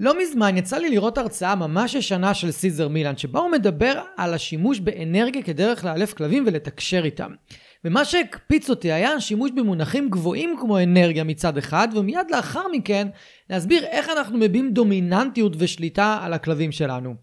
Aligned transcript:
לא 0.00 0.18
מזמן 0.22 0.56
יצא 0.56 0.76
לי 0.76 0.90
לראות 0.90 1.18
הרצאה 1.18 1.54
ממש 1.54 1.94
ישנה 1.94 2.34
של 2.34 2.50
סיזר 2.50 2.88
מילן, 2.88 3.16
שבה 3.16 3.40
הוא 3.40 3.50
מדבר 3.50 4.00
על 4.16 4.34
השימוש 4.34 4.80
באנרגיה 4.80 5.42
כדרך 5.42 5.84
לאלף 5.84 6.14
כלבים 6.14 6.44
ולתקשר 6.46 7.04
איתם. 7.04 7.30
ומה 7.84 8.04
שהקפיץ 8.04 8.70
אותי 8.70 8.92
היה 8.92 9.12
השימוש 9.12 9.50
במונחים 9.50 10.10
גבוהים 10.10 10.56
כמו 10.60 10.78
אנרגיה 10.78 11.24
מצד 11.24 11.58
אחד, 11.58 11.88
ומיד 11.94 12.30
לאחר 12.30 12.68
מכן 12.72 13.08
להסביר 13.50 13.84
איך 13.84 14.08
אנחנו 14.08 14.38
מביעים 14.38 14.72
דומיננטיות 14.72 15.52
ושליטה 15.58 16.18
על 16.22 16.32
הכלבים 16.32 16.72
שלנו. 16.72 17.14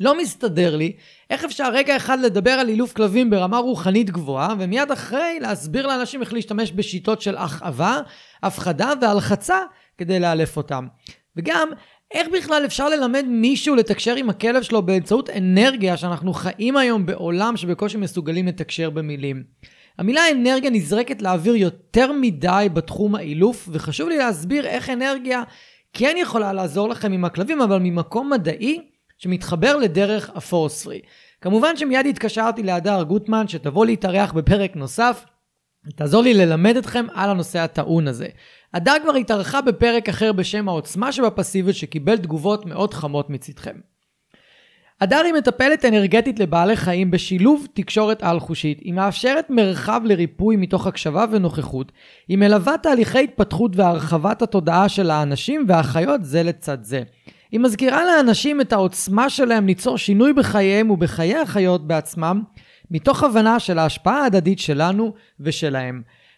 לא 0.00 0.18
מסתדר 0.18 0.76
לי 0.76 0.92
איך 1.30 1.44
אפשר 1.44 1.72
רגע 1.72 1.96
אחד 1.96 2.18
לדבר 2.20 2.50
על 2.50 2.68
אילוף 2.68 2.92
כלבים 2.92 3.30
ברמה 3.30 3.58
רוחנית 3.58 4.10
גבוהה, 4.10 4.54
ומיד 4.58 4.90
אחרי 4.90 5.38
להסביר 5.40 5.86
לאנשים 5.86 6.20
איך 6.20 6.32
להשתמש 6.32 6.72
בשיטות 6.72 7.20
של 7.20 7.36
הכאבה, 7.36 8.00
הפחדה 8.42 8.92
והלחצה 9.00 9.58
כדי 9.98 10.20
לאלף 10.20 10.56
אותם. 10.56 10.86
וגם, 11.36 11.68
איך 12.14 12.28
בכלל 12.28 12.62
אפשר 12.66 12.88
ללמד 12.88 13.24
מישהו 13.28 13.74
לתקשר 13.74 14.14
עם 14.16 14.30
הכלב 14.30 14.62
שלו 14.62 14.82
באמצעות 14.82 15.30
אנרגיה 15.30 15.96
שאנחנו 15.96 16.32
חיים 16.32 16.76
היום 16.76 17.06
בעולם 17.06 17.56
שבקושי 17.56 17.98
מסוגלים 17.98 18.46
לתקשר 18.46 18.90
במילים. 18.90 19.44
המילה 19.98 20.30
אנרגיה 20.30 20.70
נזרקת 20.70 21.22
לאוויר 21.22 21.56
יותר 21.56 22.12
מדי 22.12 22.66
בתחום 22.72 23.14
האילוף, 23.14 23.68
וחשוב 23.72 24.08
לי 24.08 24.18
להסביר 24.18 24.66
איך 24.66 24.90
אנרגיה 24.90 25.42
כן 25.92 26.14
יכולה 26.18 26.52
לעזור 26.52 26.88
לכם 26.88 27.12
עם 27.12 27.24
הכלבים, 27.24 27.60
אבל 27.60 27.78
ממקום 27.78 28.30
מדעי 28.30 28.80
שמתחבר 29.18 29.76
לדרך 29.76 30.30
הפורספרי. 30.34 31.00
כמובן 31.40 31.76
שמיד 31.76 32.06
התקשרתי 32.06 32.62
להדר 32.62 33.02
גוטמן 33.02 33.48
שתבוא 33.48 33.86
להתארח 33.86 34.32
בפרק 34.32 34.76
נוסף, 34.76 35.24
תעזור 35.96 36.22
לי 36.22 36.34
ללמד 36.34 36.76
אתכם 36.76 37.06
על 37.14 37.30
הנושא 37.30 37.58
הטעון 37.58 38.08
הזה. 38.08 38.28
הדר 38.74 38.94
כבר 39.02 39.14
התארחה 39.14 39.60
בפרק 39.60 40.08
אחר 40.08 40.32
בשם 40.32 40.68
העוצמה 40.68 41.12
שבפסיביות 41.12 41.76
שקיבל 41.76 42.16
תגובות 42.16 42.66
מאוד 42.66 42.94
חמות 42.94 43.30
מצדכם. 43.30 43.76
הדר 45.00 45.20
היא 45.24 45.34
מטפלת 45.34 45.84
אנרגטית 45.84 46.40
לבעלי 46.40 46.76
חיים 46.76 47.10
בשילוב 47.10 47.66
תקשורת 47.74 48.22
על-חושית. 48.22 48.80
היא 48.80 48.92
מאפשרת 48.92 49.50
מרחב 49.50 50.00
לריפוי 50.04 50.56
מתוך 50.56 50.86
הקשבה 50.86 51.24
ונוכחות. 51.30 51.92
היא 52.28 52.38
מלווה 52.38 52.78
תהליכי 52.78 53.24
התפתחות 53.24 53.76
והרחבת 53.76 54.42
התודעה 54.42 54.88
של 54.88 55.10
האנשים 55.10 55.64
והחיות 55.68 56.24
זה 56.24 56.42
לצד 56.42 56.78
זה. 56.82 57.02
היא 57.50 57.60
מזכירה 57.60 58.04
לאנשים 58.04 58.60
את 58.60 58.72
העוצמה 58.72 59.30
שלהם 59.30 59.66
ליצור 59.66 59.98
שינוי 59.98 60.32
בחייהם 60.32 60.90
ובחיי 60.90 61.36
החיות 61.36 61.86
בעצמם, 61.86 62.42
מתוך 62.90 63.22
הבנה 63.22 63.60
של 63.60 63.78
ההשפעה 63.78 64.22
ההדדית 64.22 64.58
שלנו 64.58 65.14
ושלהם. 65.40 66.02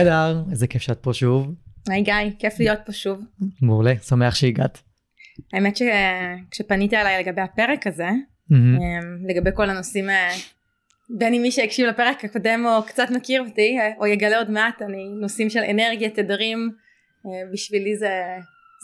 היי 0.00 0.08
אדר, 0.08 0.42
איזה 0.50 0.66
כיף 0.66 0.82
שאת 0.82 0.98
פה 0.98 1.14
שוב. 1.14 1.54
היי 1.88 2.02
גיא, 2.02 2.14
כיף 2.38 2.58
להיות 2.58 2.78
פה 2.86 2.92
שוב. 2.92 3.20
מעולה, 3.62 3.94
שמח 4.08 4.34
שהגעת. 4.34 4.82
האמת 5.52 5.76
שכשפנית 5.76 6.94
אליי 6.94 7.22
לגבי 7.22 7.40
הפרק 7.40 7.86
הזה, 7.86 8.08
mm-hmm. 8.52 9.28
לגבי 9.28 9.50
כל 9.54 9.70
הנושאים, 9.70 10.10
אה, 10.10 10.30
בין 11.18 11.34
אם 11.34 11.42
מי 11.42 11.52
שהקשיב 11.52 11.86
לפרק 11.86 12.24
הקודם 12.24 12.66
או 12.66 12.82
קצת 12.86 13.10
מכיר 13.10 13.42
אותי, 13.48 13.78
אה, 13.80 13.90
או 13.98 14.06
יגלה 14.06 14.38
עוד 14.38 14.50
מעט, 14.50 14.82
אני 14.82 15.08
נושאים 15.20 15.50
של 15.50 15.60
אנרגיה, 15.70 16.10
תדרים, 16.10 16.70
בשבילי 17.52 17.96
זה, 17.96 18.10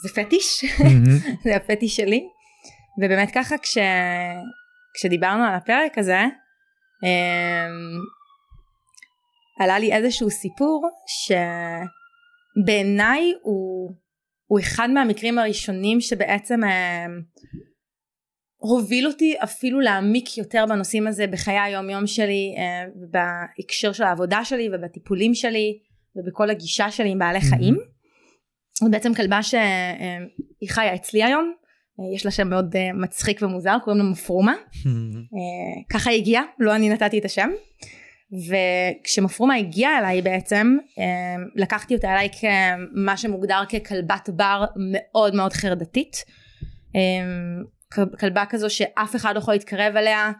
זה 0.03 0.09
פטיש, 0.09 0.63
mm-hmm. 0.63 1.43
זה 1.43 1.55
הפטיש 1.55 1.95
שלי. 1.95 2.23
ובאמת 2.97 3.31
ככה 3.33 3.57
כש, 3.57 3.77
כשדיברנו 4.93 5.43
על 5.43 5.55
הפרק 5.55 5.97
הזה, 5.97 6.21
עלה 9.59 9.79
לי 9.79 9.93
איזשהו 9.93 10.29
סיפור 10.29 10.89
שבעיניי 12.57 13.33
הוא, 13.41 13.93
הוא 14.45 14.59
אחד 14.59 14.89
מהמקרים 14.93 15.39
הראשונים 15.39 16.01
שבעצם 16.01 16.63
אה, 16.63 17.05
הוביל 18.57 19.07
אותי 19.07 19.35
אפילו 19.43 19.79
להעמיק 19.79 20.37
יותר 20.37 20.65
בנושאים 20.69 21.07
הזה 21.07 21.27
בחיי 21.27 21.59
היום 21.59 21.89
יום 21.89 22.07
שלי 22.07 22.55
אה, 22.57 22.83
בהקשר 23.11 23.91
של 23.91 24.03
העבודה 24.03 24.45
שלי 24.45 24.69
ובטיפולים 24.73 25.33
שלי 25.33 25.79
ובכל 26.15 26.49
הגישה 26.49 26.91
שלי 26.91 27.09
עם 27.09 27.19
בעלי 27.19 27.41
חיים. 27.41 27.77
זו 28.79 28.91
בעצם 28.91 29.13
כלבה 29.13 29.43
שהיא 29.43 30.69
חיה 30.69 30.95
אצלי 30.95 31.23
היום. 31.23 31.53
יש 32.15 32.25
לה 32.25 32.31
שם 32.31 32.49
מאוד 32.49 32.75
מצחיק 32.93 33.41
ומוזר 33.41 33.77
קוראים 33.83 34.03
לה 34.03 34.09
מפרומה. 34.09 34.53
ככה 35.93 36.09
היא 36.09 36.21
הגיעה 36.21 36.43
לא 36.59 36.75
אני 36.75 36.89
נתתי 36.89 37.19
את 37.19 37.25
השם 37.25 37.49
וכשמפרומה 38.31 39.55
הגיעה 39.55 39.99
אליי 39.99 40.21
בעצם 40.21 40.77
אמ, 40.97 41.03
לקחתי 41.55 41.95
אותה 41.95 42.13
אליי 42.13 42.29
כמה 42.41 43.17
שמוגדר 43.17 43.61
ככלבת 43.69 44.29
בר 44.29 44.65
מאוד 44.75 45.35
מאוד 45.35 45.53
חרדתית 45.53 46.25
אמ, 46.95 47.63
כלבה 48.19 48.43
כזו 48.49 48.69
שאף 48.69 49.15
אחד 49.15 49.33
לא 49.33 49.39
יכול 49.39 49.53
להתקרב 49.53 49.95
אליה 49.95 50.31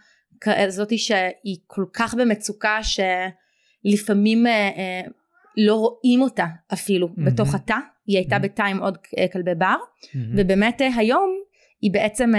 כזאתי 0.41 0.97
שהיא 0.97 1.57
כל 1.67 1.85
כך 1.93 2.13
במצוקה 2.13 2.79
שלפעמים 2.83 4.47
אה, 4.47 4.51
אה, 4.51 5.01
לא 5.57 5.75
רואים 5.75 6.21
אותה 6.21 6.45
אפילו 6.73 7.07
mm-hmm. 7.07 7.25
בתוך 7.25 7.55
התא 7.55 7.77
היא 8.07 8.17
הייתה 8.17 8.35
mm-hmm. 8.35 8.39
בתא 8.39 8.61
עם 8.61 8.79
עוד 8.79 8.97
אה, 9.17 9.25
כלבי 9.33 9.55
בר 9.55 9.75
mm-hmm. 9.75 10.17
ובאמת 10.37 10.81
היום 10.97 11.29
היא 11.81 11.91
בעצם 11.93 12.31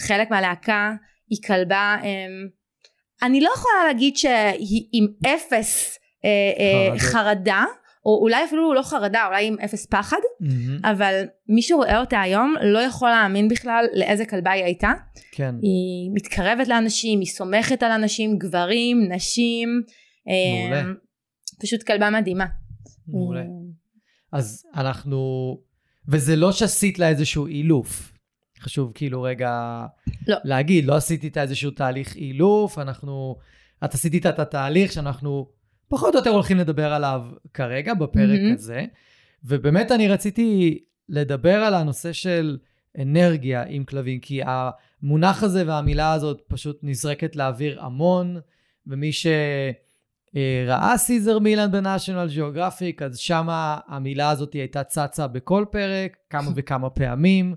חלק 0.00 0.30
מהלהקה 0.30 0.92
היא 1.28 1.38
כלבה 1.46 1.96
אמ, 2.02 2.48
אני 3.22 3.40
לא 3.40 3.50
יכולה 3.56 3.84
להגיד 3.86 4.16
שהיא 4.16 4.88
עם 4.92 5.06
אפס 5.26 5.98
אה, 6.24 6.30
אה, 6.58 6.98
חרדה 6.98 7.64
או 8.06 8.18
אולי 8.22 8.44
אפילו 8.44 8.74
לא 8.74 8.82
חרדה 8.82 9.26
אולי 9.26 9.46
עם 9.46 9.56
אפס 9.64 9.86
פחד 9.86 10.16
mm-hmm. 10.16 10.90
אבל 10.90 11.24
מי 11.48 11.62
שרואה 11.62 12.00
אותה 12.00 12.20
היום 12.20 12.54
לא 12.62 12.78
יכול 12.78 13.08
להאמין 13.08 13.48
בכלל 13.48 13.84
לאיזה 13.94 14.26
כלבה 14.26 14.50
היא 14.50 14.64
הייתה 14.64 14.92
כן. 15.32 15.54
היא 15.62 16.10
מתקרבת 16.14 16.68
לאנשים 16.68 17.20
היא 17.20 17.28
סומכת 17.28 17.82
על 17.82 17.90
אנשים 17.90 18.38
גברים 18.38 19.12
נשים 19.12 19.82
אה, 20.28 20.70
מעולה. 20.70 20.92
פשוט 21.60 21.82
כלבה 21.82 22.10
מדהימה 22.10 22.46
מעולה 23.08 23.42
אז 24.32 24.64
אנחנו 24.74 25.18
וזה 26.08 26.36
לא 26.36 26.52
שעשית 26.52 26.98
לה 26.98 27.08
איזשהו 27.08 27.46
אילוף 27.46 28.12
חשוב 28.60 28.92
כאילו 28.94 29.22
רגע 29.22 29.82
לא. 30.26 30.36
להגיד, 30.44 30.84
לא 30.84 30.96
עשיתי 30.96 31.26
איתה 31.26 31.42
איזשהו 31.42 31.70
תהליך 31.70 32.16
אילוף, 32.16 32.78
אנחנו, 32.78 33.36
את 33.84 33.94
עשית 33.94 34.14
איתה 34.14 34.28
את 34.28 34.38
התהליך 34.38 34.92
שאנחנו 34.92 35.48
פחות 35.88 36.14
או 36.14 36.18
יותר 36.18 36.30
הולכים 36.30 36.56
לדבר 36.58 36.92
עליו 36.92 37.22
כרגע 37.54 37.94
בפרק 37.94 38.40
mm-hmm. 38.40 38.54
הזה. 38.54 38.84
ובאמת 39.44 39.92
אני 39.92 40.08
רציתי 40.08 40.78
לדבר 41.08 41.54
על 41.54 41.74
הנושא 41.74 42.12
של 42.12 42.58
אנרגיה 43.02 43.64
עם 43.68 43.84
כלבים, 43.84 44.20
כי 44.20 44.40
המונח 44.44 45.42
הזה 45.42 45.64
והמילה 45.66 46.12
הזאת 46.12 46.42
פשוט 46.48 46.78
נזרקת 46.82 47.36
לאוויר 47.36 47.84
המון, 47.84 48.40
ומי 48.86 49.10
שראה 49.12 50.94
סיזר 50.96 51.38
מילן 51.38 51.70
בנאשונל 51.70 52.28
ג'אוגרפיק, 52.36 53.02
אז 53.02 53.18
שמה 53.18 53.78
המילה 53.86 54.30
הזאת 54.30 54.52
הייתה 54.52 54.84
צצה 54.84 55.26
בכל 55.26 55.64
פרק, 55.70 56.16
כמה 56.30 56.50
וכמה 56.54 56.90
פעמים. 56.90 57.54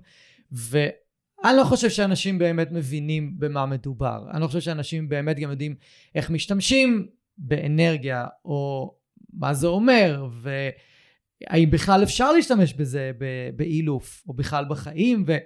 ואני 0.52 1.56
לא 1.56 1.64
חושב 1.64 1.90
שאנשים 1.90 2.38
באמת 2.38 2.72
מבינים 2.72 3.38
במה 3.38 3.66
מדובר. 3.66 4.24
אני 4.30 4.42
לא 4.42 4.46
חושב 4.46 4.60
שאנשים 4.60 5.08
באמת 5.08 5.38
גם 5.38 5.50
יודעים 5.50 5.74
איך 6.14 6.30
משתמשים 6.30 7.06
באנרגיה, 7.38 8.26
או 8.44 8.94
מה 9.32 9.54
זה 9.54 9.66
אומר, 9.66 10.26
והאם 10.42 11.70
בכלל 11.70 12.02
אפשר 12.02 12.32
להשתמש 12.32 12.74
בזה 12.74 13.12
באילוף, 13.56 14.22
או 14.28 14.34
בכלל 14.34 14.64
בחיים, 14.68 15.24
ו, 15.26 15.36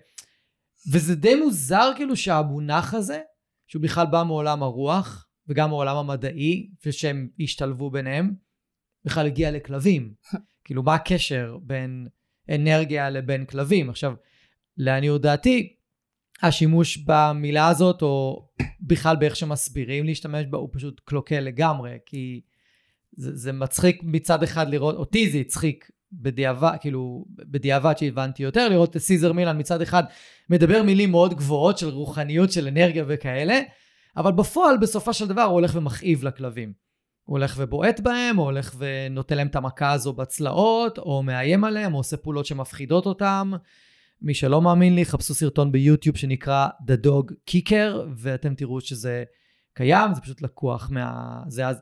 וזה 0.92 1.14
די 1.14 1.34
מוזר 1.34 1.90
כאילו 1.96 2.16
שהמונח 2.16 2.94
הזה, 2.94 3.20
שהוא 3.66 3.82
בכלל 3.82 4.06
בא 4.06 4.22
מעולם 4.22 4.62
הרוח, 4.62 5.28
וגם 5.48 5.68
מעולם 5.68 5.96
המדעי, 5.96 6.70
ושהם 6.86 7.28
השתלבו 7.40 7.90
ביניהם, 7.90 8.34
בכלל 9.04 9.26
הגיע 9.26 9.50
לכלבים. 9.50 10.14
כאילו, 10.64 10.82
מה 10.82 10.94
הקשר 10.94 11.58
בין 11.62 12.08
אנרגיה 12.50 13.10
לבין 13.10 13.44
כלבים? 13.44 13.90
עכשיו, 13.90 14.14
לעניות 14.78 15.23
דעתי, 15.23 15.76
השימוש 16.43 16.99
במילה 17.06 17.69
הזאת, 17.69 18.02
או 18.02 18.46
בכלל 18.81 19.17
באיך 19.17 19.37
שמסבירים 19.37 20.05
להשתמש 20.05 20.46
בה, 20.50 20.58
הוא 20.58 20.69
פשוט 20.73 21.00
קלוקל 21.05 21.40
לגמרי, 21.40 21.96
כי 22.06 22.40
זה, 23.17 23.37
זה 23.37 23.52
מצחיק 23.52 24.00
מצד 24.02 24.43
אחד 24.43 24.70
לראות, 24.70 24.96
אותי 24.96 25.31
זה 25.31 25.38
הצחיק 25.38 25.90
בדיעבד, 26.12 26.76
כאילו, 26.81 27.25
בדיעבד 27.31 27.99
שהבנתי 27.99 28.43
יותר, 28.43 28.69
לראות 28.69 28.96
את 28.96 29.00
סיזר 29.00 29.32
מילן 29.32 29.58
מצד 29.58 29.82
אחד 29.82 30.02
מדבר 30.50 30.82
מילים 30.82 31.11
מאוד 31.11 31.34
גבוהות 31.34 31.78
של 31.78 31.88
רוחניות, 31.88 32.52
של 32.52 32.69
אנרגיה 32.69 33.05
וכאלה, 33.08 33.61
אבל 34.17 34.32
בפועל, 34.32 34.76
בסופו 34.78 35.12
של 35.12 35.28
דבר, 35.28 35.43
הוא 35.43 35.52
הולך 35.52 35.73
ומכאיב 35.75 36.25
לכלבים. 36.25 36.73
הוא 37.25 37.38
הולך 37.38 37.55
ובועט 37.58 38.00
בהם, 38.00 38.38
או 38.38 38.44
הולך 38.44 38.75
ונותן 38.78 39.37
להם 39.37 39.46
את 39.46 39.56
המכה 39.56 39.93
הזו 39.93 40.12
בצלעות, 40.12 40.99
או 40.99 41.23
מאיים 41.23 41.64
עליהם, 41.64 41.93
או 41.94 41.99
עושה 41.99 42.17
פעולות 42.17 42.46
שמפחידות 42.46 43.06
אותם. 43.06 43.52
מי 44.26 44.34
שלא 44.34 44.62
מאמין 44.62 44.94
לי, 44.94 45.05
חפשו 45.05 45.34
סרטון 45.34 45.73
ביוטיוב 45.73 46.17
שנקרא 46.17 46.69
The 46.88 47.06
Dog 47.06 47.32
Kicker, 47.50 47.94
ואתם 48.17 48.55
תראו 48.55 48.81
שזה 48.81 49.25
קיים, 49.75 50.14
זה 50.14 50.20
פשוט 50.20 50.43
לקוח 50.43 50.90
מה... 50.90 51.40
זה 51.49 51.67
אז... 51.67 51.76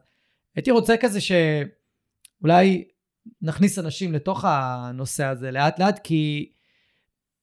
הייתי 0.57 0.71
רוצה 0.71 0.95
כזה 1.01 1.21
שאולי 1.21 2.85
נכניס 3.43 3.79
אנשים 3.79 4.13
לתוך 4.13 4.45
הנושא 4.49 5.25
הזה 5.25 5.51
לאט 5.51 5.79
לאט, 5.79 5.99
כי 5.99 6.53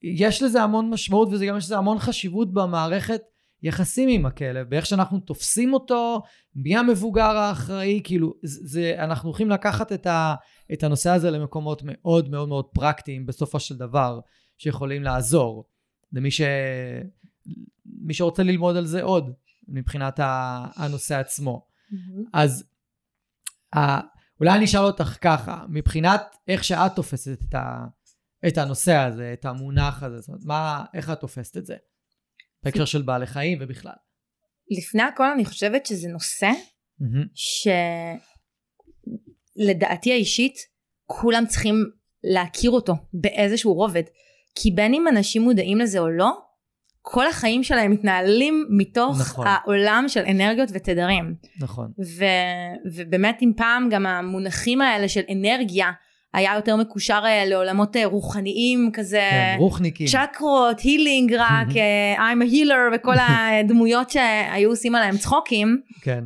יש 0.04 0.44
לזה 0.44 0.64
המון 0.64 0.90
משמעות 0.90 1.30
וזה 1.32 1.46
גם 1.46 1.58
יש 1.58 1.66
לזה 1.66 1.78
המון 1.78 2.00
חשיבות 2.00 2.54
במערכת 2.54 3.22
יחסים 3.64 4.10
עם 4.10 4.26
הכלב, 4.26 4.70
באיך 4.70 4.86
שאנחנו 4.86 5.20
תופסים 5.20 5.74
אותו, 5.74 6.22
מי 6.56 6.78
המבוגר 6.78 7.38
האחראי, 7.38 8.02
כאילו, 8.04 8.34
זה, 8.44 8.96
אנחנו 8.98 9.30
הולכים 9.30 9.50
לקחת 9.50 9.92
את, 9.92 10.08
ה, 10.08 10.36
את 10.74 10.84
הנושא 10.84 11.10
הזה 11.10 11.32
למקומות 11.32 11.82
מאוד 11.86 12.30
מאוד 12.30 12.50
מאוד 12.50 12.66
פרקטיים 12.66 13.26
בסופו 13.26 13.60
של 13.60 13.76
דבר. 13.76 14.20
שיכולים 14.62 15.04
לעזור 15.04 15.66
למי 16.14 16.32
ש... 16.32 16.42
מי 17.86 18.14
שרוצה 18.14 18.44
ללמוד 18.44 18.78
על 18.78 18.86
זה 18.86 19.02
עוד, 19.02 19.34
מבחינת 19.68 20.20
הנושא 20.76 21.16
עצמו. 21.16 21.66
Mm-hmm. 21.66 22.30
אז 22.34 22.64
אולי 24.40 24.52
אני 24.58 24.66
אשאל 24.66 24.82
אותך 24.82 25.18
ככה, 25.22 25.66
מבחינת 25.70 26.22
איך 26.48 26.64
שאת 26.64 26.96
תופסת 26.96 27.38
את, 27.50 27.54
ה, 27.56 27.86
את 28.48 28.58
הנושא 28.58 28.96
הזה, 28.96 29.34
את 29.34 29.46
המונח 29.46 30.04
הזה, 30.04 30.20
זאת 30.20 30.28
אומרת, 30.28 30.44
מה, 30.46 30.86
איך 30.94 31.10
את 31.10 31.20
תופסת 31.20 31.58
את 31.58 31.66
זה? 31.66 31.76
בהקשר 32.64 32.86
של 32.86 33.02
בעלי 33.02 33.28
חיים 33.28 33.58
ובכלל. 33.62 33.94
לפני 34.78 35.04
הכל 35.04 35.32
אני 35.32 35.46
חושבת 35.46 35.86
שזה 35.86 36.08
נושא 36.08 36.52
mm-hmm. 37.02 37.28
שלדעתי 39.58 40.12
האישית 40.12 40.56
כולם 41.06 41.44
צריכים 41.48 41.76
להכיר 42.24 42.72
אותו 42.72 42.94
באיזשהו 43.14 43.74
רובד. 43.74 44.04
כי 44.56 44.72
בין 44.72 44.94
אם 44.94 45.08
אנשים 45.08 45.42
מודעים 45.42 45.78
לזה 45.78 46.00
או 46.00 46.10
לא, 46.10 46.32
כל 47.02 47.28
החיים 47.28 47.64
שלהם 47.64 47.92
מתנהלים 47.92 48.68
מתוך 48.70 49.18
נכון. 49.22 49.48
העולם 49.48 50.06
של 50.08 50.24
אנרגיות 50.30 50.70
ותדרים. 50.74 51.36
נכון. 51.60 51.92
ו- 52.18 52.92
ובאמת 52.96 53.38
אם 53.42 53.52
פעם 53.58 53.90
גם 53.90 54.06
המונחים 54.06 54.82
האלה 54.82 55.08
של 55.10 55.22
אנרגיה 55.32 55.92
היה 56.34 56.56
יותר 56.56 56.76
מקושר 56.76 57.22
אה, 57.26 57.46
לעולמות 57.46 57.96
אה, 57.96 58.06
רוחניים 58.06 58.90
כזה, 58.94 59.28
כן, 59.32 59.56
רוחניקים, 59.60 60.08
צ'קרות, 60.08 60.80
הילינג 60.80 61.34
רק, 61.34 61.68
uh, 61.68 62.20
I'm 62.20 62.50
a 62.50 62.54
healer 62.54 62.96
וכל 62.96 63.16
הדמויות 63.28 64.10
שהיו 64.10 64.70
עושים 64.70 64.96
עליהם 64.96 65.18
צחוקים. 65.18 65.82
כן. 66.02 66.24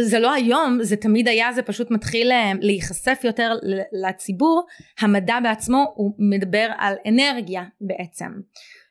זה 0.00 0.18
לא 0.18 0.32
היום, 0.32 0.78
זה 0.82 0.96
תמיד 0.96 1.28
היה, 1.28 1.52
זה 1.52 1.62
פשוט 1.62 1.90
מתחיל 1.90 2.32
אה, 2.32 2.52
להיחשף 2.60 3.20
יותר 3.24 3.52
לציבור. 3.92 4.66
המדע 5.00 5.38
בעצמו 5.42 5.92
הוא 5.94 6.14
מדבר 6.18 6.68
על 6.78 6.94
אנרגיה 7.08 7.64
בעצם. 7.80 8.30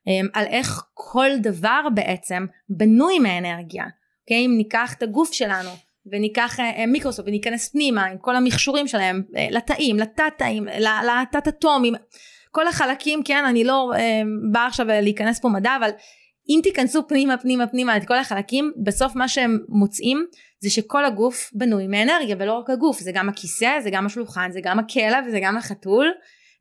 אמ, 0.07 0.27
על 0.33 0.45
איך 0.45 0.83
כל 0.93 1.29
דבר 1.41 1.81
בעצם 1.93 2.45
בנוי 2.69 3.19
מאנרגיה. 3.19 3.85
אוקיי? 4.21 4.45
אם 4.45 4.53
ניקח 4.57 4.93
את 4.97 5.03
הגוף 5.03 5.33
שלנו 5.33 5.69
וניקח 6.11 6.59
אה, 6.59 6.79
אה, 6.79 6.85
מיקרוסופט 6.85 7.27
וניכנס 7.27 7.69
פנימה 7.69 8.05
עם 8.05 8.17
כל 8.17 8.35
המכשורים 8.35 8.87
שלהם 8.87 9.23
לתאים, 9.51 9.97
לתת 9.97 10.23
תאים, 10.37 10.65
לתת 10.67 11.47
אטומים, 11.47 11.93
כל 12.51 12.67
החלקים, 12.67 13.23
כן, 13.23 13.45
אני 13.45 13.63
לא 13.63 13.91
באה 14.51 14.67
עכשיו 14.67 14.85
להיכנס 14.89 15.39
פה 15.39 15.49
מדע, 15.49 15.75
אבל 15.79 15.89
אם 16.49 16.59
תיכנסו 16.63 17.07
פנימה 17.07 17.37
פנימה 17.37 17.67
פנימה 17.67 17.97
את 17.97 18.07
כל 18.07 18.17
החלקים, 18.17 18.71
בסוף 18.83 19.15
מה 19.15 19.27
שהם 19.27 19.59
מוצאים 19.69 20.25
זה 20.63 20.69
שכל 20.69 21.05
הגוף 21.05 21.51
בנוי 21.53 21.87
מאנרגיה 21.87 22.35
ולא 22.39 22.53
רק 22.53 22.69
הגוף 22.69 22.99
זה 22.99 23.11
גם 23.11 23.29
הכיסא 23.29 23.79
זה 23.83 23.89
גם 23.89 24.05
השולחן 24.05 24.51
זה 24.51 24.59
גם 24.63 24.79
הכלב 24.79 25.25
זה 25.31 25.39
גם 25.41 25.57
החתול 25.57 26.11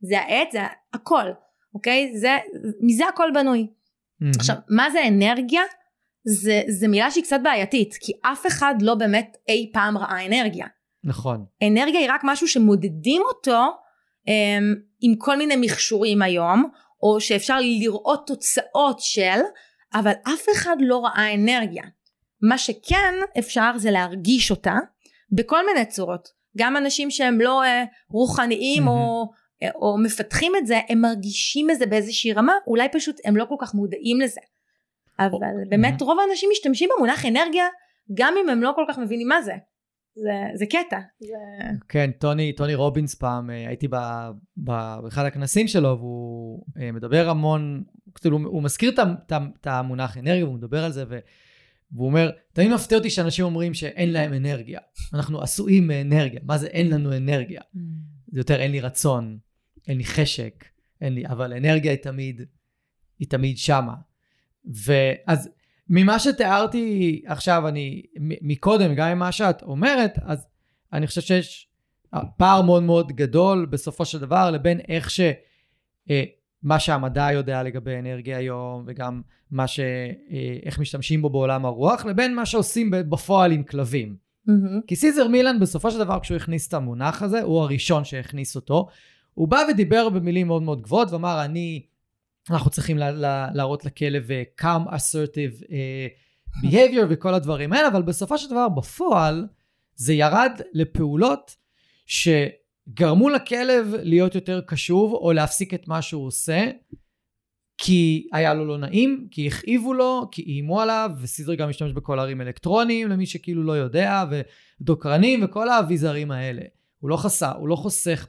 זה 0.01 0.19
העט 0.19 0.51
זה 0.53 0.61
הכל 0.95 1.31
אוקיי 1.75 2.13
זה 2.19 2.37
מזה 2.81 3.09
הכל 3.09 3.31
בנוי. 3.35 3.67
Mm-hmm. 3.67 4.27
עכשיו 4.37 4.57
מה 4.69 4.91
זה 4.91 5.09
אנרגיה? 5.09 5.63
זה, 6.25 6.63
זה 6.69 6.89
מילה 6.89 7.11
שהיא 7.11 7.25
קצת 7.25 7.41
בעייתית 7.43 7.95
כי 8.01 8.13
אף 8.23 8.47
אחד 8.47 8.75
לא 8.81 8.95
באמת 8.95 9.37
אי 9.49 9.71
פעם 9.73 9.99
ראה 9.99 10.27
אנרגיה. 10.27 10.67
נכון. 11.05 11.45
אנרגיה 11.63 12.01
היא 12.01 12.11
רק 12.11 12.21
משהו 12.25 12.49
שמודדים 12.49 13.23
אותו 13.23 13.61
um, 14.27 14.31
עם 15.01 15.15
כל 15.19 15.37
מיני 15.37 15.57
מכשורים 15.57 16.23
היום 16.23 16.71
או 17.03 17.21
שאפשר 17.21 17.59
לראות 17.61 18.27
תוצאות 18.27 19.01
של 19.01 19.41
אבל 19.95 20.13
אף 20.23 20.47
אחד 20.53 20.77
לא 20.81 21.05
ראה 21.05 21.35
אנרגיה. 21.35 21.83
מה 22.43 22.59
שכן 22.59 23.15
אפשר 23.39 23.73
זה 23.77 23.91
להרגיש 23.91 24.51
אותה 24.51 24.75
בכל 25.33 25.67
מיני 25.67 25.87
צורות. 25.87 26.29
גם 26.59 26.77
אנשים 26.77 27.11
שהם 27.11 27.41
לא 27.41 27.63
אה, 27.63 27.85
רוחניים 28.11 28.83
mm-hmm. 28.83 28.91
או, 28.91 29.31
אה, 29.63 29.69
או 29.75 29.99
מפתחים 29.99 30.53
את 30.59 30.67
זה, 30.67 30.81
הם 30.89 31.01
מרגישים 31.01 31.71
את 31.71 31.79
זה 31.79 31.87
באיזושהי 31.87 32.33
רמה, 32.33 32.53
אולי 32.67 32.89
פשוט 32.93 33.17
הם 33.25 33.37
לא 33.37 33.45
כל 33.49 33.55
כך 33.61 33.75
מודעים 33.75 34.21
לזה. 34.21 34.41
אבל 35.19 35.29
oh, 35.29 35.69
באמת 35.69 36.03
mm-hmm. 36.03 36.05
רוב 36.05 36.19
האנשים 36.21 36.49
משתמשים 36.53 36.91
במונח 36.97 37.27
אנרגיה, 37.27 37.67
גם 38.15 38.35
אם 38.43 38.49
הם 38.49 38.63
לא 38.63 38.73
כל 38.77 38.85
כך 38.89 38.99
מבינים 38.99 39.29
מה 39.29 39.43
זה. 39.43 39.53
זה, 40.15 40.31
זה 40.55 40.67
קטע. 40.67 40.99
זה... 41.21 41.35
כן, 41.89 42.11
טוני, 42.19 42.53
טוני 42.53 42.75
רובינס 42.75 43.15
פעם, 43.15 43.51
אה, 43.51 43.69
הייתי 43.69 43.89
ב, 43.89 43.97
ב, 44.57 44.73
באחד 45.03 45.25
הכנסים 45.25 45.69
שלו, 45.69 45.99
והוא 45.99 46.65
אה, 46.81 46.93
מדבר 46.93 47.29
המון, 47.29 47.83
כאילו, 48.15 48.39
הוא 48.45 48.63
מזכיר 48.63 48.93
את 49.31 49.67
המונח 49.67 50.19
אנרגיה, 50.19 50.45
הוא 50.45 50.55
מדבר 50.55 50.85
על 50.85 50.93
זה, 50.93 51.05
ו... 51.09 51.19
והוא 51.93 52.07
אומר, 52.07 52.31
תמיד 52.53 52.71
מפתיע 52.71 52.99
אותי 52.99 53.11
שאנשים 53.11 53.45
אומרים 53.45 53.75
שאין 53.75 54.13
להם 54.13 54.35
אנרגיה. 54.35 54.81
אנחנו 55.15 55.43
עשויים 55.43 55.87
מאנרגיה. 55.87 56.41
מה 56.43 56.59
זה 56.59 56.67
אין 56.67 56.91
לנו 56.91 57.17
אנרגיה? 57.17 57.61
Mm. 57.61 57.79
זה 58.33 58.41
יותר 58.41 58.61
אין 58.61 58.71
לי 58.71 58.81
רצון, 58.81 59.39
אין 59.89 59.99
לי 59.99 60.05
חשק, 60.05 60.65
אין 61.01 61.15
לי, 61.15 61.27
אבל 61.27 61.53
אנרגיה 61.53 61.91
היא 61.91 61.99
תמיד, 61.99 62.43
היא 63.19 63.29
תמיד 63.29 63.59
שמה. 63.59 63.95
ואז 64.65 65.51
ממה 65.89 66.19
שתיארתי 66.19 67.23
עכשיו, 67.27 67.69
אני, 67.69 68.03
מקודם, 68.21 68.95
גם 68.95 69.17
ממה 69.17 69.33
שאת 69.33 69.63
אומרת, 69.63 70.19
אז 70.23 70.47
אני 70.93 71.07
חושב 71.07 71.21
שיש 71.21 71.69
פער 72.37 72.63
מאוד 72.63 72.83
מאוד 72.83 73.13
גדול 73.13 73.67
בסופו 73.67 74.05
של 74.05 74.19
דבר 74.19 74.51
לבין 74.51 74.81
איך 74.89 75.11
ש... 75.11 75.21
מה 76.63 76.81
שהמדע 76.81 77.29
יודע 77.33 77.63
לגבי 77.63 77.99
אנרגיה 77.99 78.39
היום, 78.39 78.85
וגם 78.87 79.23
מה 79.51 79.67
ש... 79.67 79.81
אה, 79.81 80.57
איך 80.63 80.79
משתמשים 80.79 81.23
בו 81.23 81.31
בעולם 81.31 81.65
הרוח, 81.65 82.05
לבין 82.05 82.35
מה 82.35 82.47
שעושים 82.47 82.91
בפועל 82.91 83.53
עם 83.53 83.63
כלבים. 83.63 84.17
Mm-hmm. 84.49 84.87
כי 84.87 84.97
סיזר 84.97 85.29
מילן 85.29 85.61
בסופו 85.61 85.91
של 85.91 85.99
דבר 85.99 86.21
כשהוא 86.21 86.37
הכניס 86.37 86.69
את 86.69 86.75
המונח 86.75 87.23
הזה, 87.23 87.43
הוא 87.43 87.61
הראשון 87.61 88.05
שהכניס 88.05 88.57
אותו, 88.57 88.89
הוא 89.35 89.49
בא 89.49 89.61
ודיבר 89.71 90.09
במילים 90.09 90.47
מאוד 90.47 90.63
מאוד 90.63 90.83
גבוהות 90.83 91.11
ואמר 91.11 91.45
אני, 91.45 91.83
אנחנו 92.51 92.71
צריכים 92.71 92.99
לה, 92.99 93.11
לה, 93.11 93.49
להראות 93.55 93.85
לכלב 93.85 94.29
uh, 94.29 94.63
calm 94.63 94.89
assertive 94.89 95.63
uh, 95.63 96.67
behavior 96.67 97.07
וכל 97.09 97.35
הדברים 97.35 97.73
האלה, 97.73 97.89
אבל 97.89 98.03
בסופו 98.03 98.39
של 98.39 98.51
דבר 98.51 98.69
בפועל 98.69 99.47
זה 99.95 100.13
ירד 100.13 100.61
לפעולות 100.73 101.57
ש... 102.07 102.29
גרמו 102.89 103.29
לכלב 103.29 103.95
להיות 104.03 104.35
יותר 104.35 104.61
קשוב 104.67 105.13
או 105.13 105.33
להפסיק 105.33 105.75
את 105.75 105.89
מה 105.89 106.03
שהוא 106.03 106.27
עושה 106.27 106.71
כי 107.79 108.29
היה 108.33 108.55
לו 108.55 108.65
לא 108.65 108.79
נעים, 108.79 109.29
כי 109.31 109.47
הכאיבו 109.47 109.95
לו, 109.95 110.29
כי 110.33 110.43
איימו 110.43 110.81
עליו, 110.81 111.11
וסיזר 111.21 111.55
גם 111.55 111.69
משתמש 111.69 111.93
בכל 111.93 112.19
ערים 112.19 112.41
אלקטרוניים 112.41 113.09
למי 113.09 113.27
שכאילו 113.27 113.63
לא 113.63 113.73
יודע, 113.73 114.25
ודוקרנים 114.81 115.45
וכל 115.45 115.69
האביזרים 115.69 116.31
האלה. 116.31 116.63
הוא 116.99 117.11
לא 117.11 117.17
חסר, 117.17 117.57
הוא 117.57 117.69
לא 117.69 117.77
חוסך 117.77 118.27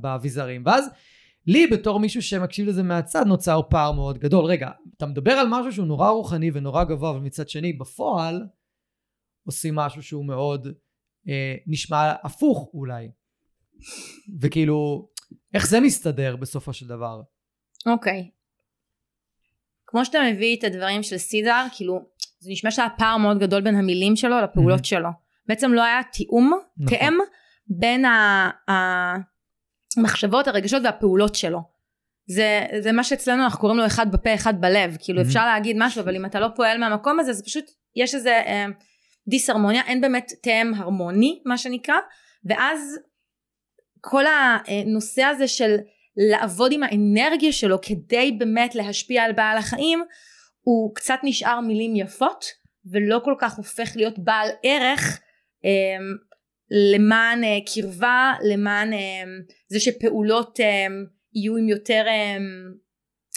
באביזרים. 0.00 0.62
ואז 0.66 0.88
לי 1.46 1.66
בתור 1.66 2.00
מישהו 2.00 2.22
שמקשיב 2.22 2.68
לזה 2.68 2.82
מהצד 2.82 3.26
נוצר 3.26 3.60
פער 3.70 3.92
מאוד 3.92 4.18
גדול. 4.18 4.44
רגע, 4.44 4.70
אתה 4.96 5.06
מדבר 5.06 5.32
על 5.32 5.46
משהו 5.50 5.72
שהוא 5.72 5.86
נורא 5.86 6.10
רוחני 6.10 6.50
ונורא 6.52 6.84
גבוה, 6.84 7.10
אבל 7.10 7.20
מצד 7.20 7.48
שני 7.48 7.72
בפועל 7.72 8.46
עושים 9.46 9.74
משהו 9.74 10.02
שהוא 10.02 10.24
מאוד 10.24 10.68
אה, 11.28 11.54
נשמע 11.66 12.12
הפוך 12.22 12.70
אולי. 12.74 13.08
וכאילו, 14.40 15.08
איך 15.54 15.66
זה 15.66 15.80
מסתדר 15.80 16.36
בסופו 16.36 16.72
של 16.72 16.86
דבר? 16.86 17.20
אוקיי. 17.86 18.30
Okay. 18.30 18.36
כמו 19.86 20.04
שאתה 20.04 20.18
מביא 20.32 20.56
את 20.58 20.64
הדברים 20.64 21.02
של 21.02 21.18
סידר, 21.18 21.66
כאילו, 21.76 22.00
זה 22.40 22.50
נשמע 22.50 22.70
שהיה 22.70 22.88
פער 22.98 23.16
מאוד 23.16 23.38
גדול 23.38 23.60
בין 23.60 23.76
המילים 23.76 24.16
שלו 24.16 24.40
לפעולות 24.40 24.80
mm-hmm. 24.80 24.84
שלו. 24.84 25.08
בעצם 25.46 25.72
לא 25.72 25.82
היה 25.82 26.00
תיאום, 26.12 26.52
נכון. 26.78 26.98
תאם, 26.98 27.14
בין 27.66 28.04
המחשבות, 29.96 30.48
הרגשות 30.48 30.82
והפעולות 30.84 31.34
שלו. 31.34 31.76
זה, 32.28 32.66
זה 32.80 32.92
מה 32.92 33.04
שאצלנו 33.04 33.44
אנחנו 33.44 33.60
קוראים 33.60 33.78
לו 33.78 33.86
אחד 33.86 34.12
בפה 34.12 34.34
אחד 34.34 34.60
בלב 34.60 34.96
כאילו 35.00 35.20
mm-hmm. 35.20 35.26
אפשר 35.26 35.46
להגיד 35.46 35.76
משהו 35.78 36.02
אבל 36.02 36.16
אם 36.16 36.26
אתה 36.26 36.40
לא 36.40 36.48
פועל 36.56 36.78
מהמקום 36.78 37.20
הזה 37.20 37.32
זה 37.32 37.44
פשוט 37.44 37.64
יש 37.96 38.14
איזה 38.14 38.30
אה, 38.30 38.66
דיסהרמוניה 39.28 39.82
אין 39.86 40.00
באמת 40.00 40.32
תאם 40.42 40.74
הרמוני 40.74 41.42
מה 41.44 41.58
שנקרא 41.58 41.94
ואז 42.44 42.98
כל 44.08 44.24
הנושא 44.26 45.22
הזה 45.22 45.48
של 45.48 45.76
לעבוד 46.16 46.72
עם 46.72 46.82
האנרגיה 46.82 47.52
שלו 47.52 47.80
כדי 47.82 48.32
באמת 48.38 48.74
להשפיע 48.74 49.22
על 49.22 49.32
בעל 49.32 49.58
החיים 49.58 50.04
הוא 50.60 50.94
קצת 50.94 51.18
נשאר 51.22 51.60
מילים 51.60 51.96
יפות 51.96 52.44
ולא 52.90 53.20
כל 53.24 53.34
כך 53.38 53.56
הופך 53.56 53.92
להיות 53.96 54.18
בעל 54.18 54.48
ערך 54.62 55.20
אה, 55.64 55.70
למען 56.70 57.44
אה, 57.44 57.58
קרבה 57.74 58.32
למען 58.42 58.92
אה, 58.92 58.98
זה 59.68 59.80
שפעולות 59.80 60.60
אה, 60.60 60.86
יהיו 61.34 61.56
עם 61.56 61.68
יותר, 61.68 62.04
אמ, 62.08 62.72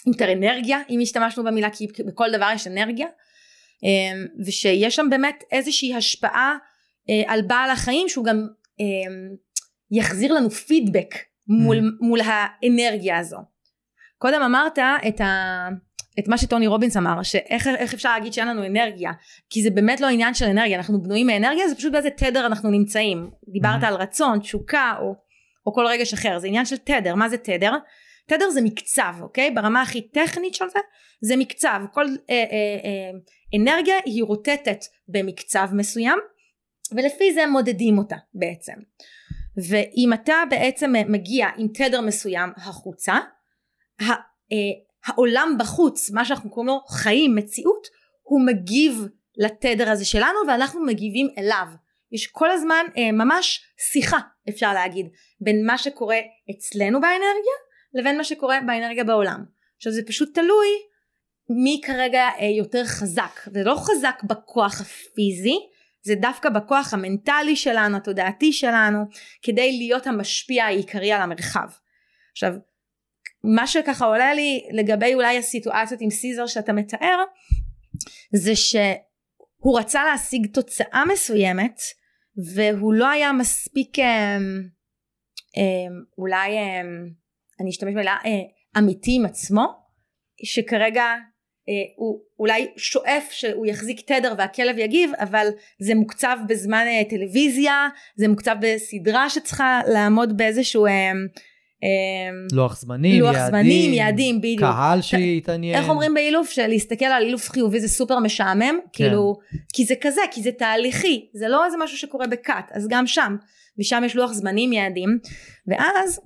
יותר 0.06 0.32
אנרגיה 0.32 0.78
אם 0.90 1.00
השתמשנו 1.02 1.44
במילה 1.44 1.70
כי 1.70 1.86
בכל 2.06 2.30
דבר 2.32 2.48
יש 2.54 2.66
אנרגיה 2.66 3.06
אמ, 3.82 4.26
ושיש 4.46 4.96
שם 4.96 5.06
באמת 5.10 5.44
איזושהי 5.52 5.94
השפעה 5.94 6.56
אה, 7.10 7.32
על 7.32 7.42
בעל 7.42 7.70
החיים 7.70 8.08
שהוא 8.08 8.24
גם 8.24 8.46
אמ, 8.80 9.36
יחזיר 9.90 10.32
לנו 10.32 10.50
פידבק 10.50 11.14
מול, 11.46 11.78
mm. 11.78 12.06
מול 12.06 12.20
האנרגיה 12.24 13.18
הזו. 13.18 13.38
קודם 14.18 14.42
אמרת 14.42 14.78
את, 15.08 15.20
ה, 15.20 15.68
את 16.18 16.28
מה 16.28 16.38
שטוני 16.38 16.66
רובינס 16.66 16.96
אמר 16.96 17.22
שאיך 17.22 17.94
אפשר 17.94 18.12
להגיד 18.12 18.32
שאין 18.32 18.48
לנו 18.48 18.66
אנרגיה 18.66 19.12
כי 19.50 19.62
זה 19.62 19.70
באמת 19.70 20.00
לא 20.00 20.06
עניין 20.06 20.34
של 20.34 20.44
אנרגיה 20.44 20.76
אנחנו 20.76 21.02
בנויים 21.02 21.26
מאנרגיה 21.26 21.68
זה 21.68 21.74
פשוט 21.74 21.92
באיזה 21.92 22.10
תדר 22.10 22.46
אנחנו 22.46 22.70
נמצאים 22.70 23.30
דיברת 23.48 23.82
mm. 23.82 23.86
על 23.86 23.94
רצון 23.94 24.38
תשוקה 24.38 24.94
או 25.00 25.14
או 25.66 25.74
כל 25.74 25.86
רגש 25.86 26.14
אחר 26.14 26.38
זה 26.38 26.46
עניין 26.46 26.64
של 26.64 26.76
תדר 26.76 27.14
מה 27.14 27.28
זה 27.28 27.36
תדר? 27.36 27.72
תדר 28.26 28.50
זה 28.50 28.60
מקצב 28.62 29.14
אוקיי 29.20 29.50
ברמה 29.50 29.82
הכי 29.82 30.08
טכנית 30.08 30.54
של 30.54 30.68
זה 30.68 30.78
זה 31.20 31.36
מקצב 31.36 31.80
כל 31.92 32.04
אה, 32.04 32.34
אה, 32.34 32.44
אה, 32.84 33.10
אנרגיה 33.60 33.94
היא 34.04 34.24
רוטטת 34.24 34.84
במקצב 35.08 35.68
מסוים 35.72 36.18
ולפי 36.92 37.34
זה 37.34 37.46
מודדים 37.46 37.98
אותה 37.98 38.16
בעצם 38.34 38.72
ואם 39.68 40.12
אתה 40.12 40.34
בעצם 40.50 40.92
מגיע 41.08 41.48
עם 41.56 41.68
תדר 41.68 42.00
מסוים 42.00 42.50
החוצה 42.56 43.18
אה, 44.00 44.56
העולם 45.06 45.56
בחוץ 45.58 46.10
מה 46.10 46.24
שאנחנו 46.24 46.50
קוראים 46.50 46.68
לו 46.68 46.80
חיים 46.88 47.34
מציאות 47.34 47.86
הוא 48.22 48.46
מגיב 48.46 49.06
לתדר 49.36 49.90
הזה 49.90 50.04
שלנו 50.04 50.38
ואנחנו 50.48 50.84
מגיבים 50.84 51.28
אליו. 51.38 51.66
יש 52.12 52.26
כל 52.26 52.50
הזמן 52.50 52.86
אה, 52.96 53.12
ממש 53.12 53.60
שיחה 53.92 54.18
אפשר 54.48 54.72
להגיד 54.72 55.06
בין 55.40 55.66
מה 55.66 55.78
שקורה 55.78 56.18
אצלנו 56.50 57.00
באנרגיה 57.00 57.56
לבין 57.94 58.16
מה 58.16 58.24
שקורה 58.24 58.58
באנרגיה 58.66 59.04
בעולם. 59.04 59.44
עכשיו 59.76 59.92
זה 59.92 60.02
פשוט 60.06 60.34
תלוי 60.34 60.68
מי 61.48 61.80
כרגע 61.84 62.28
אה, 62.40 62.46
יותר 62.46 62.84
חזק. 62.84 63.40
זה 63.52 63.64
לא 63.64 63.74
חזק 63.74 64.22
בכוח 64.24 64.80
הפיזי 64.80 65.58
זה 66.02 66.14
דווקא 66.14 66.48
בכוח 66.48 66.94
המנטלי 66.94 67.56
שלנו 67.56 67.96
התודעתי 67.96 68.52
שלנו 68.52 68.98
כדי 69.42 69.78
להיות 69.78 70.06
המשפיע 70.06 70.64
העיקרי 70.64 71.12
על 71.12 71.22
המרחב. 71.22 71.68
עכשיו 72.32 72.52
מה 73.44 73.66
שככה 73.66 74.06
עולה 74.06 74.34
לי 74.34 74.68
לגבי 74.72 75.14
אולי 75.14 75.38
הסיטואציות 75.38 76.00
עם 76.00 76.10
סיזר 76.10 76.46
שאתה 76.46 76.72
מתאר 76.72 77.24
זה 78.32 78.56
שהוא 78.56 79.78
רצה 79.78 80.04
להשיג 80.04 80.46
תוצאה 80.46 81.04
מסוימת 81.12 81.80
והוא 82.54 82.94
לא 82.94 83.08
היה 83.08 83.32
מספיק 83.32 83.98
אה, 83.98 84.36
אה, 85.56 85.94
אולי 86.18 86.58
אה, 86.58 86.80
אני 87.60 87.70
אשתמש 87.70 87.92
במילה 87.92 88.16
אמיתי 88.78 89.16
עם 89.16 89.26
עצמו 89.26 89.66
שכרגע 90.44 91.04
הוא 91.96 92.20
אולי 92.38 92.66
שואף 92.76 93.28
שהוא 93.30 93.66
יחזיק 93.66 94.00
תדר 94.00 94.34
והכלב 94.38 94.78
יגיב 94.78 95.10
אבל 95.18 95.46
זה 95.78 95.94
מוקצב 95.94 96.36
בזמן 96.48 96.84
טלוויזיה 97.08 97.88
זה 98.16 98.28
מוקצב 98.28 98.56
בסדרה 98.60 99.30
שצריכה 99.30 99.80
לעמוד 99.86 100.36
באיזשהו 100.36 100.86
לוח 102.52 102.80
זמנים, 102.80 103.20
לוח 103.20 103.34
יעדים, 103.34 103.48
זמנים, 103.50 103.92
יעדים, 103.92 104.38
בדיוק. 104.38 104.60
קהל 104.60 105.02
שיתעניין. 105.02 105.74
איך 105.74 105.88
אומרים 105.88 106.14
באילוף? 106.14 106.50
שלהסתכל 106.50 107.04
על 107.04 107.22
אילוף 107.22 107.50
חיובי 107.50 107.80
זה 107.80 107.88
סופר 107.88 108.18
משעמם, 108.18 108.62
כן. 108.62 108.80
כאילו, 108.92 109.38
כי 109.72 109.84
זה 109.84 109.94
כזה, 110.00 110.20
כי 110.30 110.42
זה 110.42 110.52
תהליכי, 110.52 111.28
זה 111.34 111.48
לא 111.48 111.64
איזה 111.64 111.76
משהו 111.80 111.98
שקורה 111.98 112.26
בקאט, 112.26 112.70
אז 112.74 112.88
גם 112.88 113.06
שם, 113.06 113.36
ושם 113.78 114.02
יש 114.06 114.16
לוח 114.16 114.32
זמנים, 114.32 114.72
יעדים, 114.72 115.18
ואז 115.66 116.20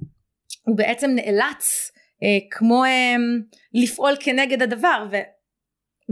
הוא 0.67 0.77
בעצם 0.77 1.11
נאלץ 1.11 1.91
אה, 2.23 2.39
כמו 2.51 2.85
אה, 2.85 3.17
לפעול 3.75 4.13
כנגד 4.21 4.63
הדבר, 4.63 5.07
ו, 5.11 5.17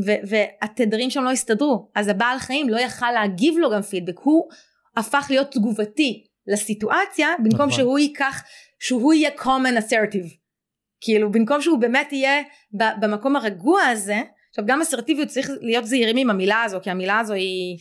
ו, 0.06 0.10
והתדרים 0.28 1.10
שם 1.10 1.24
לא 1.24 1.30
הסתדרו, 1.30 1.90
אז 1.94 2.08
הבעל 2.08 2.38
חיים 2.38 2.68
לא 2.68 2.80
יכל 2.80 3.10
להגיב 3.10 3.54
לו 3.58 3.70
גם 3.70 3.82
פידבק, 3.82 4.18
הוא 4.18 4.48
הפך 4.96 5.26
להיות 5.30 5.52
תגובתי 5.52 6.26
לסיטואציה, 6.46 7.28
במקום 7.38 7.56
נכון. 7.56 7.70
שהוא 7.70 7.98
ייקח 7.98 8.42
שהוא 8.78 9.14
יהיה 9.14 9.30
common 9.38 9.78
assertive 9.78 10.42
כאילו 11.02 11.32
במקום 11.32 11.60
שהוא 11.60 11.78
באמת 11.78 12.12
יהיה 12.12 12.42
במקום 12.72 13.36
הרגוע 13.36 13.82
הזה 13.82 14.20
עכשיו 14.50 14.66
גם 14.66 14.80
אסרטיביות 14.80 15.28
צריך 15.28 15.50
להיות 15.60 15.86
זהירים 15.86 16.16
עם 16.16 16.30
המילה 16.30 16.62
הזו 16.62 16.78
כי 16.82 16.90
המילה 16.90 17.18
הזו 17.18 17.34
היא 17.34 17.78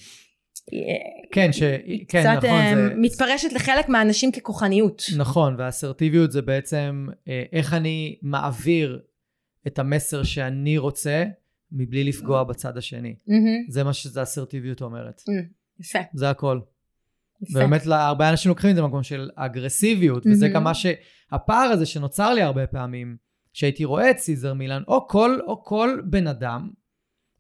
כן, 1.32 1.54
ש... 1.54 1.62
היא 1.62 2.06
כן, 2.08 2.22
קצת 2.22 2.46
נכון, 2.46 2.76
זה... 2.76 2.82
אה, 2.82 2.96
מתפרשת 2.96 3.54
לחלק 3.54 3.90
מהאנשים 3.90 4.32
ככוחניות. 4.32 5.04
נכון, 5.18 5.56
והאסרטיביות 5.58 6.32
זה 6.32 6.42
בעצם 6.42 7.08
אה, 7.28 7.44
איך 7.54 7.74
אני 7.74 8.20
מעביר 8.22 9.00
את 9.68 9.80
המסר 9.80 10.24
שאני 10.24 10.78
רוצה 10.78 11.24
מבלי 11.72 12.04
לפגוע 12.04 12.44
בצד 12.44 12.78
השני. 12.78 13.16
Mm-hmm. 13.28 13.72
זה 13.72 13.84
מה 13.84 13.94
שזה 13.94 14.24
אסרטיביות 14.24 14.82
אומרת. 14.82 15.22
Mm, 15.22 15.32
יפה. 15.80 16.00
זה 16.14 16.30
הכל. 16.30 16.60
ובאמת 17.52 17.82
הרבה 17.86 18.30
אנשים 18.30 18.50
לוקחים 18.50 18.70
את 18.70 18.76
זה 18.76 18.82
במקום 18.82 19.04
של 19.04 19.30
אגרסיביות, 19.36 20.28
וזה 20.28 20.50
גם 20.50 20.64
מה 20.64 20.74
שהפער 20.74 21.70
הזה 21.72 21.86
שנוצר 21.86 22.34
לי 22.34 22.42
הרבה 22.42 22.68
פעמים, 22.68 23.18
שהייתי 23.54 23.86
רואה 23.86 24.12
את 24.12 24.18
סיזר 24.18 24.54
מילן, 24.54 24.84
או 24.88 25.08
כל, 25.08 25.40
או 25.48 25.64
כל 25.64 26.02
בן 26.06 26.28
אדם, 26.28 26.70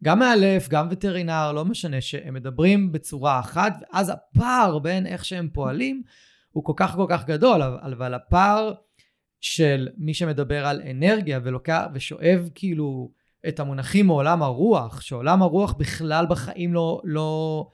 גם 0.04 0.20
מאלף, 0.20 0.70
גם 0.70 0.88
וטרינר, 0.92 1.52
לא 1.52 1.66
משנה, 1.66 2.02
שהם 2.02 2.34
מדברים 2.34 2.92
בצורה 2.92 3.40
אחת, 3.40 3.74
ואז 3.82 4.10
הפער 4.10 4.80
בין 4.80 5.08
איך 5.08 5.26
שהם 5.26 5.50
פועלים 5.54 6.04
הוא 6.52 6.66
כל 6.66 6.74
כך 6.76 6.96
כל 6.96 7.06
כך 7.10 7.26
גדול, 7.26 7.62
אבל 7.62 8.14
הפער 8.14 8.74
של 9.42 9.88
מי 9.98 10.14
שמדבר 10.14 10.66
על 10.66 10.82
אנרגיה 10.82 11.40
ולוקח 11.44 11.86
ושואב 11.94 12.50
כאילו 12.56 13.12
את 13.48 13.60
המונחים 13.60 14.08
מעולם 14.08 14.44
הרוח, 14.44 15.02
שעולם 15.02 15.42
הרוח 15.42 15.74
בכלל 15.74 16.26
בחיים 16.30 16.74
לא, 16.74 17.02
לא 17.04 17.68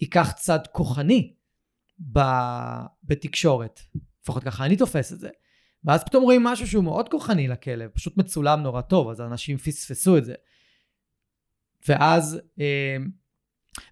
ייקח 0.00 0.32
צד 0.32 0.60
כוחני. 0.72 1.34
ב... 2.12 2.18
בתקשורת. 3.04 3.80
לפחות 4.22 4.44
ככה 4.44 4.64
אני 4.64 4.76
תופס 4.76 5.12
את 5.12 5.20
זה. 5.20 5.28
ואז 5.84 6.04
פתאום 6.04 6.24
רואים 6.24 6.44
משהו 6.44 6.66
שהוא 6.66 6.84
מאוד 6.84 7.08
כוחני 7.08 7.48
לכלב, 7.48 7.90
פשוט 7.90 8.16
מצולם 8.16 8.62
נורא 8.62 8.80
טוב, 8.80 9.08
אז 9.08 9.20
אנשים 9.20 9.56
פספסו 9.56 10.18
את 10.18 10.24
זה. 10.24 10.34
ואז, 11.88 12.40
אה, 12.60 12.96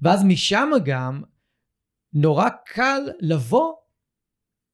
ואז 0.02 0.24
משם 0.24 0.70
גם 0.84 1.22
נורא 2.12 2.48
קל 2.66 3.00
לבוא 3.20 3.72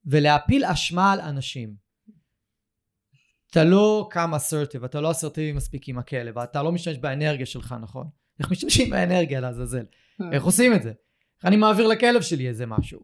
ולהפיל 0.04 0.64
אשמה 0.64 1.12
על 1.12 1.20
אנשים. 1.20 1.81
אתה 3.52 3.64
לא 3.64 4.08
קם 4.10 4.34
אסרטיב, 4.34 4.84
אתה 4.84 5.00
לא 5.00 5.10
אסרטיבי 5.10 5.52
מספיק 5.52 5.88
עם 5.88 5.98
הכלב, 5.98 6.38
אתה 6.38 6.62
לא 6.62 6.72
משתמש 6.72 6.98
באנרגיה 6.98 7.46
שלך, 7.46 7.74
נכון? 7.82 8.06
איך 8.40 8.50
משתמשים 8.50 8.90
באנרגיה 8.90 9.40
לעזאזל? 9.40 9.84
אה. 10.20 10.32
איך 10.32 10.44
עושים 10.44 10.74
את 10.74 10.82
זה? 10.82 10.88
איך 10.88 11.44
אני 11.44 11.56
מעביר 11.56 11.86
לכלב 11.86 12.22
שלי 12.22 12.48
איזה 12.48 12.66
משהו? 12.66 13.00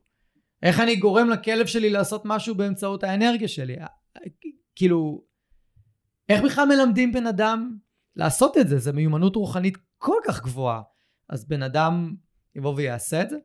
איך 0.62 0.80
אני 0.80 0.96
גורם 0.96 1.30
לכלב 1.30 1.66
שלי 1.66 1.90
לעשות 1.90 2.22
משהו 2.24 2.54
באמצעות 2.54 3.04
האנרגיה 3.04 3.48
שלי? 3.48 3.76
כאילו, 4.76 5.24
איך 6.28 6.44
בכלל 6.44 6.68
מלמדים 6.68 7.12
בן 7.12 7.26
אדם 7.26 7.76
לעשות 8.16 8.58
את 8.58 8.68
זה? 8.68 8.78
זו 8.78 8.92
מיומנות 8.92 9.36
רוחנית 9.36 9.78
כל 9.98 10.18
כך 10.26 10.42
גבוהה. 10.42 10.82
אז 11.28 11.48
בן 11.48 11.62
אדם 11.62 12.14
יבוא 12.54 12.74
ויעשה 12.76 13.22
את 13.22 13.30
זה? 13.30 13.36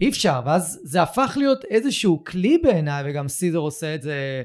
אי 0.00 0.08
אפשר, 0.08 0.40
ואז 0.46 0.80
זה 0.84 1.02
הפך 1.02 1.34
להיות 1.36 1.64
איזשהו 1.64 2.24
כלי 2.24 2.58
בעיניי, 2.58 3.04
וגם 3.06 3.28
סידר 3.28 3.58
עושה 3.58 3.94
את 3.94 4.02
זה 4.02 4.42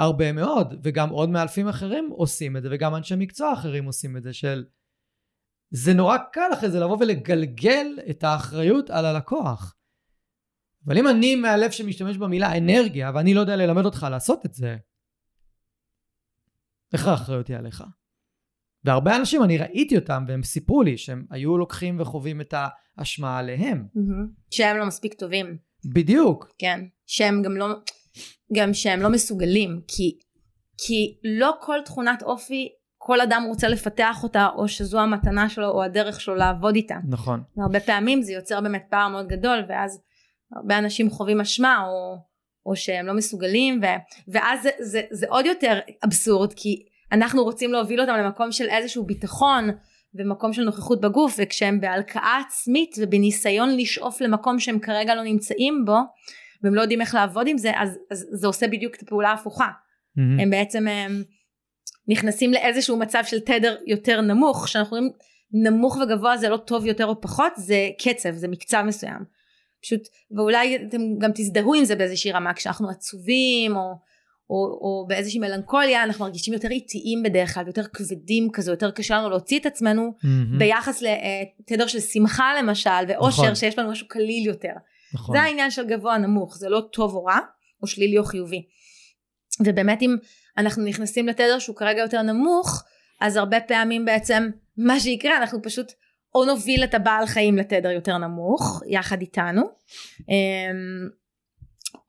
הרבה 0.00 0.32
מאוד, 0.32 0.74
וגם 0.82 1.10
עוד 1.10 1.28
מאלפים 1.28 1.68
אחרים 1.68 2.10
עושים 2.10 2.56
את 2.56 2.62
זה, 2.62 2.68
וגם 2.72 2.94
אנשי 2.94 3.14
מקצוע 3.16 3.52
אחרים 3.52 3.84
עושים 3.84 4.16
את 4.16 4.22
זה, 4.22 4.32
של... 4.32 4.64
זה 5.70 5.94
נורא 5.94 6.16
קל 6.32 6.50
אחרי 6.54 6.70
זה 6.70 6.80
לבוא 6.80 6.96
ולגלגל 7.00 7.86
את 8.10 8.24
האחריות 8.24 8.90
על 8.90 9.04
הלקוח. 9.04 9.76
אבל 10.86 10.98
אם 10.98 11.08
אני 11.08 11.36
מהלב 11.36 11.70
שמשתמש 11.70 12.16
במילה 12.16 12.58
אנרגיה, 12.58 13.10
ואני 13.14 13.34
לא 13.34 13.40
יודע 13.40 13.56
ללמד 13.56 13.84
אותך 13.84 14.06
לעשות 14.10 14.46
את 14.46 14.54
זה, 14.54 14.76
איך 16.92 17.06
האחריות 17.08 17.48
היא 17.48 17.56
עליך? 17.56 17.84
והרבה 18.84 19.16
אנשים, 19.16 19.44
אני 19.44 19.58
ראיתי 19.58 19.96
אותם, 19.96 20.24
והם 20.28 20.42
סיפרו 20.42 20.82
לי 20.82 20.98
שהם 20.98 21.26
היו 21.30 21.58
לוקחים 21.58 22.00
וחווים 22.00 22.40
את 22.40 22.54
האשמה 22.96 23.38
עליהם. 23.38 23.86
שהם 24.50 24.76
לא 24.76 24.86
מספיק 24.86 25.14
טובים. 25.14 25.58
בדיוק. 25.84 26.52
כן. 26.58 26.80
שהם 27.06 27.42
גם 27.42 27.56
לא, 27.56 27.66
גם 28.52 28.74
שהם 28.74 29.00
לא 29.00 29.08
מסוגלים, 29.08 29.80
כי, 29.88 30.18
כי 30.78 31.16
לא 31.24 31.52
כל 31.60 31.78
תכונת 31.84 32.22
אופי, 32.22 32.68
כל 32.98 33.20
אדם 33.20 33.44
רוצה 33.48 33.68
לפתח 33.68 34.20
אותה, 34.22 34.48
או 34.56 34.68
שזו 34.68 35.00
המתנה 35.00 35.48
שלו, 35.48 35.68
או 35.68 35.82
הדרך 35.82 36.20
שלו 36.20 36.34
לעבוד 36.34 36.74
איתה. 36.74 36.96
נכון. 37.08 37.42
והרבה 37.56 37.80
פעמים 37.80 38.22
זה 38.22 38.32
יוצר 38.32 38.60
באמת 38.60 38.84
פער 38.90 39.08
מאוד 39.08 39.28
גדול, 39.28 39.64
ואז 39.68 40.00
הרבה 40.56 40.78
אנשים 40.78 41.10
חווים 41.10 41.40
אשמה, 41.40 41.84
או, 41.86 42.16
או 42.66 42.76
שהם 42.76 43.06
לא 43.06 43.14
מסוגלים, 43.14 43.80
ו, 43.82 43.86
ואז 44.28 44.62
זה, 44.62 44.70
זה, 44.78 45.02
זה 45.10 45.26
עוד 45.28 45.46
יותר 45.46 45.78
אבסורד, 46.04 46.52
כי 46.52 46.82
אנחנו 47.12 47.44
רוצים 47.44 47.72
להוביל 47.72 48.00
אותם 48.00 48.14
למקום 48.14 48.52
של 48.52 48.68
איזשהו 48.68 49.04
ביטחון 49.04 49.70
ומקום 50.14 50.52
של 50.52 50.62
נוכחות 50.62 51.00
בגוף 51.00 51.34
וכשהם 51.38 51.80
בהלקאה 51.80 52.42
עצמית 52.46 52.96
ובניסיון 52.98 53.76
לשאוף 53.76 54.20
למקום 54.20 54.58
שהם 54.58 54.78
כרגע 54.78 55.14
לא 55.14 55.22
נמצאים 55.22 55.84
בו 55.84 55.96
והם 56.62 56.74
לא 56.74 56.80
יודעים 56.80 57.00
איך 57.00 57.14
לעבוד 57.14 57.46
עם 57.48 57.58
זה 57.58 57.72
אז, 57.76 57.98
אז 58.10 58.26
זה 58.32 58.46
עושה 58.46 58.68
בדיוק 58.68 58.94
את 58.94 59.02
הפעולה 59.02 59.30
ההפוכה 59.30 59.68
mm-hmm. 59.68 60.42
הם 60.42 60.50
בעצם 60.50 60.88
הם 60.88 61.22
נכנסים 62.08 62.52
לאיזשהו 62.52 62.96
מצב 62.96 63.22
של 63.26 63.40
תדר 63.40 63.76
יותר 63.86 64.20
נמוך 64.20 64.68
שאנחנו 64.68 64.96
רואים 64.96 65.10
נמוך 65.52 65.96
וגבוה 65.96 66.36
זה 66.36 66.48
לא 66.48 66.56
טוב 66.56 66.86
יותר 66.86 67.06
או 67.06 67.20
פחות 67.20 67.52
זה 67.56 67.88
קצב 67.98 68.32
זה 68.32 68.48
מקצב 68.48 68.82
מסוים 68.86 69.24
פשוט 69.82 70.08
ואולי 70.36 70.76
אתם 70.88 71.18
גם 71.18 71.30
תזדהו 71.34 71.74
עם 71.74 71.84
זה 71.84 71.96
באיזושהי 71.96 72.32
רמה 72.32 72.54
כשאנחנו 72.54 72.90
עצובים 72.90 73.76
או 73.76 73.94
או, 74.50 74.56
או 74.56 75.06
באיזושהי 75.08 75.40
מלנכוליה 75.40 76.02
אנחנו 76.02 76.24
מרגישים 76.24 76.54
יותר 76.54 76.70
איטיים 76.70 77.22
בדרך 77.22 77.54
כלל 77.54 77.66
יותר 77.66 77.84
כבדים 77.84 78.48
כזה 78.52 78.70
יותר 78.70 78.90
קשה 78.90 79.18
לנו 79.18 79.30
להוציא 79.30 79.58
את 79.58 79.66
עצמנו 79.66 80.14
mm-hmm. 80.16 80.58
ביחס 80.58 81.02
לתדר 81.02 81.86
של 81.86 82.00
שמחה 82.00 82.52
למשל 82.58 82.90
ואושר 83.08 83.42
נכון. 83.42 83.54
שיש 83.54 83.78
לנו 83.78 83.90
משהו 83.90 84.08
קליל 84.08 84.46
יותר 84.46 84.72
נכון. 85.14 85.36
זה 85.36 85.42
העניין 85.42 85.70
של 85.70 85.86
גבוה 85.86 86.18
נמוך 86.18 86.56
זה 86.56 86.68
לא 86.68 86.80
טוב 86.92 87.14
או 87.14 87.24
רע 87.24 87.38
או 87.82 87.86
שלילי 87.86 88.18
או 88.18 88.24
חיובי 88.24 88.66
ובאמת 89.64 90.02
אם 90.02 90.16
אנחנו 90.58 90.84
נכנסים 90.84 91.28
לתדר 91.28 91.58
שהוא 91.58 91.76
כרגע 91.76 92.00
יותר 92.00 92.22
נמוך 92.22 92.82
אז 93.20 93.36
הרבה 93.36 93.60
פעמים 93.60 94.04
בעצם 94.04 94.50
מה 94.76 95.00
שיקרה 95.00 95.36
אנחנו 95.36 95.62
פשוט 95.62 95.92
או 96.34 96.44
נוביל 96.44 96.84
את 96.84 96.94
הבעל 96.94 97.26
חיים 97.26 97.56
לתדר 97.56 97.90
יותר 97.90 98.18
נמוך 98.18 98.82
יחד 98.86 99.20
איתנו 99.20 99.62
אמ, 100.28 101.08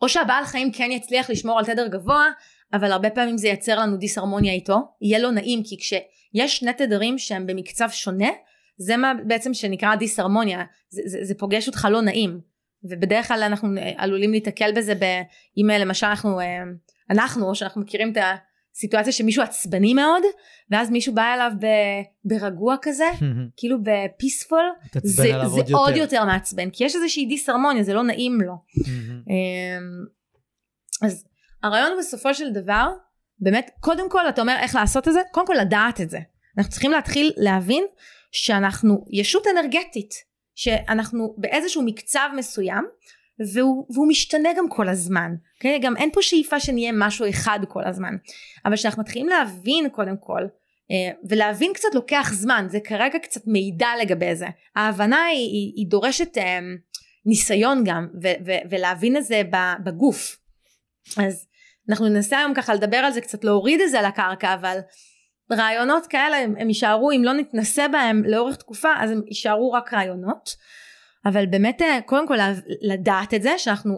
או 0.01 0.10
שהבעל 0.10 0.46
חיים 0.46 0.72
כן 0.72 0.91
יצליח 0.91 1.29
לשמור 1.29 1.60
על 1.60 1.65
תדר 1.65 1.88
גבוה 1.88 2.25
אבל 2.74 2.91
הרבה 2.91 3.10
פעמים 3.10 3.38
זה 3.38 3.48
ייצר 3.48 3.79
לנו 3.79 3.98
דיסהרמוניה 3.98 4.53
איתו 4.53 4.77
יהיה 5.01 5.20
לו 5.20 5.31
נעים 5.31 5.63
כי 5.63 5.77
כשיש 5.77 6.58
שני 6.58 6.74
תדרים 6.74 7.17
שהם 7.17 7.48
במקצב 7.48 7.89
שונה 7.91 8.29
זה 8.77 8.98
מה 8.98 9.13
בעצם 9.27 9.53
שנקרא 9.53 9.96
דיסהרמוניה 9.96 10.63
זה, 10.89 11.01
זה, 11.05 11.20
זה 11.22 11.36
פוגש 11.36 11.67
אותך 11.67 11.88
לא 11.91 12.01
נעים 12.01 12.50
ובדרך 12.84 13.28
כלל 13.28 13.44
אנחנו 13.44 13.70
עלולים 13.98 14.32
להתקל 14.32 14.72
בזה 14.76 14.94
אם 15.58 15.68
למשל 15.68 16.06
אנחנו 16.06 16.40
אנחנו 17.10 17.50
או 17.50 17.56
שאנחנו 17.56 17.82
מכירים 17.82 18.12
את 18.12 18.18
סיטואציה 18.74 19.12
שמישהו 19.12 19.44
עצבני 19.44 19.94
מאוד 19.94 20.24
ואז 20.70 20.90
מישהו 20.90 21.14
בא 21.14 21.34
אליו 21.34 21.52
ב, 21.60 21.66
ברגוע 22.26 22.76
כזה 22.82 23.06
כאילו 23.58 23.78
בפיספול 23.84 24.64
זה, 25.04 25.24
זה 25.24 25.36
עוד, 25.36 25.72
עוד 25.72 25.96
יותר. 25.96 26.26
מעצבן 26.26 26.70
כי 26.70 26.84
יש 26.84 26.96
איזושהי 26.96 27.26
דיסהרמוניה 27.26 27.84
זה 27.84 27.94
לא 27.94 28.04
נעים 28.04 28.42
לו. 28.42 28.54
אמ, 29.30 30.06
אז 31.02 31.26
הרעיון 31.64 31.92
בסופו 32.00 32.34
של 32.34 32.54
דבר 32.54 32.88
באמת 33.40 33.72
קודם 33.80 34.10
כל 34.10 34.30
אתה 34.30 34.42
אומר 34.42 34.56
איך 34.60 34.76
לעשות 34.76 35.08
את 35.08 35.14
זה? 35.14 35.22
קודם 35.32 35.48
כל 35.48 35.55
לדעת 35.62 36.01
את 36.01 36.10
זה. 36.10 36.20
אנחנו 36.58 36.72
צריכים 36.72 36.92
להתחיל 36.92 37.32
להבין 37.38 37.84
שאנחנו 38.32 39.05
ישות 39.12 39.44
אנרגטית 39.48 40.14
שאנחנו 40.55 41.35
באיזשהו 41.37 41.81
מקצב 41.85 42.29
מסוים 42.37 42.85
והוא, 43.53 43.85
והוא 43.94 44.07
משתנה 44.07 44.50
גם 44.57 44.70
כל 44.70 44.90
הזמן, 44.90 45.31
okay? 45.31 45.55
אוקיי? 45.57 45.79
גם 45.79 45.98
אין 45.98 46.09
פה 46.14 46.22
שאיפה 46.22 46.59
שנהיה 46.59 46.92
משהו 46.94 47.29
אחד 47.29 47.59
כל 47.68 47.83
הזמן, 47.83 48.16
אבל 48.66 48.75
כשאנחנו 48.75 49.01
מתחילים 49.01 49.29
להבין 49.29 49.90
קודם 49.90 50.16
כל, 50.20 50.42
אה, 50.92 51.11
ולהבין 51.29 51.74
קצת 51.74 51.96
לוקח 51.96 52.31
זמן, 52.33 52.66
זה 52.70 52.79
כרגע 52.79 53.20
קצת 53.20 53.42
מידע 53.48 53.90
לגבי 54.01 54.35
זה, 54.35 54.48
ההבנה 54.75 55.25
היא, 55.25 55.37
היא, 55.37 55.74
היא 55.75 55.87
דורשת 55.87 56.37
אה, 56.37 56.59
ניסיון 57.25 57.83
גם, 57.85 58.07
ו, 58.24 58.27
ו, 58.46 58.51
ולהבין 58.70 59.18
את 59.18 59.25
זה 59.25 59.42
בגוף, 59.83 60.37
אז 61.18 61.48
אנחנו 61.90 62.09
ננסה 62.09 62.40
היום 62.40 62.53
ככה 62.53 62.74
לדבר 62.74 62.98
על 62.98 63.11
זה 63.11 63.22
קצת 63.22 63.44
להוריד 63.44 63.81
את 63.81 63.90
זה 63.90 64.01
לקרקע 64.01 64.53
אבל 64.53 64.79
רעיונות 65.53 66.07
כאלה 66.07 66.37
הם, 66.37 66.55
הם 66.59 66.68
יישארו 66.68 67.11
אם 67.11 67.24
לא 67.24 67.33
נתנסה 67.33 67.87
בהם 67.87 68.24
לאורך 68.25 68.55
תקופה 68.55 68.90
אז 69.00 69.11
הם 69.11 69.22
יישארו 69.27 69.72
רק 69.72 69.94
רעיונות. 69.94 70.55
אבל 71.25 71.46
באמת 71.46 71.81
אה, 71.81 72.00
קודם 72.05 72.27
כל 72.27 72.37
לדעת 72.81 73.33
את 73.33 73.42
זה 73.42 73.57
שאנחנו 73.57 73.94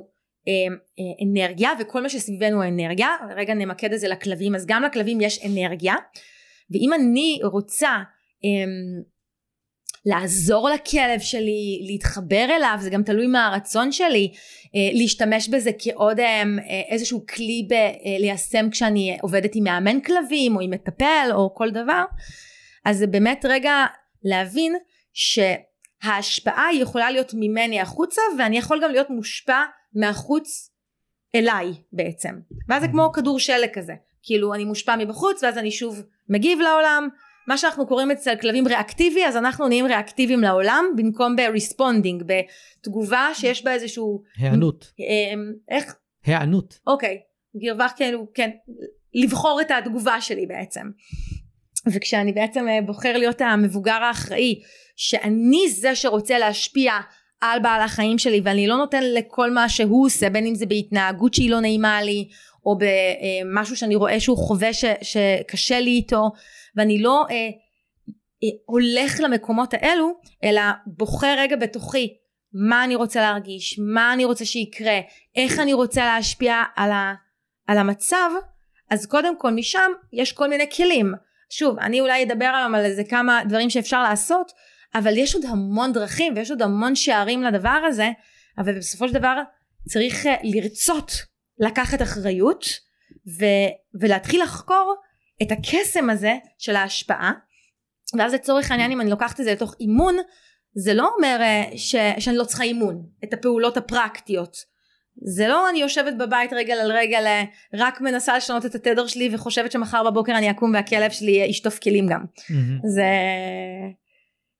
אה, 0.47 0.53
אה, 0.99 1.25
אנרגיה 1.27 1.69
וכל 1.79 2.01
מה 2.01 2.09
שסביבנו 2.09 2.63
אנרגיה 2.63 3.09
רגע 3.35 3.53
נמקד 3.53 3.93
את 3.93 3.99
זה 3.99 4.07
לכלבים 4.07 4.55
אז 4.55 4.65
גם 4.65 4.83
לכלבים 4.83 5.21
יש 5.21 5.45
אנרגיה. 5.45 5.95
ואם 6.71 6.93
אני 6.93 7.39
רוצה 7.43 7.89
אה, 8.45 8.65
לעזור 10.05 10.69
לכלב 10.69 11.19
שלי 11.19 11.85
להתחבר 11.87 12.45
אליו 12.55 12.77
זה 12.79 12.89
גם 12.89 13.03
תלוי 13.03 13.27
מהרצון 13.27 13.91
שלי 13.91 14.31
אה, 14.75 14.89
להשתמש 14.93 15.49
בזה 15.49 15.71
כעוד 15.79 16.19
אה, 16.19 16.43
איזשהו 16.89 17.25
כלי 17.35 17.67
ב, 17.69 17.73
אה, 17.73 17.89
ליישם 18.19 18.69
כשאני 18.69 19.17
עובדת 19.21 19.51
עם 19.55 19.63
מאמן 19.63 20.01
כלבים 20.01 20.55
או 20.55 20.61
עם 20.61 20.71
מטפל 20.71 21.29
או 21.33 21.55
כל 21.55 21.69
דבר. 21.69 22.03
אז 22.85 22.97
זה 22.97 23.07
באמת 23.07 23.45
רגע 23.49 23.85
להבין 24.23 24.75
ש... 25.13 25.39
ההשפעה 26.03 26.67
היא 26.67 26.81
יכולה 26.81 27.11
להיות 27.11 27.31
ממני 27.33 27.79
החוצה 27.79 28.21
ואני 28.37 28.57
יכול 28.57 28.83
גם 28.83 28.91
להיות 28.91 29.09
מושפע 29.09 29.61
מהחוץ 29.95 30.69
אליי 31.35 31.73
בעצם. 31.93 32.29
ואז 32.69 32.81
זה 32.81 32.87
כמו 32.87 33.11
כדור 33.13 33.39
שלג 33.39 33.69
כזה. 33.73 33.93
כאילו 34.23 34.53
אני 34.53 34.65
מושפע 34.65 34.95
מבחוץ 34.95 35.43
ואז 35.43 35.57
אני 35.57 35.71
שוב 35.71 36.01
מגיב 36.29 36.59
לעולם 36.59 37.09
מה 37.47 37.57
שאנחנו 37.57 37.87
קוראים 37.87 38.11
אצל 38.11 38.35
כלבים 38.41 38.67
ריאקטיבי 38.67 39.25
אז 39.25 39.37
אנחנו 39.37 39.67
נהיים 39.67 39.85
ריאקטיביים 39.85 40.41
לעולם 40.41 40.85
במקום 40.97 41.35
ב-responding 41.35 42.23
בתגובה 42.25 43.29
שיש 43.33 43.63
בה 43.63 43.73
איזשהו 43.73 44.23
היענות. 44.37 44.91
אמ, 44.99 45.53
איך? 45.69 45.95
היענות. 46.25 46.79
אוקיי. 46.87 47.17
גרבה 47.57 47.87
כאילו 47.95 48.27
כן 48.33 48.49
לבחור 49.13 49.61
את 49.61 49.71
התגובה 49.71 50.21
שלי 50.21 50.45
בעצם. 50.45 50.85
וכשאני 51.93 52.33
בעצם 52.33 52.67
אה, 52.67 52.81
בוחר 52.85 53.17
להיות 53.17 53.41
המבוגר 53.41 54.03
האחראי 54.03 54.61
שאני 54.95 55.69
זה 55.69 55.95
שרוצה 55.95 56.39
להשפיע 56.39 56.93
על 57.41 57.59
בעל 57.59 57.81
החיים 57.81 58.17
שלי 58.17 58.41
ואני 58.43 58.67
לא 58.67 58.77
נותן 58.77 59.03
לכל 59.03 59.51
מה 59.51 59.69
שהוא 59.69 60.05
עושה 60.05 60.29
בין 60.29 60.45
אם 60.45 60.55
זה 60.55 60.65
בהתנהגות 60.65 61.33
שהיא 61.33 61.51
לא 61.51 61.59
נעימה 61.59 62.01
לי 62.01 62.27
או 62.65 62.77
במשהו 62.77 63.75
שאני 63.75 63.95
רואה 63.95 64.19
שהוא 64.19 64.37
חווה 64.37 64.73
ש, 64.73 64.85
שקשה 65.01 65.79
לי 65.79 65.91
איתו 65.91 66.31
ואני 66.75 67.01
לא 67.01 67.25
אה, 67.29 67.35
אה, 68.43 68.57
הולך 68.65 69.19
למקומות 69.19 69.73
האלו 69.73 70.19
אלא 70.43 70.61
בוחר 70.87 71.35
רגע 71.37 71.55
בתוכי 71.55 72.17
מה 72.53 72.83
אני 72.83 72.95
רוצה 72.95 73.21
להרגיש 73.21 73.79
מה 73.79 74.13
אני 74.13 74.25
רוצה 74.25 74.45
שיקרה 74.45 74.99
איך 75.35 75.59
אני 75.59 75.73
רוצה 75.73 76.05
להשפיע 76.05 76.63
על, 76.75 76.91
ה, 76.91 77.13
על 77.67 77.77
המצב 77.77 78.29
אז 78.89 79.05
קודם 79.05 79.39
כל 79.39 79.51
משם 79.51 79.91
יש 80.13 80.31
כל 80.33 80.47
מיני 80.47 80.69
כלים. 80.75 81.13
שוב 81.49 81.79
אני 81.79 82.01
אולי 82.01 82.23
אדבר 82.23 82.53
היום 82.57 82.75
על 82.75 82.85
איזה 82.85 83.03
כמה 83.03 83.41
דברים 83.49 83.69
שאפשר 83.69 84.03
לעשות 84.03 84.51
אבל 84.95 85.17
יש 85.17 85.35
עוד 85.35 85.45
המון 85.45 85.93
דרכים 85.93 86.33
ויש 86.35 86.51
עוד 86.51 86.61
המון 86.61 86.95
שערים 86.95 87.43
לדבר 87.43 87.83
הזה 87.87 88.09
אבל 88.57 88.77
בסופו 88.77 89.07
של 89.07 89.13
דבר 89.13 89.41
צריך 89.87 90.25
אה, 90.25 90.35
לרצות 90.43 91.11
לקחת 91.59 92.01
אחריות 92.01 92.65
ו, 93.39 93.45
ולהתחיל 94.01 94.43
לחקור 94.43 94.95
את 95.41 95.51
הקסם 95.51 96.09
הזה 96.09 96.33
של 96.57 96.75
ההשפעה 96.75 97.31
ואז 98.17 98.33
לצורך 98.33 98.71
העניין 98.71 98.91
אם 98.91 99.01
אני 99.01 99.09
לוקחת 99.09 99.39
את 99.39 99.45
זה 99.45 99.51
לתוך 99.51 99.75
אימון 99.79 100.15
זה 100.75 100.93
לא 100.93 101.11
אומר 101.15 101.37
אה, 101.41 101.63
ש, 101.77 101.95
שאני 102.19 102.37
לא 102.37 102.43
צריכה 102.43 102.63
אימון 102.63 103.05
את 103.23 103.33
הפעולות 103.33 103.77
הפרקטיות 103.77 104.57
זה 105.25 105.47
לא 105.47 105.69
אני 105.69 105.79
יושבת 105.79 106.13
בבית 106.19 106.53
רגל 106.53 106.73
על 106.73 106.91
רגל 106.91 107.25
אה, 107.25 107.43
רק 107.73 108.01
מנסה 108.01 108.37
לשנות 108.37 108.65
את 108.65 108.75
התדר 108.75 109.07
שלי 109.07 109.29
וחושבת 109.35 109.71
שמחר 109.71 110.11
בבוקר 110.11 110.37
אני 110.37 110.51
אקום 110.51 110.73
והכלב 110.73 111.11
שלי 111.11 111.31
ישטוף 111.31 111.79
כלים 111.79 112.07
גם 112.07 112.21
mm-hmm. 112.37 112.87
זה 112.87 113.05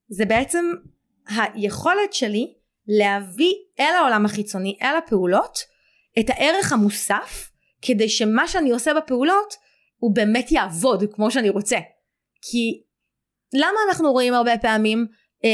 זה 0.09 0.25
בעצם 0.25 0.65
היכולת 1.27 2.13
שלי 2.13 2.53
להביא 2.87 3.53
אל 3.79 3.95
העולם 3.99 4.25
החיצוני, 4.25 4.77
אל 4.81 4.95
הפעולות, 4.97 5.57
את 6.19 6.29
הערך 6.29 6.73
המוסף, 6.73 7.49
כדי 7.81 8.09
שמה 8.09 8.47
שאני 8.47 8.71
עושה 8.71 8.93
בפעולות 8.93 9.53
הוא 10.03 10.15
באמת 10.15 10.51
יעבוד 10.51 11.03
כמו 11.13 11.31
שאני 11.31 11.49
רוצה. 11.49 11.77
כי 12.41 12.81
למה 13.53 13.79
אנחנו 13.87 14.11
רואים 14.11 14.33
הרבה 14.33 14.57
פעמים 14.57 15.07
um, 15.45 15.47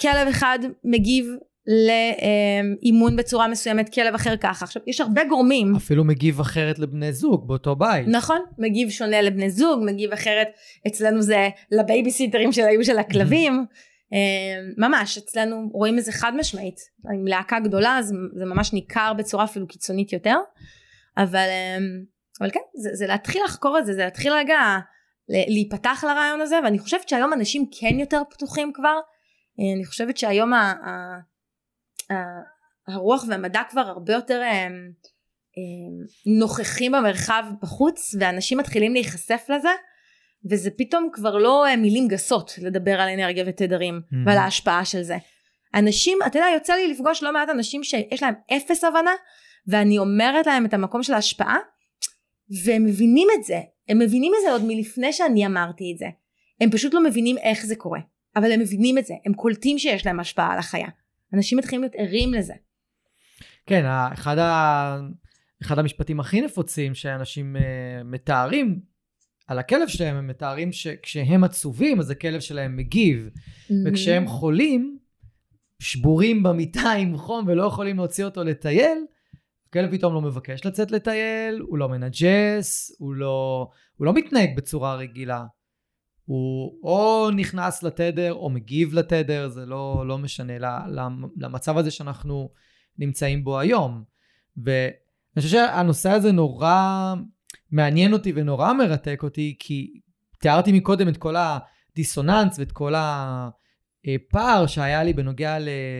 כלב 0.00 0.28
אחד 0.28 0.58
מגיב 0.84 1.26
לאימון 1.66 3.16
בצורה 3.16 3.48
מסוימת, 3.48 3.94
כלב 3.94 4.14
אחר 4.14 4.36
ככה. 4.36 4.64
עכשיו, 4.64 4.82
יש 4.86 5.00
הרבה 5.00 5.24
גורמים. 5.24 5.76
אפילו 5.76 6.04
מגיב 6.04 6.40
אחרת 6.40 6.78
לבני 6.78 7.12
זוג 7.12 7.48
באותו 7.48 7.76
בית. 7.76 8.08
נכון, 8.08 8.40
מגיב 8.58 8.90
שונה 8.90 9.22
לבני 9.22 9.50
זוג, 9.50 9.82
מגיב 9.84 10.12
אחרת, 10.12 10.48
אצלנו 10.86 11.22
זה 11.22 11.48
לבייביסיטרים 11.70 12.52
של 12.52 12.62
היו 12.62 12.84
של 12.84 12.98
הכלבים. 12.98 13.66
ממש, 14.84 15.18
אצלנו 15.18 15.68
רואים 15.72 15.98
את 15.98 16.04
זה 16.04 16.12
חד 16.12 16.32
משמעית. 16.36 16.80
עם 17.14 17.26
להקה 17.26 17.60
גדולה, 17.60 17.98
זה, 18.02 18.14
זה 18.38 18.44
ממש 18.44 18.72
ניכר 18.72 19.12
בצורה 19.18 19.44
אפילו 19.44 19.66
קיצונית 19.66 20.12
יותר. 20.12 20.36
אבל, 21.16 21.48
אבל 22.42 22.50
כן, 22.50 22.60
זה, 22.74 22.90
זה 22.92 23.06
להתחיל 23.06 23.42
לחקור 23.44 23.78
את 23.78 23.86
זה, 23.86 23.92
זה 23.92 24.04
להתחיל 24.04 24.32
רגע 24.32 24.58
להיפתח 25.28 26.04
לרעיון 26.08 26.40
הזה, 26.40 26.56
ואני 26.64 26.78
חושבת 26.78 27.08
שהיום 27.08 27.32
אנשים 27.32 27.66
כן 27.80 28.00
יותר 28.00 28.22
פתוחים 28.30 28.72
כבר. 28.72 28.98
אני 29.76 29.84
חושבת 29.84 30.16
שהיום 30.16 30.52
ה, 30.52 30.72
ה, 30.72 30.90
ה, 32.14 32.16
הרוח 32.88 33.24
והמדע 33.28 33.62
כבר 33.70 33.80
הרבה 33.80 34.12
יותר 34.12 34.42
הם, 34.42 34.72
הם, 35.56 36.06
נוכחים 36.38 36.92
במרחב 36.92 37.44
בחוץ, 37.62 38.14
ואנשים 38.20 38.58
מתחילים 38.58 38.92
להיחשף 38.92 39.46
לזה. 39.48 39.72
וזה 40.50 40.70
פתאום 40.78 41.08
כבר 41.12 41.36
לא 41.36 41.64
מילים 41.78 42.08
גסות 42.08 42.54
לדבר 42.58 43.00
על 43.00 43.08
אנרגיה 43.08 43.44
ותדרים 43.46 44.00
mm-hmm. 44.04 44.16
ועל 44.26 44.38
ההשפעה 44.38 44.84
של 44.84 45.02
זה. 45.02 45.16
אנשים, 45.74 46.18
אתה 46.26 46.38
יודע, 46.38 46.48
יוצא 46.54 46.74
לי 46.74 46.88
לפגוש 46.88 47.22
לא 47.22 47.32
מעט 47.32 47.48
אנשים 47.48 47.84
שיש 47.84 48.22
להם 48.22 48.34
אפס 48.56 48.84
הבנה, 48.84 49.10
ואני 49.66 49.98
אומרת 49.98 50.46
להם 50.46 50.66
את 50.66 50.74
המקום 50.74 51.02
של 51.02 51.14
ההשפעה, 51.14 51.56
והם 52.64 52.84
מבינים 52.84 53.28
את 53.38 53.44
זה, 53.44 53.60
הם 53.88 53.98
מבינים 53.98 54.32
את 54.38 54.42
זה 54.44 54.52
עוד 54.52 54.62
מלפני 54.64 55.12
שאני 55.12 55.46
אמרתי 55.46 55.92
את 55.92 55.98
זה. 55.98 56.06
הם 56.60 56.70
פשוט 56.70 56.94
לא 56.94 57.04
מבינים 57.04 57.38
איך 57.38 57.66
זה 57.66 57.76
קורה, 57.76 58.00
אבל 58.36 58.52
הם 58.52 58.60
מבינים 58.60 58.98
את 58.98 59.06
זה, 59.06 59.14
הם 59.26 59.34
קולטים 59.34 59.78
שיש 59.78 60.06
להם 60.06 60.20
השפעה 60.20 60.52
על 60.52 60.58
החיה. 60.58 60.88
אנשים 61.34 61.58
מתחילים 61.58 61.80
להיות 61.80 61.94
ערים 61.96 62.34
לזה. 62.34 62.54
כן, 63.66 63.84
אחד, 64.12 64.38
ה... 64.38 65.00
אחד 65.62 65.78
המשפטים 65.78 66.20
הכי 66.20 66.40
נפוצים 66.40 66.94
שאנשים 66.94 67.56
uh, 67.56 67.60
מתארים 68.04 68.80
על 69.46 69.58
הכלב 69.58 69.88
שלהם, 69.88 70.16
הם 70.16 70.26
מתארים 70.26 70.72
שכשהם 70.72 71.44
עצובים, 71.44 72.00
אז 72.00 72.10
הכלב 72.10 72.40
שלהם 72.40 72.76
מגיב. 72.76 73.30
Mm-hmm. 73.34 73.74
וכשהם 73.86 74.26
חולים, 74.26 74.98
שבורים 75.80 76.42
במיטה 76.42 76.92
עם 76.92 77.16
חום 77.16 77.44
ולא 77.48 77.62
יכולים 77.62 77.96
להוציא 77.96 78.24
אותו 78.24 78.44
לטייל, 78.44 78.98
הכלב 79.72 79.90
פתאום 79.90 80.14
לא 80.14 80.20
מבקש 80.20 80.66
לצאת 80.66 80.90
לטייל, 80.90 81.60
הוא 81.60 81.78
לא 81.78 81.88
מנג'ס, 81.88 82.96
הוא 82.98 83.14
לא, 83.14 83.68
הוא 83.96 84.06
לא 84.06 84.12
מתנהג 84.12 84.56
בצורה 84.56 84.94
רגילה. 84.94 85.44
הוא 86.24 86.78
או 86.82 87.30
נכנס 87.36 87.82
לתדר 87.82 88.32
או 88.32 88.50
מגיב 88.50 88.94
לתדר, 88.94 89.48
זה 89.48 89.66
לא, 89.66 90.04
לא 90.06 90.18
משנה 90.18 90.52
למצב 91.36 91.78
הזה 91.78 91.90
שאנחנו 91.90 92.50
נמצאים 92.98 93.44
בו 93.44 93.58
היום. 93.58 94.04
ואני 94.56 94.92
חושב 95.36 95.48
שהנושא 95.48 96.10
הזה 96.10 96.32
נורא 96.32 97.14
מעניין 97.70 98.12
אותי 98.12 98.32
ונורא 98.34 98.72
מרתק 98.72 99.20
אותי, 99.22 99.56
כי 99.58 100.00
תיארתי 100.38 100.72
מקודם 100.72 101.08
את 101.08 101.16
כל 101.16 101.34
הדיסוננס 101.36 102.58
ואת 102.58 102.72
כל 102.72 102.94
הפער 102.96 104.66
שהיה 104.66 105.04
לי 105.04 105.12
בנוגע 105.12 105.56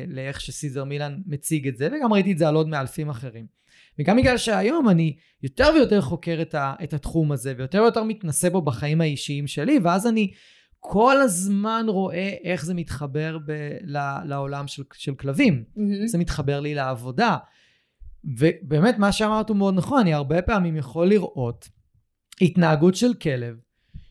לאיך 0.07 0.41
שסיזר 0.41 0.85
מילן 0.85 1.19
מציג 1.27 1.69
את 1.69 1.77
זה, 1.77 1.89
וגם 1.89 2.13
ראיתי 2.13 2.33
את 2.33 2.39
זה 2.39 2.49
על 2.49 2.55
עוד 2.55 2.69
מאלפים 2.69 3.11
אחרים. 3.11 3.62
וגם 3.99 4.17
בגלל 4.17 4.37
שהיום 4.37 4.89
אני 4.89 5.17
יותר 5.43 5.71
ויותר 5.75 6.01
חוקר 6.01 6.39
את, 6.43 6.55
ה, 6.55 6.75
את 6.85 6.95
התחום 6.95 7.33
הזה, 7.33 7.55
ויותר 7.59 7.83
ויותר 7.83 8.03
מתנסה 8.03 8.51
בו 8.51 8.63
בחיים 8.63 9.01
האישיים 9.01 9.47
שלי, 9.47 9.79
ואז 9.83 10.07
אני 10.07 10.33
כל 10.81 11.17
הזמן 11.21 11.85
רואה 11.89 12.35
איך 12.45 12.65
זה 12.65 12.75
מתחבר 12.75 13.39
ב, 13.47 13.53
ל, 13.85 13.99
לעולם 14.25 14.67
של, 14.67 14.83
של 14.95 15.15
כלבים. 15.15 15.65
Mm-hmm. 15.77 16.07
זה 16.07 16.19
מתחבר 16.19 16.61
לי 16.61 16.75
לעבודה. 16.75 17.37
ובאמת 18.25 18.99
מה 18.99 19.13
שאמרת 19.13 19.49
הוא 19.49 19.57
מאוד 19.57 19.75
נכון, 19.75 20.01
אני 20.01 20.15
הרבה 20.15 20.43
פעמים 20.43 20.77
יכול 20.77 21.09
לראות 21.09 21.69
התנהגות 22.41 22.95
של 22.95 23.15
כלב 23.15 23.57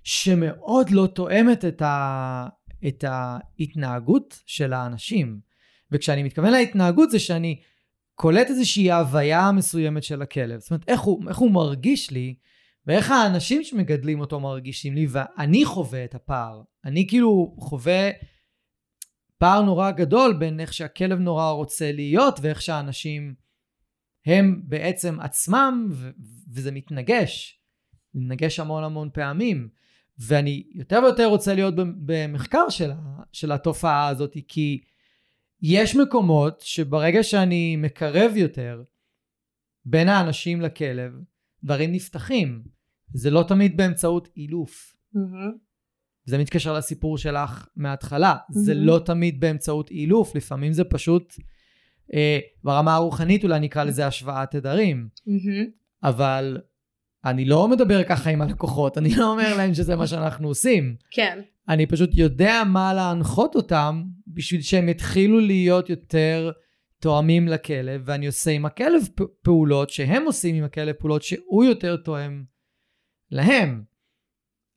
שמאוד 0.04 0.90
לא 0.90 1.08
תואמת 1.08 1.66
את, 1.66 1.82
ה, 1.82 2.48
את 2.88 3.04
ההתנהגות 3.08 4.40
של 4.46 4.74
האנשים. 4.74 5.40
וכשאני 5.92 6.24
מתכוון 6.24 6.52
להתנהגות 6.52 7.12
זה 7.12 7.20
שאני 7.20 7.62
קולט 8.22 8.50
איזושהי 8.50 8.92
הוויה 8.92 9.52
מסוימת 9.52 10.04
של 10.04 10.22
הכלב. 10.22 10.60
זאת 10.60 10.72
אומרת, 10.72 10.90
איך 10.90 11.02
הוא, 11.02 11.30
איך 11.30 11.38
הוא 11.38 11.52
מרגיש 11.52 12.12
לי, 12.12 12.36
ואיך 12.88 13.12
האנשים 13.12 13.64
שמגדלים 13.64 14.20
אותו 14.20 14.40
מרגישים 14.40 14.96
לי, 14.96 15.08
ואני 15.10 15.66
חווה 15.66 16.06
את 16.06 16.16
הפער. 16.16 16.62
אני 16.86 17.08
כאילו 17.08 17.56
חווה 17.60 18.10
פער 19.38 19.62
נורא 19.62 19.92
גדול 19.92 20.34
בין 20.34 20.60
איך 20.60 20.74
שהכלב 20.74 21.20
נורא 21.20 21.50
רוצה 21.50 21.92
להיות, 21.92 22.40
ואיך 22.42 22.62
שהאנשים 22.62 23.34
הם 24.26 24.62
בעצם 24.64 25.20
עצמם, 25.20 25.90
ו- 25.92 26.10
וזה 26.54 26.72
מתנגש. 26.72 27.62
מתנגש 28.14 28.60
המון 28.60 28.84
המון 28.84 29.10
פעמים. 29.14 29.70
ואני 30.20 30.64
יותר 30.74 31.00
ויותר 31.04 31.26
רוצה 31.26 31.54
להיות 31.54 31.74
במחקר 31.78 32.70
של, 32.70 32.92
של 33.32 33.52
התופעה 33.52 34.08
הזאת, 34.08 34.38
כי 34.48 34.82
יש 35.62 35.96
מקומות 35.96 36.62
שברגע 36.62 37.24
שאני 37.24 37.76
מקרב 37.76 38.38
יותר 38.38 38.84
בין 39.86 40.08
האנשים 40.08 40.62
לכלב, 40.62 41.12
דברים 41.64 41.92
נפתחים. 41.92 42.64
זה 43.14 43.30
לא 43.30 43.46
תמיד 43.48 43.78
באמצעות 43.78 44.30
אילוף. 44.38 44.96
Mm-hmm. 45.16 45.58
זה 46.26 46.38
מתקשר 46.38 46.74
לסיפור 46.74 47.18
שלך 47.18 47.68
מההתחלה. 47.76 48.36
Mm-hmm. 48.36 48.60
זה 48.60 48.74
לא 48.74 49.02
תמיד 49.06 49.40
באמצעות 49.40 49.92
אילוף, 49.92 50.36
לפעמים 50.36 50.74
זה 50.74 50.84
פשוט 50.84 51.34
אה, 52.14 52.40
ברמה 52.64 52.96
הרוחנית 52.96 53.44
אולי 53.44 53.60
נקרא 53.60 53.84
לזה 53.84 54.08
השוואת 54.08 54.52
תדרים. 54.52 55.10
Mm-hmm. 55.18 55.70
אבל 56.04 56.58
אני 57.26 57.46
לא 57.46 57.68
מדבר 57.68 58.04
ככה 58.04 58.30
עם 58.30 58.42
הלקוחות, 58.42 58.98
אני 58.98 59.16
לא 59.16 59.32
אומר 59.32 59.58
להם 59.58 59.74
שזה 59.74 59.96
מה 59.96 60.08
שאנחנו 60.08 60.48
עושים. 60.48 60.96
כן. 61.12 61.42
אני 61.70 61.86
פשוט 61.86 62.10
יודע 62.14 62.64
מה 62.68 62.94
להנחות 62.94 63.56
אותם 63.56 64.04
בשביל 64.28 64.62
שהם 64.62 64.90
יתחילו 64.90 65.40
להיות 65.40 65.90
יותר 65.90 66.52
תואמים 67.00 67.48
לכלב, 67.48 68.02
ואני 68.06 68.28
עושה 68.28 68.52
עם 68.52 68.66
הכלב 68.66 69.04
פעולות 69.42 69.90
שהם 69.90 70.24
עושים 70.26 70.56
עם 70.56 70.64
הכלב 70.64 70.96
פעולות 70.96 71.24
שהוא 71.24 71.64
יותר 71.64 71.98
תואם 71.98 72.44
להם. 73.32 73.84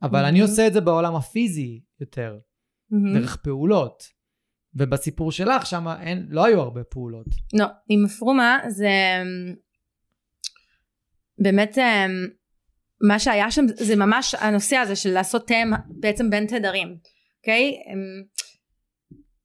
אבל 0.03 0.25
mm-hmm. 0.25 0.29
אני 0.29 0.41
עושה 0.41 0.67
את 0.67 0.73
זה 0.73 0.81
בעולם 0.81 1.15
הפיזי 1.15 1.81
יותר, 2.01 2.39
mm-hmm. 2.93 3.19
דרך 3.19 3.37
פעולות. 3.37 4.03
ובסיפור 4.75 5.33
שלך 5.33 5.67
שם 5.67 5.87
לא 6.29 6.45
היו 6.45 6.61
הרבה 6.61 6.85
פעולות. 6.85 7.27
לא, 7.53 7.67
עם 7.89 8.05
הפרומה 8.05 8.59
זה 8.69 8.89
באמת 11.39 11.79
מה 13.09 13.19
שהיה 13.19 13.51
שם 13.51 13.65
זה 13.69 13.97
ממש 13.97 14.35
הנושא 14.35 14.77
הזה 14.77 14.97
של 14.97 15.11
לעשות 15.11 15.47
תאם 15.47 15.71
בעצם 15.89 16.31
בין 16.31 16.47
תדרים, 16.47 16.97
אוקיי? 17.39 17.73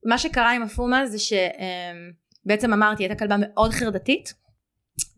מה 0.06 0.18
שקרה 0.18 0.52
עם 0.52 0.64
הפרומה 0.64 1.06
זה 1.06 1.18
שבעצם 1.20 2.74
אמרתי 2.74 3.04
הייתה 3.04 3.16
כלבה 3.16 3.36
מאוד 3.40 3.72
חרדתית 3.72 4.34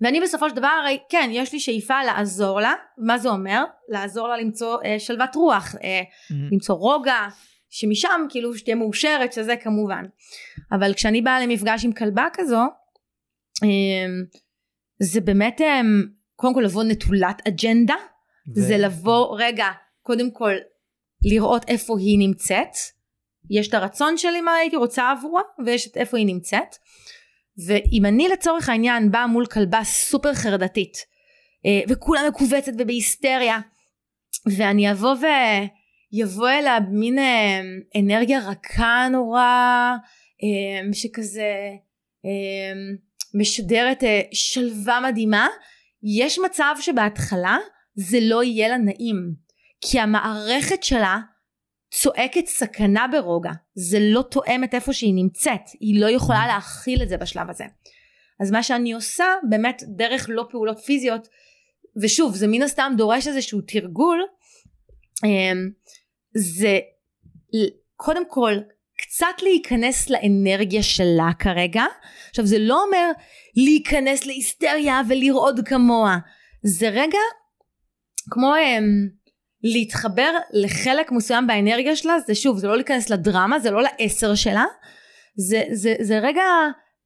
ואני 0.01 0.21
בסופו 0.21 0.49
של 0.49 0.55
דבר 0.55 0.67
הרי 0.67 0.99
כן 1.09 1.29
יש 1.33 1.53
לי 1.53 1.59
שאיפה 1.59 2.03
לעזור 2.03 2.61
לה 2.61 2.73
מה 2.97 3.17
זה 3.17 3.29
אומר? 3.29 3.63
לעזור 3.89 4.27
לה 4.27 4.37
למצוא 4.37 4.77
אה, 4.85 4.99
שלוות 4.99 5.35
רוח 5.35 5.75
אה, 5.83 6.01
mm-hmm. 6.01 6.53
למצוא 6.53 6.75
רוגע 6.75 7.27
שמשם 7.69 8.25
כאילו 8.29 8.55
שתהיה 8.57 8.75
מאושרת 8.75 9.33
שזה 9.33 9.55
כמובן 9.55 10.03
אבל 10.71 10.93
כשאני 10.93 11.21
באה 11.21 11.39
למפגש 11.39 11.85
עם 11.85 11.91
כלבה 11.91 12.27
כזו 12.33 12.61
אמ, 13.63 14.23
זה 14.99 15.21
באמת 15.21 15.61
אמ, 15.61 16.03
קודם 16.41 16.53
כל 16.53 16.61
לבוא 16.61 16.83
נטולת 16.83 17.41
אג'נדה 17.47 17.95
ו... 18.55 18.61
זה 18.61 18.77
לבוא 18.77 19.35
רגע 19.39 19.67
קודם 20.01 20.31
כל 20.31 20.53
לראות 21.23 21.65
איפה 21.67 21.99
היא 21.99 22.19
נמצאת. 22.19 22.75
יש 23.49 23.67
את 23.67 23.73
הרצון 23.73 24.17
שלי 24.17 24.41
מה 24.41 24.53
הייתי 24.55 24.75
רוצה 24.75 25.11
עבורה 25.11 25.41
ויש 25.65 25.87
את 25.87 25.97
איפה 25.97 26.17
היא 26.17 26.25
נמצאת. 26.25 26.75
ואם 27.67 28.05
אני 28.05 28.27
לצורך 28.27 28.69
העניין 28.69 29.11
באה 29.11 29.27
מול 29.27 29.45
כלבה 29.45 29.83
סופר 29.83 30.33
חרדתית 30.33 30.97
אה, 31.65 31.81
וכולה 31.89 32.29
מכווצת 32.29 32.71
ובהיסטריה 32.79 33.59
ואני 34.57 34.91
אבוא 34.91 35.15
ו... 35.15 35.25
יבוא 36.13 36.49
אליה 36.49 36.79
מין 36.91 37.19
אה, 37.19 37.61
אנרגיה 37.99 38.39
רכה 38.39 39.07
נורא 39.11 39.95
אה, 40.43 40.93
שכזה 40.93 41.69
משדרת 43.33 44.03
שלווה 44.33 44.99
מדהימה 44.99 45.47
יש 46.03 46.39
מצב 46.39 46.75
שבהתחלה 46.79 47.57
זה 47.95 48.17
לא 48.21 48.43
יהיה 48.43 48.67
לה 48.67 48.77
נעים 48.77 49.33
כי 49.81 49.99
המערכת 49.99 50.83
שלה 50.83 51.19
צועקת 51.93 52.45
סכנה 52.45 53.05
ברוגע. 53.11 53.51
זה 53.75 53.97
לא 54.01 54.21
תואם 54.21 54.63
את 54.63 54.73
איפה 54.73 54.93
שהיא 54.93 55.13
נמצאת 55.15 55.61
היא 55.79 56.01
לא 56.01 56.09
יכולה 56.09 56.47
להכיל 56.47 57.03
את 57.03 57.09
זה 57.09 57.17
בשלב 57.17 57.49
הזה. 57.49 57.63
אז 58.41 58.51
מה 58.51 58.63
שאני 58.63 58.93
עושה 58.93 59.25
באמת 59.49 59.83
דרך 59.87 60.25
לא 60.29 60.45
פעולות 60.51 60.79
פיזיות 60.79 61.27
ושוב 62.01 62.35
זה 62.35 62.47
מן 62.47 62.61
הסתם 62.61 62.93
דורש 62.97 63.27
איזשהו 63.27 63.61
תרגול 63.61 64.21
אה, 65.25 65.51
זה 66.35 66.79
קודם 67.95 68.29
כל 68.29 68.53
קצת 69.01 69.41
להיכנס 69.43 70.09
לאנרגיה 70.09 70.83
שלה 70.83 71.29
כרגע. 71.39 71.83
עכשיו 72.29 72.45
זה 72.45 72.59
לא 72.59 72.83
אומר 72.83 73.11
להיכנס 73.55 74.25
להיסטריה 74.25 75.01
ולרעוד 75.09 75.59
כמוה. 75.65 76.17
זה 76.63 76.89
רגע 76.89 77.19
כמו 78.31 78.55
הם, 78.55 78.83
אמ, 78.83 79.07
להתחבר 79.63 80.31
לחלק 80.53 81.11
מסוים 81.11 81.47
באנרגיה 81.47 81.95
שלה, 81.95 82.19
זה 82.19 82.35
שוב, 82.35 82.57
זה 82.57 82.67
לא 82.67 82.75
להיכנס 82.75 83.09
לדרמה, 83.09 83.59
זה 83.59 83.71
לא 83.71 83.81
לעשר 83.81 84.35
שלה, 84.35 84.65
זה, 85.35 85.63
זה, 85.71 85.95
זה 85.99 86.19
רגע 86.19 86.43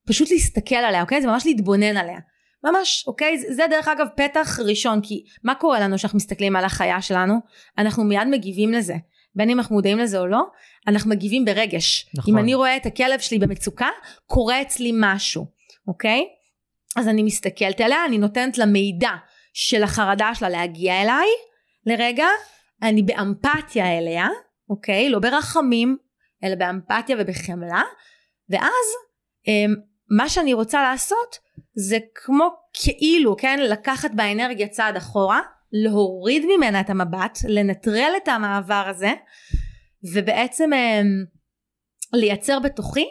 פשוט 0.07 0.31
להסתכל 0.31 0.75
עליה, 0.75 1.01
אוקיי? 1.01 1.21
זה 1.21 1.27
ממש 1.27 1.45
להתבונן 1.45 1.97
עליה. 1.97 2.19
ממש, 2.63 3.03
אוקיי? 3.07 3.37
זה, 3.37 3.53
זה 3.53 3.63
דרך 3.69 3.87
אגב 3.87 4.07
פתח 4.15 4.59
ראשון, 4.65 4.99
כי 5.03 5.23
מה 5.43 5.55
קורה 5.55 5.79
לנו 5.79 5.95
כשאנחנו 5.95 6.17
מסתכלים 6.17 6.55
על 6.55 6.65
החיה 6.65 7.01
שלנו? 7.01 7.33
אנחנו 7.77 8.03
מיד 8.03 8.27
מגיבים 8.31 8.71
לזה. 8.71 8.95
בין 9.35 9.49
אם 9.49 9.59
אנחנו 9.59 9.75
מודעים 9.75 9.97
לזה 9.97 10.19
או 10.19 10.27
לא, 10.27 10.43
אנחנו 10.87 11.09
מגיבים 11.09 11.45
ברגש. 11.45 12.09
נכון. 12.13 12.33
אם 12.33 12.39
אני 12.39 12.53
רואה 12.53 12.77
את 12.77 12.85
הכלב 12.85 13.19
שלי 13.19 13.39
במצוקה, 13.39 13.89
קורה 14.25 14.61
אצלי 14.61 14.91
משהו, 14.95 15.45
אוקיי? 15.87 16.25
אז 16.95 17.07
אני 17.07 17.23
מסתכלת 17.23 17.81
עליה, 17.81 18.05
אני 18.05 18.17
נותנת 18.17 18.57
לה 18.57 18.65
מידע 18.65 19.11
של 19.53 19.83
החרדה 19.83 20.35
שלה 20.35 20.49
להגיע 20.49 21.01
אליי, 21.01 21.27
לרגע, 21.85 22.27
אני 22.81 23.03
באמפתיה 23.03 23.97
אליה, 23.97 24.27
אוקיי? 24.69 25.09
לא 25.09 25.19
ברחמים, 25.19 25.97
אלא 26.43 26.55
באמפתיה 26.55 27.15
ובחמלה, 27.19 27.81
ואז 28.49 28.85
אמ, 29.47 29.75
מה 30.17 30.29
שאני 30.29 30.53
רוצה 30.53 30.81
לעשות 30.81 31.37
זה 31.75 31.97
כמו 32.15 32.49
כאילו, 32.73 33.37
כן? 33.37 33.59
לקחת 33.59 34.11
באנרגיה 34.13 34.67
צעד 34.67 34.95
אחורה, 34.95 35.41
להוריד 35.71 36.45
ממנה 36.45 36.81
את 36.81 36.89
המבט, 36.89 37.39
לנטרל 37.47 38.11
את 38.23 38.27
המעבר 38.27 38.85
הזה, 38.89 39.13
ובעצם 40.13 40.73
אמ, 40.73 41.25
לייצר 42.13 42.59
בתוכי 42.59 43.05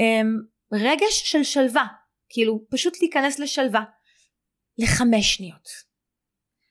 אמ, 0.00 0.36
רגש 0.72 1.30
של 1.30 1.42
שלווה, 1.42 1.86
כאילו 2.28 2.60
פשוט 2.70 2.96
להיכנס 3.00 3.38
לשלווה, 3.38 3.84
לחמש 4.78 5.34
שניות. 5.34 5.68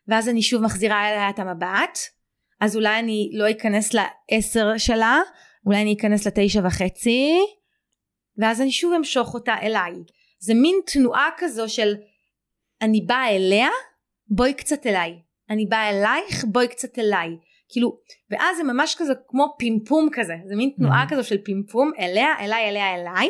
ואז 0.08 0.30
אני 0.30 0.42
שוב 0.42 0.62
מחזירה 0.62 1.10
אליה 1.10 1.30
את 1.30 1.40
המבט, 1.40 2.00
אז 2.62 2.76
אולי 2.76 3.00
אני 3.00 3.30
לא 3.34 3.52
אכנס 3.52 3.94
לעשר 3.94 4.78
שלה, 4.78 5.20
אולי 5.66 5.82
אני 5.82 5.96
אכנס 6.00 6.28
לתשע 6.28 6.62
וחצי, 6.66 7.38
ואז 8.38 8.62
אני 8.62 8.72
שוב 8.72 8.94
אמשוך 8.94 9.34
אותה 9.34 9.56
אליי. 9.62 9.94
זה 10.40 10.54
מין 10.54 10.76
תנועה 10.94 11.30
כזו 11.38 11.70
של 11.70 11.96
אני 12.82 13.02
באה 13.02 13.36
אליה, 13.36 13.70
בואי 14.30 14.54
קצת 14.54 14.88
אליי. 14.88 15.20
אני 15.50 15.66
באה 15.66 15.90
אלייך, 15.90 16.46
בואי 16.46 16.68
קצת 16.68 17.00
אליי. 17.00 17.30
כאילו, 17.70 17.98
ואז 18.32 18.58
זה 18.58 18.64
ממש 18.64 18.96
כזה 18.98 19.14
כמו 19.28 19.56
פימפום 19.58 20.10
כזה, 20.12 20.36
זה 20.46 20.56
מין 20.56 20.70
תנועה 20.78 21.04
mm-hmm. 21.04 21.10
כזו 21.10 21.24
של 21.24 21.38
פימפום, 21.38 21.92
אליה, 22.00 22.28
אליי, 22.40 22.70
אליה, 22.70 22.96
אליי, 22.96 23.30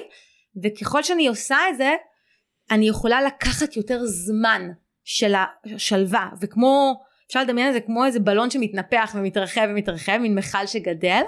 וככל 0.63 1.03
שאני 1.03 1.27
עושה 1.27 1.57
את 1.69 1.77
זה, 1.77 1.95
אני 2.71 2.87
יכולה 2.87 3.21
לקחת 3.21 3.75
יותר 3.75 3.99
זמן 4.05 4.69
של 5.03 5.33
השלווה, 5.75 6.29
וכמו, 6.41 7.03
אפשר 7.27 7.43
לדמיין 7.43 7.67
את 7.67 7.73
זה 7.73 7.81
כמו 7.81 8.05
איזה 8.05 8.19
בלון 8.19 8.49
שמתנפח 8.49 9.15
ומתרחב 9.15 9.67
ומתרחב, 9.69 10.17
מין 10.17 10.35
מכל 10.35 10.65
שגדל, 10.65 11.21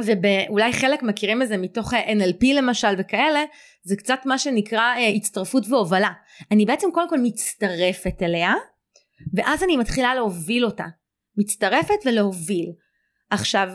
ואולי 0.00 0.72
חלק 0.72 1.02
מכירים 1.02 1.42
את 1.42 1.48
זה 1.48 1.56
מתוך 1.56 1.94
NLP 1.94 2.46
למשל 2.54 2.94
וכאלה, 2.98 3.44
זה 3.82 3.96
קצת 3.96 4.18
מה 4.24 4.38
שנקרא 4.38 4.94
אה, 4.96 5.08
הצטרפות 5.08 5.64
והובלה. 5.68 6.10
אני 6.50 6.66
בעצם 6.66 6.88
קודם 6.92 7.08
כל 7.08 7.18
מצטרפת 7.22 8.22
אליה, 8.22 8.54
ואז 9.34 9.62
אני 9.62 9.76
מתחילה 9.76 10.14
להוביל 10.14 10.64
אותה. 10.64 10.84
מצטרפת 11.36 12.06
ולהוביל. 12.06 12.72
עכשיו, 13.30 13.68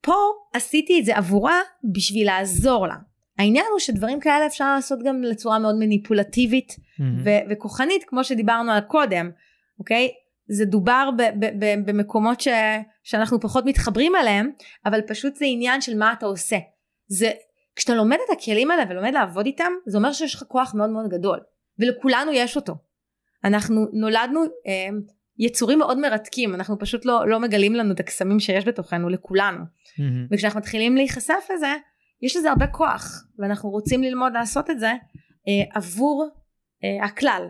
פה 0.00 0.14
עשיתי 0.54 1.00
את 1.00 1.04
זה 1.04 1.16
עבורה 1.16 1.60
בשביל 1.94 2.26
לעזור 2.26 2.86
לה. 2.86 2.94
העניין 3.38 3.66
הוא 3.70 3.78
שדברים 3.78 4.20
כאלה 4.20 4.46
אפשר 4.46 4.74
לעשות 4.74 4.98
גם 5.04 5.22
לצורה 5.22 5.58
מאוד 5.58 5.74
מניפולטיבית 5.78 6.72
mm-hmm. 6.72 7.02
ו- 7.24 7.50
וכוחנית 7.50 8.04
כמו 8.06 8.24
שדיברנו 8.24 8.72
על 8.72 8.80
קודם, 8.80 9.30
אוקיי? 9.78 10.08
זה 10.52 10.64
דובר 10.64 11.10
ב- 11.16 11.44
ב- 11.44 11.64
ב- 11.64 11.90
במקומות 11.90 12.40
ש- 12.40 12.48
שאנחנו 13.02 13.40
פחות 13.40 13.64
מתחברים 13.66 14.16
אליהם, 14.16 14.50
אבל 14.86 15.00
פשוט 15.08 15.36
זה 15.36 15.44
עניין 15.48 15.80
של 15.80 15.98
מה 15.98 16.12
אתה 16.12 16.26
עושה. 16.26 16.56
זה, 17.06 17.30
כשאתה 17.76 17.94
לומד 17.94 18.16
את 18.26 18.38
הכלים 18.38 18.70
האלה 18.70 18.82
ולומד 18.90 19.14
לעבוד 19.14 19.46
איתם, 19.46 19.72
זה 19.86 19.98
אומר 19.98 20.12
שיש 20.12 20.34
לך 20.34 20.42
כוח 20.48 20.74
מאוד 20.74 20.90
מאוד 20.90 21.08
גדול, 21.08 21.40
ולכולנו 21.78 22.32
יש 22.32 22.56
אותו. 22.56 22.74
אנחנו 23.44 23.86
נולדנו 23.92 24.40
אה, 24.42 24.88
יצורים 25.38 25.78
מאוד 25.78 25.98
מרתקים, 25.98 26.54
אנחנו 26.54 26.78
פשוט 26.78 27.04
לא, 27.04 27.28
לא 27.28 27.40
מגלים 27.40 27.74
לנו 27.74 27.94
את 27.94 28.00
הקסמים 28.00 28.40
שיש 28.40 28.64
בתוכנו, 28.64 29.08
לכולנו. 29.08 29.58
Mm-hmm. 29.60 30.02
וכשאנחנו 30.30 30.60
מתחילים 30.60 30.96
להיחשף 30.96 31.48
לזה, 31.54 31.74
יש 32.22 32.36
לזה 32.36 32.50
הרבה 32.50 32.66
כוח, 32.66 33.24
ואנחנו 33.38 33.70
רוצים 33.70 34.02
ללמוד 34.02 34.32
לעשות 34.32 34.70
את 34.70 34.80
זה 34.80 34.92
אה, 35.48 35.64
עבור 35.74 36.28
אה, 36.84 37.04
הכלל, 37.04 37.46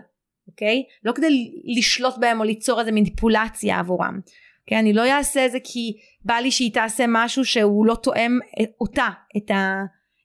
אוקיי? 0.48 0.83
לא 1.05 1.12
כדי 1.12 1.50
לשלוט 1.64 2.18
בהם 2.18 2.40
או 2.40 2.44
ליצור 2.44 2.81
איזה 2.81 2.92
מניפולציה 2.92 3.78
עבורם. 3.78 4.20
כן, 4.66 4.76
אני 4.76 4.92
לא 4.92 5.11
אעשה 5.11 5.46
את 5.46 5.52
זה 5.52 5.59
כי 5.64 5.92
בא 6.24 6.35
לי 6.35 6.50
שהיא 6.50 6.72
תעשה 6.72 7.05
משהו 7.09 7.44
שהוא 7.44 7.87
לא 7.87 7.94
תואם 7.94 8.38
אה, 8.61 8.64
אותה, 8.81 9.09
את, 9.37 9.50
ה, 9.50 9.83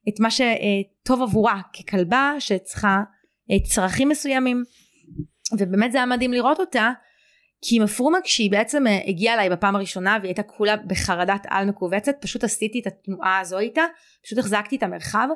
את 0.08 0.20
מה 0.20 0.28
שטוב 0.30 1.22
עבורה 1.22 1.60
ככלבה 1.78 2.34
שצריכה 2.38 3.02
אה, 3.50 3.56
צרכים 3.64 4.08
מסוימים. 4.08 4.64
ובאמת 5.58 5.92
זה 5.92 5.98
היה 5.98 6.06
מדהים 6.06 6.32
לראות 6.32 6.60
אותה, 6.60 6.90
כי 7.62 7.76
עם 7.76 7.82
הפרומה 7.82 8.18
כשהיא 8.24 8.50
בעצם 8.50 8.86
אה, 8.86 8.98
הגיעה 9.06 9.34
אליי 9.34 9.50
בפעם 9.50 9.76
הראשונה 9.76 10.18
והיא 10.20 10.28
הייתה 10.28 10.42
כולה 10.42 10.76
בחרדת 10.76 11.46
על 11.48 11.66
מכווצת, 11.66 12.16
פשוט 12.20 12.44
עשיתי 12.44 12.80
את 12.80 12.86
התנועה 12.86 13.38
הזו 13.38 13.58
איתה, 13.58 13.82
פשוט 14.24 14.38
החזקתי 14.38 14.76
את 14.76 14.82
המרחב, 14.82 15.28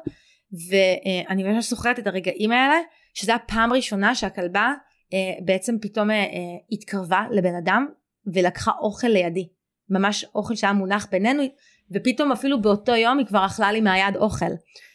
ואני 0.68 1.42
ממש 1.42 1.70
זוכרת 1.70 1.98
את 1.98 2.06
הרגעים 2.06 2.52
האלה, 2.52 2.76
שזו 3.14 3.32
הפעם 3.32 3.72
ראשונה 3.72 4.14
שהכלבה 4.14 4.72
אה, 5.12 5.44
בעצם 5.44 5.78
פתאום 5.80 6.10
אה, 6.10 6.24
התקרבה 6.72 7.24
לבן 7.30 7.54
אדם 7.54 7.86
ולקחה 8.34 8.72
אוכל 8.80 9.06
לידי, 9.06 9.48
ממש 9.90 10.24
אוכל 10.34 10.54
שהיה 10.54 10.72
מונח 10.72 11.06
בינינו, 11.10 11.42
ופתאום 11.90 12.32
אפילו 12.32 12.62
באותו 12.62 12.96
יום 12.96 13.18
היא 13.18 13.26
כבר 13.26 13.46
אכלה 13.46 13.72
לי 13.72 13.80
מהיד 13.80 14.16
אוכל. 14.16 14.46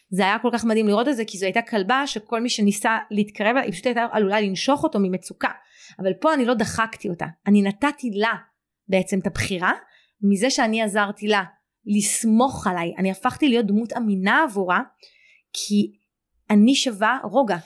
זה 0.09 0.23
היה 0.23 0.39
כל 0.39 0.49
כך 0.53 0.65
מדהים 0.65 0.87
לראות 0.87 1.07
את 1.07 1.15
זה 1.15 1.25
כי 1.25 1.37
זו 1.37 1.45
הייתה 1.45 1.61
כלבה 1.61 2.07
שכל 2.07 2.41
מי 2.41 2.49
שניסה 2.49 2.97
להתקרב 3.11 3.55
היא 3.57 3.71
פשוט 3.71 3.85
הייתה 3.85 4.05
עלולה 4.11 4.41
לנשוך 4.41 4.83
אותו 4.83 4.99
ממצוקה. 4.99 5.49
אבל 5.99 6.13
פה 6.13 6.33
אני 6.33 6.45
לא 6.45 6.53
דחקתי 6.53 7.09
אותה 7.09 7.25
אני 7.47 7.61
נתתי 7.61 8.11
לה 8.13 8.33
בעצם 8.87 9.19
את 9.19 9.27
הבחירה 9.27 9.71
מזה 10.21 10.49
שאני 10.49 10.81
עזרתי 10.81 11.27
לה 11.27 11.43
לסמוך 11.85 12.67
עליי. 12.67 12.93
אני 12.97 13.11
הפכתי 13.11 13.47
להיות 13.49 13.65
דמות 13.65 13.93
אמינה 13.93 14.43
עבורה 14.43 14.81
כי 15.53 15.91
אני 16.49 16.75
שווה 16.75 17.19
רוגע 17.23 17.57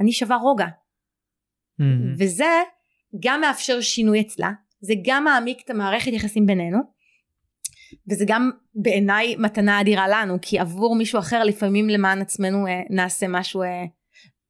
אני 0.00 0.12
שווה 0.12 0.36
רוגע. 0.36 0.66
mm-hmm. 0.66 2.14
וזה 2.18 2.62
גם 3.24 3.40
מאפשר 3.40 3.80
שינוי 3.80 4.20
אצלה 4.20 4.50
זה 4.80 4.94
גם 5.04 5.24
מעמיק 5.24 5.60
את 5.64 5.70
המערכת 5.70 6.12
יחסים 6.12 6.46
בינינו 6.46 6.78
וזה 8.10 8.24
גם 8.28 8.50
בעיניי 8.74 9.36
מתנה 9.36 9.80
אדירה 9.80 10.08
לנו 10.08 10.38
כי 10.42 10.58
עבור 10.58 10.96
מישהו 10.96 11.18
אחר 11.18 11.44
לפעמים 11.44 11.88
למען 11.88 12.20
עצמנו 12.20 12.66
אה, 12.66 12.80
נעשה 12.90 13.26
משהו 13.28 13.62
אה, 13.62 13.84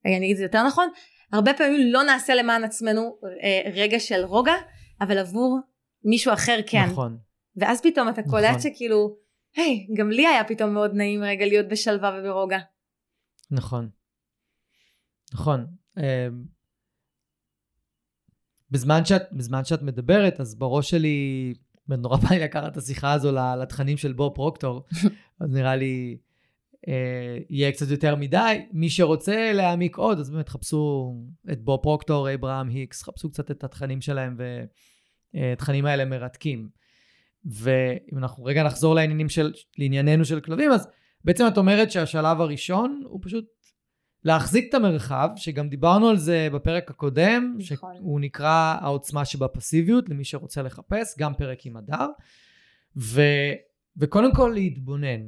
אני 0.06 0.16
אגיד 0.16 0.30
את 0.30 0.36
זה 0.36 0.42
יותר 0.42 0.66
נכון 0.66 0.88
הרבה 1.32 1.54
פעמים 1.54 1.92
לא 1.92 2.02
נעשה 2.02 2.34
למען 2.34 2.64
עצמנו 2.64 3.16
אה, 3.42 3.70
רגע 3.74 4.00
של 4.00 4.24
רוגע 4.24 4.54
אבל 5.00 5.18
עבור 5.18 5.58
מישהו 6.04 6.32
אחר 6.32 6.58
כן. 6.66 6.84
נכון. 6.90 7.18
ואז 7.56 7.80
פתאום 7.82 8.08
אתה 8.08 8.22
קולט 8.22 8.48
נכון. 8.48 8.60
שכאילו 8.60 9.16
היי 9.56 9.86
גם 9.96 10.10
לי 10.10 10.26
היה 10.26 10.44
פתאום 10.44 10.74
מאוד 10.74 10.94
נעים 10.94 11.22
רגע 11.22 11.46
להיות 11.46 11.68
בשלווה 11.68 12.18
וברוגע. 12.18 12.58
נכון 13.50 13.88
נכון 15.34 15.66
אה, 15.98 16.28
בזמן 18.70 19.04
שאת, 19.04 19.22
בזמן 19.32 19.64
שאת 19.64 19.82
מדברת 19.82 20.40
אז 20.40 20.54
בראש 20.54 20.90
שלי 20.90 21.54
נורא 21.88 22.16
בא 22.16 22.28
לי 22.30 22.38
לקחת 22.38 22.72
את 22.72 22.76
השיחה 22.76 23.12
הזו 23.12 23.32
לתכנים 23.62 23.96
של 23.96 24.12
בוב 24.12 24.34
פרוקטור, 24.34 24.84
אז 25.40 25.52
נראה 25.52 25.76
לי 25.76 26.16
אה, 26.88 27.38
יהיה 27.50 27.72
קצת 27.72 27.90
יותר 27.90 28.16
מדי. 28.16 28.66
מי 28.72 28.90
שרוצה 28.90 29.52
להעמיק 29.52 29.96
עוד, 29.96 30.18
אז 30.18 30.30
באמת 30.30 30.48
חפשו 30.48 31.14
את 31.52 31.62
בוב 31.62 31.80
פרוקטור, 31.82 32.34
אברהם 32.34 32.68
היקס, 32.68 33.02
חפשו 33.02 33.30
קצת 33.30 33.50
את 33.50 33.64
התכנים 33.64 34.00
שלהם, 34.00 34.36
והתכנים 35.34 35.86
האלה 35.86 36.04
מרתקים. 36.04 36.68
ואם 37.44 38.18
אנחנו 38.18 38.44
רגע 38.44 38.62
נחזור 38.62 38.94
לעניינים 38.94 39.28
של, 39.28 39.52
לענייננו 39.78 40.24
של 40.24 40.40
כלבים, 40.40 40.70
אז 40.70 40.88
בעצם 41.24 41.44
את 41.48 41.58
אומרת 41.58 41.90
שהשלב 41.90 42.40
הראשון 42.40 43.02
הוא 43.04 43.20
פשוט 43.22 43.44
להחזיק 44.24 44.68
את 44.68 44.74
המרחב, 44.74 45.28
שגם 45.36 45.68
דיברנו 45.68 46.08
על 46.08 46.16
זה 46.16 46.48
בפרק 46.52 46.90
הקודם, 46.90 47.56
נכון. 47.70 47.94
שהוא 47.96 48.20
נקרא 48.20 48.76
העוצמה 48.80 49.24
שבפסיביות, 49.24 50.08
למי 50.08 50.24
שרוצה 50.24 50.62
לחפש, 50.62 51.18
גם 51.18 51.34
פרק 51.34 51.66
עם 51.66 51.76
הדר, 51.76 52.06
ו, 52.96 53.22
וקודם 53.96 54.34
כל 54.34 54.50
להתבונן. 54.54 55.20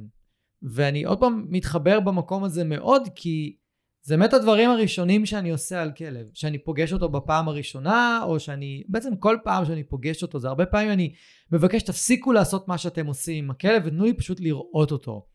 ואני 0.61 1.03
עוד 1.03 1.19
פעם 1.19 1.45
מתחבר 1.49 1.99
במקום 1.99 2.43
הזה 2.43 2.63
מאוד, 2.63 3.01
כי 3.15 3.55
זה 4.01 4.17
באמת 4.17 4.33
הדברים 4.33 4.69
הראשונים 4.69 5.25
שאני 5.25 5.49
עושה 5.49 5.81
על 5.81 5.91
כלב, 5.91 6.27
שאני 6.33 6.57
פוגש 6.57 6.93
אותו 6.93 7.09
בפעם 7.09 7.47
הראשונה, 7.47 8.21
או 8.23 8.39
שאני, 8.39 8.83
בעצם 8.87 9.15
כל 9.15 9.37
פעם 9.43 9.65
שאני 9.65 9.83
פוגש 9.83 10.23
אותו, 10.23 10.39
זה 10.39 10.47
הרבה 10.47 10.65
פעמים 10.65 10.91
אני 10.91 11.13
מבקש, 11.51 11.83
תפסיקו 11.83 12.31
לעשות 12.31 12.67
מה 12.67 12.77
שאתם 12.77 13.05
עושים 13.05 13.43
עם 13.43 13.51
הכלב, 13.51 13.83
ותנו 13.85 14.05
לי 14.05 14.13
פשוט 14.13 14.39
לראות 14.39 14.91
אותו. 14.91 15.25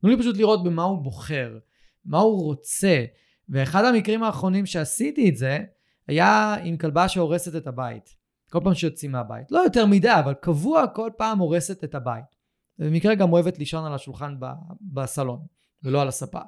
תנו 0.00 0.10
לי 0.10 0.18
פשוט 0.18 0.36
לראות 0.36 0.64
במה 0.64 0.82
הוא 0.82 1.02
בוחר, 1.02 1.58
מה 2.04 2.18
הוא 2.18 2.42
רוצה. 2.42 3.04
ואחד 3.48 3.84
המקרים 3.84 4.22
האחרונים 4.22 4.66
שעשיתי 4.66 5.28
את 5.28 5.36
זה, 5.36 5.58
היה 6.08 6.54
עם 6.64 6.76
כלבה 6.76 7.08
שהורסת 7.08 7.56
את 7.56 7.66
הבית. 7.66 8.16
כל 8.50 8.60
פעם 8.64 8.74
שיוצאים 8.74 9.12
מהבית. 9.12 9.52
לא 9.52 9.60
יותר 9.60 9.86
מדי, 9.86 10.18
אבל 10.24 10.34
קבוע 10.34 10.86
כל 10.86 11.10
פעם 11.16 11.38
הורסת 11.38 11.84
את 11.84 11.94
הבית. 11.94 12.24
ובמקרה 12.78 13.14
גם 13.14 13.32
אוהבת 13.32 13.58
לישון 13.58 13.84
על 13.84 13.94
השולחן 13.94 14.36
ב- 14.40 14.46
בסלון, 14.80 15.46
ולא 15.82 16.02
על 16.02 16.08
הספה. 16.08 16.40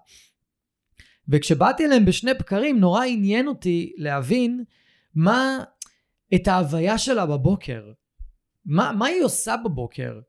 וכשבאתי 1.29 1.85
אליהם 1.85 2.05
בשני 2.05 2.35
בקרים, 2.35 2.81
נורא 2.81 3.05
עניין 3.05 3.49
אותי 3.49 3.93
להבין 3.97 4.65
מה 5.15 5.65
את 6.35 6.49
ההוויה 6.49 6.99
שלה 6.99 7.27
בבוקר. 7.27 7.93
מה, 8.67 8.93
מה 8.93 9.07
היא 9.07 9.25
עושה 9.25 9.57
בבוקר? 9.65 10.21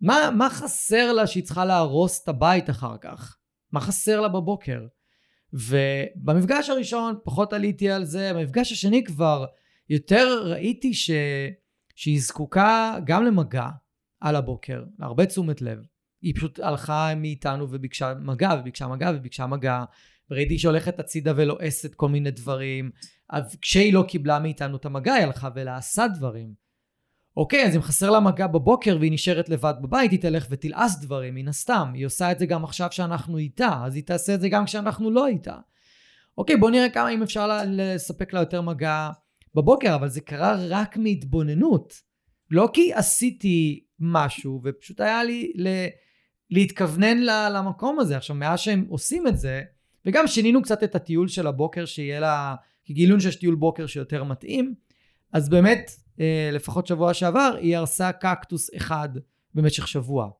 מה, 0.00 0.30
מה 0.38 0.50
חסר 0.50 1.12
לה 1.12 1.26
שהיא 1.26 1.44
צריכה 1.44 1.64
להרוס 1.64 2.22
את 2.22 2.28
הבית 2.28 2.70
אחר 2.70 2.96
כך? 2.96 3.37
מה 3.72 3.80
חסר 3.80 4.20
לה 4.20 4.28
בבוקר? 4.28 4.86
ובמפגש 5.52 6.70
הראשון 6.70 7.14
פחות 7.24 7.52
עליתי 7.52 7.90
על 7.90 8.04
זה, 8.04 8.32
במפגש 8.34 8.72
השני 8.72 9.04
כבר 9.04 9.46
יותר 9.88 10.42
ראיתי 10.44 10.94
ש... 10.94 11.10
שהיא 11.94 12.20
זקוקה 12.20 12.98
גם 13.04 13.24
למגע 13.24 13.68
על 14.20 14.36
הבוקר, 14.36 14.84
להרבה 14.98 15.26
תשומת 15.26 15.62
לב. 15.62 15.78
היא 16.22 16.34
פשוט 16.34 16.60
הלכה 16.60 17.14
מאיתנו 17.16 17.66
וביקשה 17.70 18.14
מגע, 18.20 18.50
וביקשה 18.60 18.86
מגע, 18.86 19.10
וביקשה 19.14 19.46
מגע, 19.46 19.84
וראיתי 20.30 20.58
שהיא 20.58 20.68
הולכת 20.68 21.00
הצידה 21.00 21.32
ולועסת 21.36 21.94
כל 21.94 22.08
מיני 22.08 22.30
דברים. 22.30 22.90
כשהיא 23.60 23.92
לא 23.92 24.04
קיבלה 24.08 24.38
מאיתנו 24.38 24.76
את 24.76 24.84
המגע, 24.84 25.14
היא 25.14 25.24
הלכה 25.24 25.48
ולעשה 25.54 26.06
דברים. 26.16 26.67
אוקיי, 27.38 27.66
אז 27.66 27.76
אם 27.76 27.82
חסר 27.82 28.10
לה 28.10 28.20
מגע 28.20 28.46
בבוקר 28.46 28.96
והיא 29.00 29.12
נשארת 29.12 29.48
לבד 29.48 29.74
בבית, 29.82 30.10
היא 30.10 30.20
תלך 30.20 30.46
ותלעס 30.50 31.00
דברים, 31.00 31.34
מן 31.34 31.48
הסתם. 31.48 31.90
היא 31.94 32.06
עושה 32.06 32.32
את 32.32 32.38
זה 32.38 32.46
גם 32.46 32.64
עכשיו 32.64 32.88
שאנחנו 32.90 33.38
איתה, 33.38 33.80
אז 33.84 33.94
היא 33.94 34.04
תעשה 34.04 34.34
את 34.34 34.40
זה 34.40 34.48
גם 34.48 34.64
כשאנחנו 34.64 35.10
לא 35.10 35.26
איתה. 35.26 35.56
אוקיי, 36.38 36.56
בוא 36.56 36.70
נראה 36.70 36.90
כמה, 36.90 37.10
אם 37.10 37.22
אפשר 37.22 37.46
לה, 37.46 37.62
לספק 37.66 38.32
לה 38.32 38.40
יותר 38.40 38.62
מגע 38.62 39.10
בבוקר, 39.54 39.94
אבל 39.94 40.08
זה 40.08 40.20
קרה 40.20 40.56
רק 40.68 40.96
מהתבוננות. 40.96 41.94
לא 42.50 42.68
כי 42.72 42.92
עשיתי 42.92 43.84
משהו, 44.00 44.60
ופשוט 44.64 45.00
היה 45.00 45.24
לי 45.24 45.52
ל... 45.54 45.68
להתכוונן 46.50 47.18
למקום 47.52 48.00
הזה. 48.00 48.16
עכשיו, 48.16 48.36
מאז 48.36 48.60
שהם 48.60 48.86
עושים 48.88 49.26
את 49.26 49.38
זה, 49.38 49.62
וגם 50.06 50.26
שינינו 50.26 50.62
קצת 50.62 50.82
את 50.82 50.94
הטיול 50.94 51.28
של 51.28 51.46
הבוקר, 51.46 51.84
שיהיה 51.84 52.20
לה... 52.20 52.54
כי 52.84 52.92
גילינו 52.92 53.20
שיש 53.20 53.36
טיול 53.36 53.54
בוקר 53.54 53.86
שיותר 53.86 54.24
מתאים, 54.24 54.74
אז 55.32 55.48
באמת, 55.48 55.90
לפחות 56.52 56.86
שבוע 56.86 57.14
שעבר, 57.14 57.54
היא 57.60 57.76
הרסה 57.76 58.12
קקטוס 58.12 58.70
אחד 58.76 59.08
במשך 59.54 59.88
שבוע. 59.88 60.30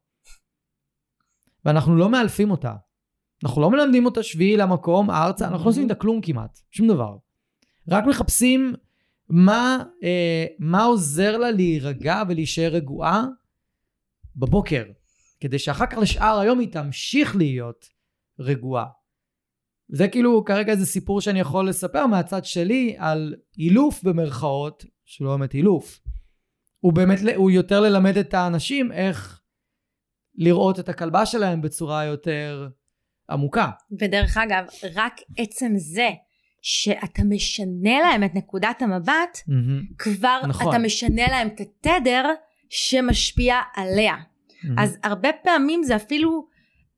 ואנחנו 1.65 1.97
לא 1.97 2.09
מאלפים 2.09 2.51
אותה. 2.51 2.75
אנחנו 3.45 3.63
לא 3.63 3.71
מלמדים 3.71 4.07
אותה 4.07 4.23
שביעי 4.23 4.57
למקום, 4.57 5.11
ארצה, 5.11 5.49
אנחנו 5.49 5.65
לא 5.65 5.71
עושים 5.71 5.83
איתה 5.83 5.95
כלום 5.95 6.21
כמעט, 6.21 6.59
שום 6.71 6.89
דבר. 6.89 7.17
רק 7.89 8.05
מחפשים 8.07 8.75
מה, 9.29 9.83
אה, 10.03 10.47
מה 10.59 10.85
עוזר 10.85 11.37
לה 11.37 11.51
להירגע 11.51 12.23
ולהישאר 12.29 12.69
רגועה 12.73 13.25
בבוקר, 14.37 14.85
כדי 15.41 15.59
שאחר 15.59 15.87
כך 15.87 15.99
לשאר 15.99 16.39
היום 16.39 16.59
היא 16.59 16.73
תמשיך 16.73 17.37
להיות 17.37 17.89
רגועה. 18.39 18.87
זה 19.89 20.09
כאילו 20.09 20.45
כרגע 20.45 20.73
איזה 20.73 20.87
סיפור 20.87 21.21
שאני 21.21 21.41
יכול 21.41 21.69
לספר 21.69 22.07
מהצד 22.07 22.45
שלי 22.45 22.97
על 22.99 23.35
אילוף 23.59 24.03
במרכאות, 24.03 24.85
שלא 25.09 25.37
באמת 25.37 25.55
אילוף. 25.55 26.01
הוא 26.81 26.93
באמת, 26.93 27.19
הוא 27.37 27.51
יותר 27.51 27.81
ללמד 27.81 28.17
את 28.17 28.35
האנשים 28.35 28.93
איך 28.93 29.41
לראות 30.35 30.81
את 30.81 30.89
הכלבה 30.89 31.27
שלהם 31.27 31.63
בצורה 31.63 32.05
יותר 32.05 32.69
עמוקה. 33.31 33.71
ודרך 34.01 34.37
אגב, 34.37 34.65
רק 34.95 35.21
עצם 35.37 35.73
זה 35.77 36.09
שאתה 36.63 37.23
משנה 37.25 38.01
להם 38.01 38.25
את 38.25 38.35
נקודת 38.35 38.83
המבט, 38.83 39.39
Mm-hmm. 39.39 39.95
כבר 39.99 40.41
נכון. 40.49 40.69
אתה 40.69 40.79
משנה 40.79 41.29
להם 41.31 41.49
את 41.49 41.61
התדר 41.61 42.25
שמשפיע 42.69 43.57
עליה. 43.77 44.15
Mm-hmm. 44.15 44.67
אז 44.79 44.99
הרבה 45.03 45.29
פעמים 45.45 45.83
זה 45.83 45.97
אפילו 45.97 46.49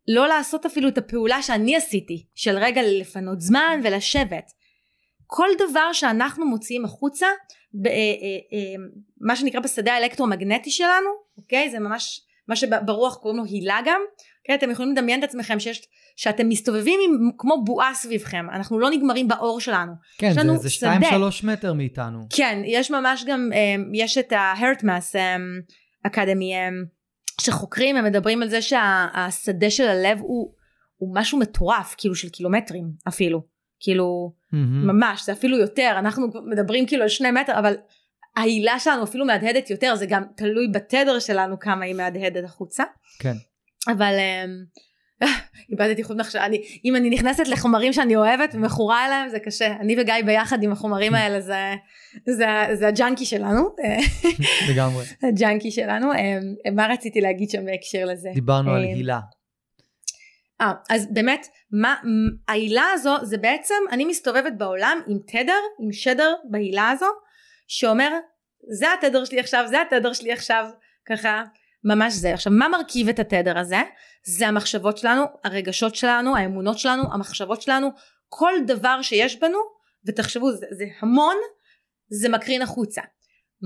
לא 0.08 0.28
לעשות 0.28 0.66
אפילו 0.66 0.88
את 0.88 0.98
הפעולה 0.98 1.42
שאני 1.42 1.76
עשיתי, 1.76 2.26
של 2.34 2.58
רגע 2.58 2.82
לפנות 3.00 3.40
זמן 3.40 3.80
ולשבת. 3.84 4.50
כל 5.26 5.48
דבר 5.58 5.92
שאנחנו 5.92 6.46
מוציאים 6.46 6.84
החוצה, 6.84 7.26
מה 9.20 9.36
שנקרא 9.36 9.60
בשדה 9.60 9.92
האלקטרומגנטי 9.92 10.70
שלנו, 10.70 11.10
אוקיי? 11.36 11.70
זה 11.70 11.78
ממש 11.78 12.20
מה 12.48 12.56
שברוח 12.56 13.16
קוראים 13.16 13.38
לו 13.38 13.44
הילה 13.44 13.78
גם, 13.84 14.00
אוקיי? 14.42 14.54
אתם 14.54 14.70
יכולים 14.70 14.92
לדמיין 14.92 15.18
את 15.18 15.24
עצמכם 15.24 15.60
שיש, 15.60 15.82
שאתם 16.16 16.48
מסתובבים 16.48 17.00
עם, 17.04 17.30
כמו 17.38 17.64
בועה 17.64 17.94
סביבכם, 17.94 18.46
אנחנו 18.52 18.78
לא 18.78 18.90
נגמרים 18.90 19.28
באור 19.28 19.60
שלנו. 19.60 19.92
כן, 20.18 20.26
יש 20.26 20.34
זה, 20.34 20.40
לנו 20.40 20.58
זה 20.58 20.70
שדה. 20.70 20.98
2-3 21.42 21.46
מטר 21.46 21.72
מאיתנו. 21.72 22.18
כן, 22.36 22.62
יש 22.66 22.90
ממש 22.90 23.24
גם, 23.26 23.50
אה, 23.54 23.74
יש 23.94 24.18
את 24.18 24.32
ההרטמאס 24.32 25.16
אקדמי 26.06 26.54
שחוקרים, 27.40 27.96
הם 27.96 28.04
מדברים 28.04 28.42
על 28.42 28.48
זה 28.48 28.62
שהשדה 28.62 29.70
של 29.70 29.88
הלב 29.88 30.18
הוא, 30.20 30.54
הוא 30.96 31.14
משהו 31.14 31.38
מטורף, 31.38 31.94
כאילו 31.98 32.14
של 32.14 32.28
קילומטרים 32.28 32.84
אפילו, 33.08 33.42
כאילו 33.80 34.32
Mm-hmm. 34.54 34.86
ממש, 34.86 35.26
זה 35.26 35.32
אפילו 35.32 35.58
יותר, 35.58 35.94
אנחנו 35.98 36.26
מדברים 36.46 36.86
כאילו 36.86 37.02
על 37.02 37.08
שני 37.08 37.30
מטר, 37.30 37.58
אבל 37.58 37.76
ההילה 38.36 38.78
שלנו 38.78 39.04
אפילו 39.04 39.26
מהדהדת 39.26 39.70
יותר, 39.70 39.96
זה 39.96 40.06
גם 40.06 40.22
תלוי 40.36 40.68
בתדר 40.68 41.18
שלנו 41.18 41.58
כמה 41.58 41.84
היא 41.84 41.94
מהדהדת 41.94 42.44
החוצה. 42.44 42.84
כן. 43.18 43.32
אבל 43.88 44.14
אמ, 44.18 45.28
איבדתי 45.70 46.04
חוט 46.04 46.16
מחשבה, 46.16 46.46
אני, 46.46 46.62
אם 46.84 46.96
אני 46.96 47.10
נכנסת 47.10 47.48
לחומרים 47.48 47.92
שאני 47.92 48.16
אוהבת 48.16 48.54
ומכורה 48.54 49.06
אליהם 49.06 49.28
זה 49.28 49.38
קשה, 49.38 49.76
אני 49.80 49.96
וגיא 50.00 50.14
ביחד 50.26 50.62
עם 50.62 50.72
החומרים 50.72 51.14
האלה 51.14 51.40
זה, 51.40 51.74
זה, 52.26 52.46
זה 52.74 52.88
הג'אנקי 52.88 53.24
שלנו, 53.24 53.68
לגמרי. 54.70 55.04
הג'אנקי 55.28 55.70
שלנו, 55.70 56.12
אמ, 56.12 56.76
מה 56.76 56.86
רציתי 56.86 57.20
להגיד 57.20 57.50
שם 57.50 57.64
בהקשר 57.64 58.04
לזה? 58.04 58.30
דיברנו 58.34 58.70
על 58.70 58.84
אמ, 58.84 58.94
הילה. 58.94 59.20
אה, 60.60 60.72
אז 60.90 61.06
באמת, 61.12 61.46
מה, 61.70 61.96
העילה 62.48 62.84
הזו 62.94 63.16
זה 63.22 63.38
בעצם, 63.38 63.74
אני 63.92 64.04
מסתובבת 64.04 64.52
בעולם 64.58 65.00
עם 65.06 65.18
תדר, 65.26 65.60
עם 65.80 65.92
שדר 65.92 66.34
בעילה 66.50 66.90
הזו, 66.90 67.06
שאומר, 67.68 68.10
זה 68.78 68.86
התדר 68.92 69.24
שלי 69.24 69.40
עכשיו, 69.40 69.64
זה 69.68 69.82
התדר 69.82 70.12
שלי 70.12 70.32
עכשיו, 70.32 70.64
ככה, 71.08 71.42
ממש 71.84 72.12
זה. 72.12 72.34
עכשיו, 72.34 72.52
מה 72.52 72.68
מרכיב 72.68 73.08
את 73.08 73.18
התדר 73.18 73.58
הזה? 73.58 73.80
זה 74.26 74.48
המחשבות 74.48 74.98
שלנו, 74.98 75.24
הרגשות 75.44 75.94
שלנו, 75.94 76.36
האמונות 76.36 76.78
שלנו, 76.78 77.02
המחשבות 77.12 77.62
שלנו, 77.62 77.88
כל 78.28 78.52
דבר 78.66 79.02
שיש 79.02 79.36
בנו, 79.40 79.58
ותחשבו, 80.06 80.52
זה, 80.52 80.66
זה 80.70 80.84
המון, 81.00 81.36
זה 82.08 82.28
מקרין 82.28 82.62
החוצה. 82.62 83.02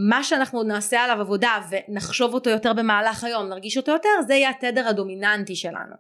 מה 0.09 0.24
שאנחנו 0.24 0.62
נעשה 0.62 1.00
עליו 1.00 1.20
עבודה 1.20 1.59
ונחשוב 1.70 2.35
אותו 2.35 2.50
יותר 2.50 2.72
במהלך 2.72 3.24
היום, 3.24 3.48
נרגיש 3.48 3.76
אותו 3.76 3.92
יותר, 3.92 4.09
זה 4.26 4.35
יהיה 4.35 4.50
התדר 4.50 4.88
הדומיננטי 4.88 5.57
שלנו. 5.57 5.94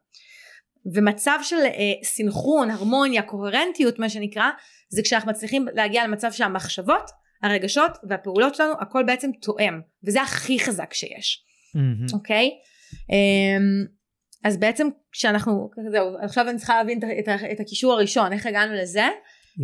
ומצב 0.94 1.38
של 1.42 1.56
אה, 1.56 1.70
סינכרון, 2.04 2.70
הרמוניה, 2.70 3.22
קוהרנטיות 3.22 3.98
מה 3.98 4.08
שנקרא, 4.08 4.50
זה 4.88 5.02
כשאנחנו 5.02 5.30
מצליחים 5.30 5.66
להגיע 5.74 6.06
למצב 6.06 6.32
שהמחשבות, 6.32 7.10
הרגשות 7.42 7.90
והפעולות 8.08 8.54
שלנו 8.54 8.72
הכל 8.80 9.02
בעצם 9.06 9.30
תואם, 9.42 9.80
וזה 10.04 10.22
הכי 10.22 10.58
חזק 10.60 10.94
שיש, 10.94 11.44
מהמם. 11.74 12.06
אוקיי? 12.12 12.50
אמ, 13.10 13.86
אז 14.44 14.56
בעצם 14.56 14.88
כשאנחנו, 15.12 15.70
זהו, 15.90 16.16
עכשיו 16.22 16.48
אני 16.48 16.58
צריכה 16.58 16.76
להבין 16.76 16.98
את, 16.98 17.28
את, 17.52 17.60
הקישור 17.60 17.92
הראשון, 17.92 18.32
איך 18.32 18.46
הגענו 18.46 18.74
לזה? 18.74 19.04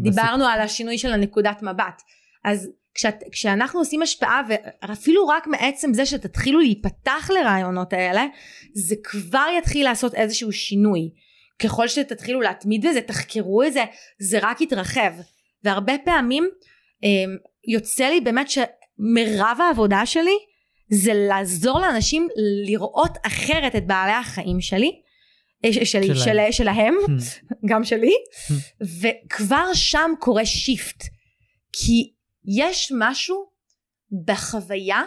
דיברנו 0.02 0.44
על 0.46 0.60
השינוי 0.60 0.98
של 0.98 1.12
הנקודת 1.12 1.62
מבט. 1.62 2.02
אז 2.44 2.70
כשאת, 3.00 3.24
כשאנחנו 3.32 3.80
עושים 3.80 4.02
השפעה 4.02 4.42
ואפילו 4.48 5.28
רק 5.28 5.46
מעצם 5.46 5.94
זה 5.94 6.06
שתתחילו 6.06 6.60
להיפתח 6.60 7.30
לרעיונות 7.34 7.92
האלה 7.92 8.26
זה 8.74 8.94
כבר 9.04 9.46
יתחיל 9.58 9.84
לעשות 9.84 10.14
איזשהו 10.14 10.52
שינוי. 10.52 11.10
ככל 11.62 11.88
שתתחילו 11.88 12.40
להתמיד 12.40 12.86
בזה 12.86 13.00
תחקרו 13.00 13.62
את 13.62 13.72
זה 13.72 13.84
זה 14.18 14.38
רק 14.42 14.60
יתרחב. 14.60 15.12
והרבה 15.64 15.92
פעמים 16.04 16.48
אה, 17.04 17.08
יוצא 17.68 18.04
לי 18.04 18.20
באמת 18.20 18.46
שמרב 18.50 19.58
העבודה 19.60 20.06
שלי 20.06 20.36
זה 20.90 21.12
לעזור 21.14 21.80
לאנשים 21.80 22.28
לראות 22.66 23.18
אחרת 23.26 23.76
את 23.76 23.86
בעלי 23.86 24.12
החיים 24.12 24.60
שלי. 24.60 25.00
אה, 25.64 25.72
שלי, 25.72 26.06
שלהם. 26.06 26.52
של, 26.52 26.52
שלהם, 26.52 26.94
מהמם. 26.94 27.18
גם 27.66 27.84
שלי, 27.84 28.14
וכבר 29.00 29.74
שם 29.74 30.10
קורה 30.18 30.46
שיפט. 30.46 31.04
כי 31.72 32.12
יש 32.58 32.92
משהו 32.98 33.50
בחוויה, 34.26 35.02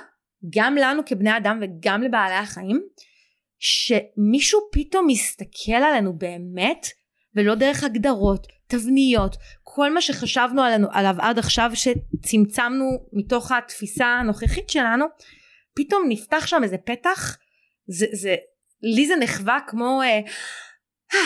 גם 0.50 0.76
לנו 0.76 1.02
כבני 1.06 1.38
אדם 1.38 1.60
וגם 1.62 2.02
לבעלי 2.02 2.36
החיים, 2.36 2.82
שמישהו 3.60 4.60
פתאום 4.72 5.08
מסתכל 5.08 5.72
עלינו 5.72 6.18
באמת 6.18 6.88
ולא 7.36 7.56
דרך 7.56 7.84
הגדרות, 7.84 8.48
תבניות, 8.68 9.36
כל 9.64 9.94
מה 9.94 10.02
שחשבנו 10.02 10.62
עלינו, 10.62 10.88
עליו 10.91 11.16
עד 11.20 11.39
עכשיו 11.39 11.72
שצמצמנו 11.74 12.86
מתוך 13.14 13.52
התפיסה 13.52 14.06
הנוכחית 14.06 14.70
שלנו, 14.70 15.06
פתאום 15.76 16.04
נפתח 16.10 16.48
שם 16.48 16.64
איזה 16.64 16.78
פתח, 16.78 17.38
זה, 17.88 18.06
זה, 18.12 18.36
לי 18.82 19.08
זה 19.08 19.16
נחווה 19.16 19.60
כמו, 19.68 20.02
אה, 20.02 20.20
אה, 21.14 21.20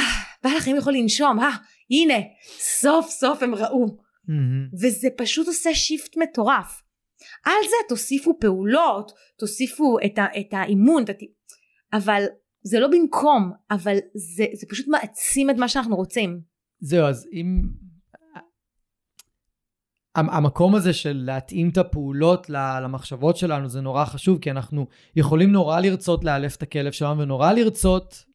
בעל 0.43 0.57
החיים 0.57 0.75
יכול 0.75 0.93
לנשום, 0.93 1.39
אה, 1.39 1.51
הנה, 1.91 2.17
סוף 2.59 3.09
סוף 3.09 3.43
הם 3.43 3.55
ראו. 3.55 4.06
מהמם. 4.27 4.67
וזה 4.73 5.07
פשוט 5.17 5.47
עושה 5.47 5.73
שיפט 5.73 6.17
מטורף. 6.17 6.81
על 7.45 7.63
זה 7.63 7.75
תוסיפו 7.89 8.39
פעולות, 8.39 9.11
תוסיפו 9.39 9.97
את, 10.05 10.17
ה, 10.17 10.25
את 10.39 10.53
האימון, 10.53 11.03
את 11.03 11.09
הת... 11.09 11.17
אבל 11.93 12.23
זה 12.63 12.79
לא 12.79 12.87
במקום, 12.87 13.51
אבל 13.71 13.95
זה, 14.15 14.45
זה 14.53 14.67
פשוט 14.69 14.87
מעצים 14.87 15.49
את 15.49 15.55
מה 15.55 15.67
שאנחנו 15.67 15.95
רוצים. 15.95 16.41
זהו, 16.79 17.05
אז 17.05 17.27
אם... 17.33 17.61
המ- 20.15 20.29
המקום 20.29 20.75
הזה 20.75 20.93
של 20.93 21.23
להתאים 21.25 21.69
את 21.69 21.77
הפעולות 21.77 22.49
למחשבות 22.49 23.37
שלנו 23.37 23.69
זה 23.69 23.81
נורא 23.81 24.05
חשוב, 24.05 24.39
כי 24.39 24.51
אנחנו 24.51 24.87
יכולים 25.15 25.51
נורא 25.51 25.79
לרצות 25.79 26.23
לאלף 26.23 26.55
את 26.55 26.61
הכלב 26.61 26.91
שלנו 26.91 27.21
ונורא 27.21 27.51
לרצות 27.51 28.25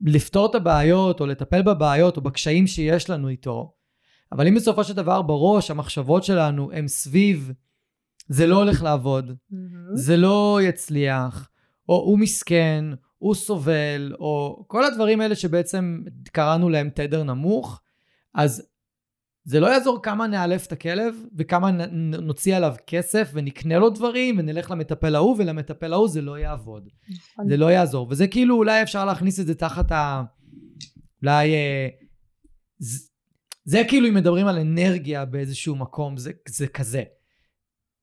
לפתור 0.00 0.50
את 0.50 0.54
הבעיות 0.54 1.20
או 1.20 1.26
לטפל 1.26 1.62
בבעיות 1.62 2.16
או 2.16 2.22
בקשיים 2.22 2.66
שיש 2.66 3.10
לנו 3.10 3.28
איתו, 3.28 3.74
אבל 4.32 4.46
אם 4.46 4.54
בסופו 4.54 4.84
של 4.84 4.94
דבר 4.94 5.22
בראש 5.22 5.70
המחשבות 5.70 6.24
שלנו 6.24 6.70
הם 6.72 6.88
סביב 6.88 7.52
זה 8.28 8.46
לא 8.46 8.56
הולך 8.56 8.82
לעבוד, 8.82 9.36
זה 9.94 10.16
לא 10.16 10.58
יצליח, 10.62 11.48
או 11.88 11.94
הוא 11.94 12.18
מסכן, 12.18 12.84
הוא 13.18 13.34
סובל, 13.34 14.14
או 14.18 14.64
כל 14.68 14.84
הדברים 14.84 15.20
האלה 15.20 15.34
שבעצם 15.34 16.02
קראנו 16.32 16.68
להם 16.68 16.90
תדר 16.94 17.22
נמוך, 17.22 17.80
אז 18.34 18.68
זה 19.44 19.60
לא 19.60 19.66
יעזור 19.66 20.02
כמה 20.02 20.26
נאלף 20.26 20.66
את 20.66 20.72
הכלב, 20.72 21.14
וכמה 21.38 21.70
נוציא 22.22 22.56
עליו 22.56 22.74
כסף, 22.86 23.30
ונקנה 23.34 23.78
לו 23.78 23.90
דברים, 23.90 24.38
ונלך 24.38 24.70
למטפל 24.70 25.14
ההוא, 25.14 25.36
ולמטפל 25.38 25.92
ההוא 25.92 26.08
זה 26.08 26.20
לא 26.22 26.38
יעבוד. 26.38 26.88
נכון. 27.10 27.48
זה 27.48 27.56
לא 27.56 27.66
יעזור. 27.66 28.06
וזה 28.10 28.26
כאילו, 28.26 28.56
אולי 28.56 28.82
אפשר 28.82 29.04
להכניס 29.04 29.40
את 29.40 29.46
זה 29.46 29.54
תחת 29.54 29.92
ה... 29.92 30.22
אולי... 31.22 31.54
אה, 31.54 31.88
זה 33.64 33.82
כאילו 33.88 34.08
אם 34.08 34.14
מדברים 34.14 34.46
על 34.46 34.58
אנרגיה 34.58 35.24
באיזשהו 35.24 35.76
מקום, 35.76 36.16
זה, 36.16 36.32
זה 36.48 36.66
כזה. 36.66 37.02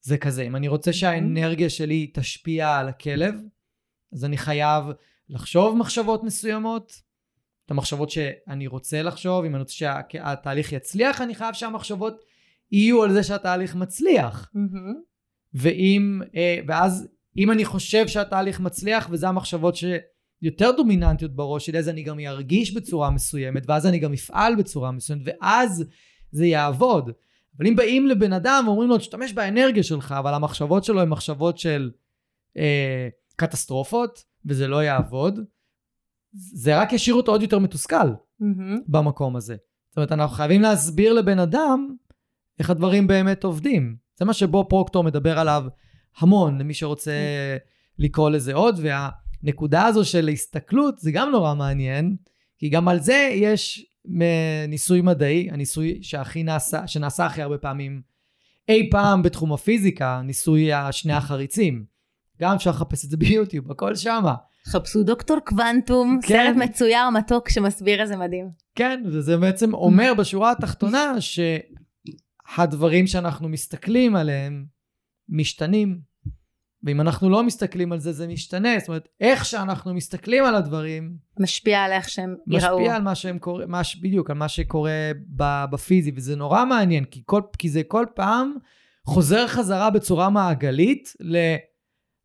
זה 0.01 0.17
כזה. 0.17 0.41
אם 0.41 0.55
אני 0.55 0.67
רוצה 0.67 0.93
שהאנרגיה 0.93 1.69
שלי 1.69 2.11
תשפיע 2.13 2.75
על 2.77 2.87
הכלב, 2.87 3.35
אז 4.13 4.25
אני 4.25 4.37
חייב 4.37 4.83
לחשוב 5.29 5.77
מחשבות 5.77 6.23
מסוימות, 6.23 7.01
את 7.65 7.71
המחשבות 7.71 8.09
שאני 8.09 8.67
רוצה 8.67 9.01
לחשוב, 9.01 9.45
אם 9.45 9.55
אני 9.55 9.59
רוצה 9.59 9.73
שהתהליך 9.73 10.73
יצליח, 10.73 11.21
אני 11.21 11.35
חייב 11.35 11.53
שהמחשבות 11.53 12.25
יהיו 12.71 13.03
על 13.03 13.13
זה 13.13 13.23
שהתהליך 13.23 13.75
מצליח. 13.75 14.51
מהמם. 14.53 14.93
ואם, 15.53 16.21
אה, 16.35 16.59
ואז 16.67 17.07
אם 17.37 17.51
אני 17.51 17.65
חושב 17.65 18.07
שהתהליך 18.07 18.59
מצליח 18.59 19.07
וזה 19.11 19.27
המחשבות 19.27 19.75
שיותר 20.43 20.71
דומיננטיות 20.77 21.35
בראש 21.35 21.65
שלי, 21.65 21.79
אז 21.79 21.89
אני 21.89 22.03
גם 22.03 22.19
ארגיש 22.19 22.73
בצורה 22.73 23.09
מסוימת, 23.09 23.63
ואז 23.67 23.85
אני 23.85 23.99
גם 23.99 24.13
אפעל 24.13 24.55
בצורה 24.55 24.91
מסוימת, 24.91 25.21
ואז 25.25 25.85
זה 26.31 26.45
יעבוד. 26.45 27.11
אבל 27.57 27.67
אם 27.67 27.75
באים 27.75 28.07
לבן 28.07 28.33
אדם 28.33 28.63
ואומרים 28.67 28.89
לו, 28.89 28.97
תשתמש 28.97 29.33
באנרגיה 29.33 29.83
שלך, 29.83 30.15
אבל 30.19 30.33
המחשבות 30.33 30.83
שלו 30.83 31.01
הן 31.01 31.09
מחשבות 31.09 31.57
של 31.57 31.91
אה, 32.57 33.07
קטסטרופות, 33.35 34.23
וזה 34.45 34.67
לא 34.67 34.83
יעבוד, 34.83 35.39
זה 36.33 36.81
רק 36.81 36.93
ישאיר 36.93 37.15
אותו 37.15 37.31
עוד 37.31 37.41
יותר 37.41 37.59
מתוסכל. 37.59 37.95
מהמם. 38.39 38.79
במקום 38.87 39.35
הזה. 39.35 39.55
זאת 39.89 39.97
אומרת, 39.97 40.11
אנחנו 40.11 40.35
חייבים 40.35 40.61
להסביר 40.61 41.13
לבן 41.13 41.39
אדם 41.39 41.95
איך 42.59 42.69
הדברים 42.69 43.07
באמת 43.07 43.43
עובדים. 43.43 43.95
זה 44.15 44.25
מה 44.25 44.33
שבו 44.33 44.69
פרוקטור 44.69 45.03
מדבר 45.03 45.39
עליו 45.39 45.63
המון, 46.17 46.57
למי 46.57 46.73
שרוצה 46.73 47.11
לקרוא 47.97 48.29
לזה 48.29 48.53
עוד, 48.53 48.79
והנקודה 49.43 49.85
הזו 49.85 50.05
של 50.05 50.29
הסתכלות 50.29 50.99
זה 50.99 51.11
גם 51.11 51.31
נורא 51.31 51.53
מעניין, 51.53 52.15
כי 52.57 52.69
גם 52.69 52.87
על 52.87 52.99
זה 52.99 53.29
יש 53.33 53.85
מ- 54.07 54.67
ניסוי 54.67 55.01
מדעי, 55.01 55.49
הניסוי 55.51 55.99
שהכי 56.01 56.43
נעשה, 56.43 56.87
שנעשה 56.87 57.25
הכי 57.25 57.41
הרבה 57.41 57.57
פעמים 57.57 58.01
אי 58.69 58.89
פעם 58.91 59.23
בתחום 59.23 59.53
הפיזיקה, 59.53 60.21
ניסוי 60.23 60.73
השני 60.73 61.13
החריצים. 61.13 61.85
גם 62.41 62.55
אפשר 62.55 62.69
לחפש 62.69 63.05
את 63.05 63.09
זה 63.09 63.17
ביוטיוב, 63.23 63.71
הכל 63.71 63.95
שמה. 63.95 64.35
חפשו 64.65 65.03
דוקטור 65.03 65.39
קוונטום, 65.39 66.19
כן. 66.21 66.27
סרט 66.27 66.55
מצויר 66.55 67.09
מתוק 67.09 67.49
שמסביר 67.49 68.01
איזה 68.01 68.17
מדהים. 68.17 68.49
כן, 68.75 69.03
וזה 69.05 69.37
בעצם 69.37 69.73
אומר 69.73 70.13
בשורה 70.17 70.51
התחתונה 70.51 71.13
שהדברים 71.19 73.07
שאנחנו 73.07 73.49
מסתכלים 73.49 74.15
עליהם 74.15 74.65
משתנים, 75.29 75.99
ואם 76.83 77.01
אנחנו 77.01 77.29
לא 77.29 77.43
מסתכלים 77.43 77.91
על 77.91 77.99
זה, 77.99 78.11
זה 78.11 78.27
משתנה. 78.27 78.79
זאת 78.79 78.87
אומרת, 78.87 79.07
איך 79.21 79.45
שאנחנו 79.45 79.93
מסתכלים 79.93 80.45
על 80.45 80.55
הדברים, 80.55 81.17
משפיע 81.39 81.79
על 81.79 81.91
איך 81.91 82.09
שהם 82.09 82.35
ייראו. 82.47 82.77
משפיע 82.79 82.95
על 82.95 83.01
מה 83.01 83.15
שהם 83.15 83.39
קורא, 83.39 83.65
מה, 83.65 83.81
בדיוק, 84.01 84.29
על 84.29 84.35
מה 84.35 84.47
שקורה 84.47 85.11
בפיזי, 85.71 86.11
וזה 86.15 86.35
נורא 86.35 86.65
מעניין, 86.65 87.05
כי, 87.05 87.23
כל, 87.25 87.41
כי 87.57 87.69
זה 87.69 87.81
כל 87.87 88.05
פעם 88.15 88.53
חוזר 89.05 89.47
חזרה 89.47 89.89
בצורה 89.89 90.29
מעגלית 90.29 91.13
ל... 91.19 91.37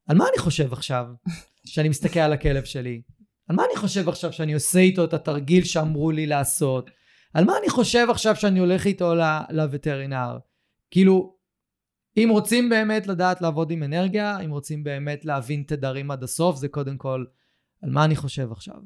על 0.09 0.17
מה 0.17 0.25
אני 0.29 0.39
חושב 0.39 0.73
עכשיו 0.73 1.07
שאני 1.67 1.89
מסתכל 1.89 2.21
על 2.21 2.33
הכלב 2.33 2.65
שלי? 2.65 3.03
על 3.49 3.57
מה 3.57 3.63
אני 3.65 3.77
חושב 3.77 4.09
עכשיו 4.09 4.33
שאני 4.33 4.55
עושה 4.55 4.79
איתו 4.79 5.05
את 5.05 5.15
התרגיל 5.15 5.65
שאמרו 5.65 6.11
לי 6.11 6.27
לעשות? 6.27 6.91
על 7.35 7.45
מה 7.45 7.53
אני 7.59 7.71
חושב 7.71 8.07
עכשיו 8.11 8.37
שאני 8.37 8.59
הולך 8.59 8.87
איתו 8.87 9.15
לווטרינר? 9.51 10.39
כאילו, 10.91 11.34
אם 12.17 12.29
רוצים 12.31 12.69
באמת 12.69 13.07
לדעת 13.07 13.41
לעבוד 13.41 13.71
עם 13.71 13.83
אנרגיה, 13.83 14.41
אם 14.41 14.51
רוצים 14.51 14.85
באמת 14.85 15.25
להבין 15.25 15.65
תדרים 15.67 16.11
עד 16.11 16.23
הסוף, 16.23 16.57
זה 16.57 16.69
קודם 16.69 16.97
כל 16.97 17.25
על 17.83 17.91
מה 17.91 18.05
אני 18.05 18.17
חושב 18.17 18.53
עכשיו. 18.53 18.77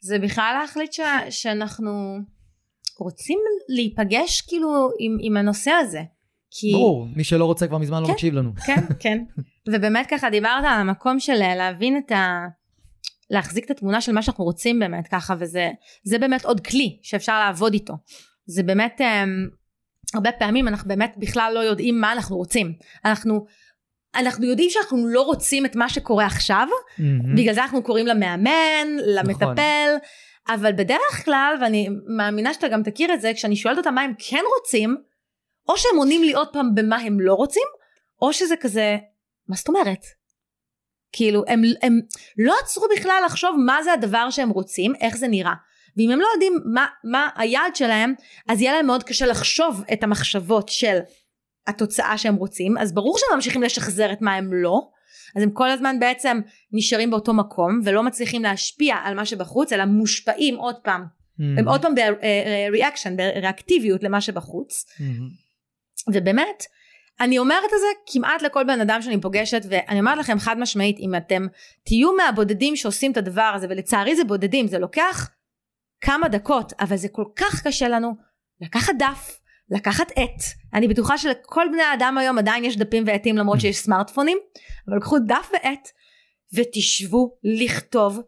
זה 0.00 0.18
בכלל 0.18 0.56
להחליט 0.60 0.92
ש... 0.92 1.00
שאנחנו 1.30 2.18
רוצים 2.98 3.38
להיפגש 3.68 4.40
כאילו 4.40 4.90
עם, 4.98 5.16
עם 5.20 5.36
הנושא 5.36 5.70
הזה. 5.70 6.02
כי... 6.50 6.72
ברור, 6.72 7.06
מי 7.16 7.24
שלא 7.24 7.44
רוצה 7.44 7.66
כבר 7.66 7.78
מזמן 7.78 8.02
לא 8.02 8.06
כן. 8.06 8.12
מקשיב 8.12 8.34
לנו. 8.34 8.52
כן, 8.66 8.84
כן. 9.00 9.24
ובאמת 9.72 10.06
ככה 10.10 10.30
דיברת 10.30 10.64
על 10.64 10.80
המקום 10.80 11.20
של 11.20 11.34
להבין 11.34 11.98
את 11.98 12.12
ה... 12.12 12.46
להחזיק 13.30 13.64
את 13.64 13.70
התמונה 13.70 14.00
של 14.00 14.12
מה 14.12 14.22
שאנחנו 14.22 14.44
רוצים 14.44 14.78
באמת 14.78 15.08
ככה 15.08 15.34
וזה 15.38 15.70
זה 16.02 16.18
באמת 16.18 16.44
עוד 16.44 16.60
כלי 16.60 16.98
שאפשר 17.02 17.38
לעבוד 17.38 17.72
איתו. 17.72 17.94
זה 18.46 18.62
באמת 18.62 19.00
um, 19.00 19.56
הרבה 20.14 20.32
פעמים 20.32 20.68
אנחנו 20.68 20.88
באמת 20.88 21.14
בכלל 21.16 21.52
לא 21.54 21.60
יודעים 21.60 22.00
מה 22.00 22.12
אנחנו 22.12 22.36
רוצים. 22.36 22.72
אנחנו 23.04 23.46
אנחנו 24.14 24.46
יודעים 24.46 24.70
שאנחנו 24.70 25.06
לא 25.08 25.20
רוצים 25.20 25.66
את 25.66 25.76
מה 25.76 25.88
שקורה 25.88 26.26
עכשיו 26.26 26.66
מהמם. 26.98 27.36
בגלל 27.36 27.54
זה 27.54 27.62
אנחנו 27.62 27.82
קוראים 27.82 28.06
למאמן, 28.06 28.86
למטפל, 29.06 29.90
אבל 30.48 30.72
בדרך 30.72 31.24
כלל, 31.24 31.54
ואני 31.60 31.88
מאמינה 32.16 32.54
שאתה 32.54 32.68
גם 32.68 32.82
תכיר 32.82 33.14
את 33.14 33.20
זה, 33.20 33.32
כשאני 33.34 33.56
שואלת 33.56 33.78
אותם 33.78 33.94
מה 33.94 34.02
הם 34.02 34.12
כן 34.18 34.42
רוצים, 34.58 34.96
או 35.68 35.76
שהם 35.76 35.98
עונים 35.98 36.22
לי 36.22 36.32
עוד 36.32 36.48
פעם 36.52 36.74
במה 36.74 36.96
הם 36.96 37.20
לא 37.20 37.34
רוצים, 37.34 37.66
או 38.22 38.32
שזה 38.32 38.56
כזה, 38.56 38.96
מה 39.48 39.56
זאת 39.56 39.68
אומרת? 39.68 40.04
כאילו, 41.12 41.44
הם, 41.48 41.62
הם 41.82 42.00
לא 42.38 42.54
עצרו 42.62 42.86
בכלל 42.96 43.22
לחשוב 43.26 43.56
מה 43.66 43.82
זה 43.82 43.92
הדבר 43.92 44.30
שהם 44.30 44.50
רוצים, 44.50 44.92
איך 45.00 45.16
זה 45.16 45.28
נראה. 45.28 45.54
ואם 45.98 46.10
הם 46.10 46.20
לא 46.20 46.26
יודעים 46.34 46.52
מה, 46.64 46.86
מה 47.04 47.28
היעד 47.36 47.76
שלהם, 47.76 48.14
אז 48.48 48.60
יהיה 48.60 48.72
להם 48.72 48.86
מאוד 48.86 49.02
קשה 49.02 49.26
לחשוב 49.26 49.84
את 49.92 50.02
המחשבות 50.02 50.68
של 50.68 50.98
התוצאה 51.66 52.18
שהם 52.18 52.34
רוצים, 52.34 52.78
אז 52.78 52.94
ברור 52.94 53.18
שהם 53.18 53.28
ממשיכים 53.34 53.62
לשחזר 53.62 54.12
את 54.12 54.22
מה 54.22 54.34
הם 54.34 54.50
לא, 54.52 54.80
אז 55.36 55.42
הם 55.42 55.50
כל 55.50 55.70
הזמן 55.70 56.00
בעצם 56.00 56.40
נשארים 56.72 57.10
באותו 57.10 57.34
מקום 57.34 57.80
ולא 57.84 58.02
מצליחים 58.02 58.42
להשפיע 58.42 58.96
על 59.04 59.14
מה 59.14 59.26
שבחוץ 59.26 59.72
אלא 59.72 59.84
מושפעים 59.84 60.56
עוד 60.56 60.76
פעם 60.82 61.04
מהמם. 61.38 61.58
הם 61.58 61.68
עוד 61.68 61.82
פעם 61.82 61.94
בריאקשן 62.70 63.16
בריאקטיביות 63.16 64.02
למה 64.02 64.20
שבחוץ 64.20 64.84
מהמם. 65.00 65.28
ובאמת 66.12 66.64
אני 67.20 67.38
אומרת 67.38 67.64
את 67.64 67.78
זה 67.80 67.86
כמעט 68.12 68.42
לכל 68.42 68.64
בן 68.64 68.80
אדם 68.80 69.02
שאני 69.02 69.20
פוגשת 69.20 69.62
ואני 69.68 70.00
אומרת 70.00 70.18
לכם 70.18 70.38
חד 70.38 70.58
משמעית 70.58 70.98
אם 70.98 71.14
אתם 71.14 71.46
תהיו 71.84 72.16
מהבודדים 72.16 72.76
שעושים 72.76 73.12
את 73.12 73.16
הדבר 73.16 73.52
הזה 73.54 73.66
ולצערי 73.70 74.16
זה 74.16 74.24
בודדים 74.24 74.66
זה 74.66 74.78
לוקח 74.78 75.30
כמה 76.00 76.28
דקות 76.28 76.72
אבל 76.80 76.96
זה 76.96 77.08
כל 77.08 77.24
כך 77.36 77.66
קשה 77.66 77.88
לנו 77.88 78.14
לקחת 78.60 78.92
דף 78.98 79.40
לקחת 79.70 80.10
עט. 80.10 80.42
אני 80.74 80.88
בטוחה 80.88 81.18
שלכל 81.18 81.66
בני 81.72 81.82
האדם 81.82 82.18
היום 82.18 82.38
עדיין 82.38 82.64
יש 82.64 82.76
דפים 82.76 83.04
ועטים 83.06 83.36
למרות 83.36 83.60
שיש 83.60 83.78
סמארטפונים 83.78 84.38
אבל 84.88 85.00
קחו 85.00 85.18
דף 85.18 85.50
ועט 85.52 85.88
ותשבו 86.54 87.38
לכתוב. 87.44 88.20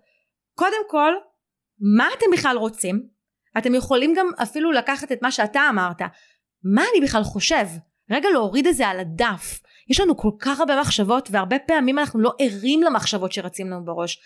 קודם 0.55 0.83
כל 0.89 1.12
מה 1.97 2.09
אתם 2.18 2.27
בכלל 2.33 2.57
רוצים? 2.57 3.07
אתם 3.59 3.75
יכולים 3.75 4.14
גם 4.16 4.31
אפילו 4.43 4.73
לקחת 4.73 5.12
את 5.12 5.23
מה 5.23 5.33
שאתה 5.33 5.61
אמרת. 5.71 6.03
מה 6.75 6.83
אני 6.93 7.07
בכלל 7.07 7.23
חושב? 7.23 7.66
רגע 8.11 8.29
להוריד 8.33 8.66
את 8.66 8.77
זה 8.77 8.89
על 8.89 9.01
הדף. 9.01 9.61
יש 9.91 10.01
לנו 10.01 10.16
כל 10.16 10.31
כך 10.39 10.61
הרבה 10.61 10.81
מחשבות 10.81 11.29
והרבה 11.33 11.59
פעמים 11.59 11.99
אנחנו 11.99 12.21
לא 12.21 12.33
ערים 12.39 12.83
למחשבות 12.83 13.33
שרצים 13.33 13.66
לנו 13.66 13.85
בראש. 13.85 14.21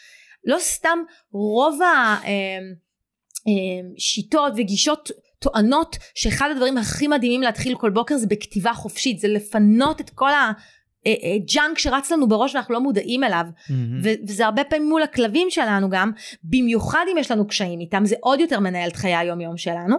לא 0.45 0.59
סתם 0.59 0.99
רוב 1.33 1.79
השיטות 3.97 4.53
וגישות 4.57 5.11
טוענות 5.39 5.97
שאחד 6.15 6.49
הדברים 6.51 6.79
הכי 6.79 7.09
מדהימים 7.09 7.43
להתחיל 7.43 7.75
כל 7.75 7.91
בוקר 7.91 8.17
זה 8.17 8.27
בכתיבה 8.27 8.73
חופשית, 8.73 9.19
זה 9.19 9.29
לפנות 9.29 10.01
את 10.01 10.11
כל 10.11 10.31
הג'אנק 11.07 11.79
שרץ 11.79 12.13
לנו 12.13 12.29
בראש 12.29 12.55
ואנחנו 12.55 12.75
לא 12.75 12.81
מודעים 12.81 13.25
אליו. 13.25 13.45
Mm-hmm. 13.57 13.73
וזה 14.25 14.45
הרבה 14.45 14.65
פעמים 14.65 14.89
מול 14.89 15.03
הכלבים 15.03 15.51
שלנו 15.51 15.91
גם, 15.91 16.11
במיוחד 16.45 17.05
אם 17.13 17.19
יש 17.19 17.31
לנו 17.31 17.47
קשיים 17.47 17.81
איתם, 17.81 18.05
זה 18.05 18.17
עוד 18.21 18.41
יותר 18.41 18.61
מנהל 18.61 18.89
את 18.89 18.97
חיי 18.97 19.17
היום 19.17 19.41
יום 19.41 19.57
שלנו. 19.57 19.97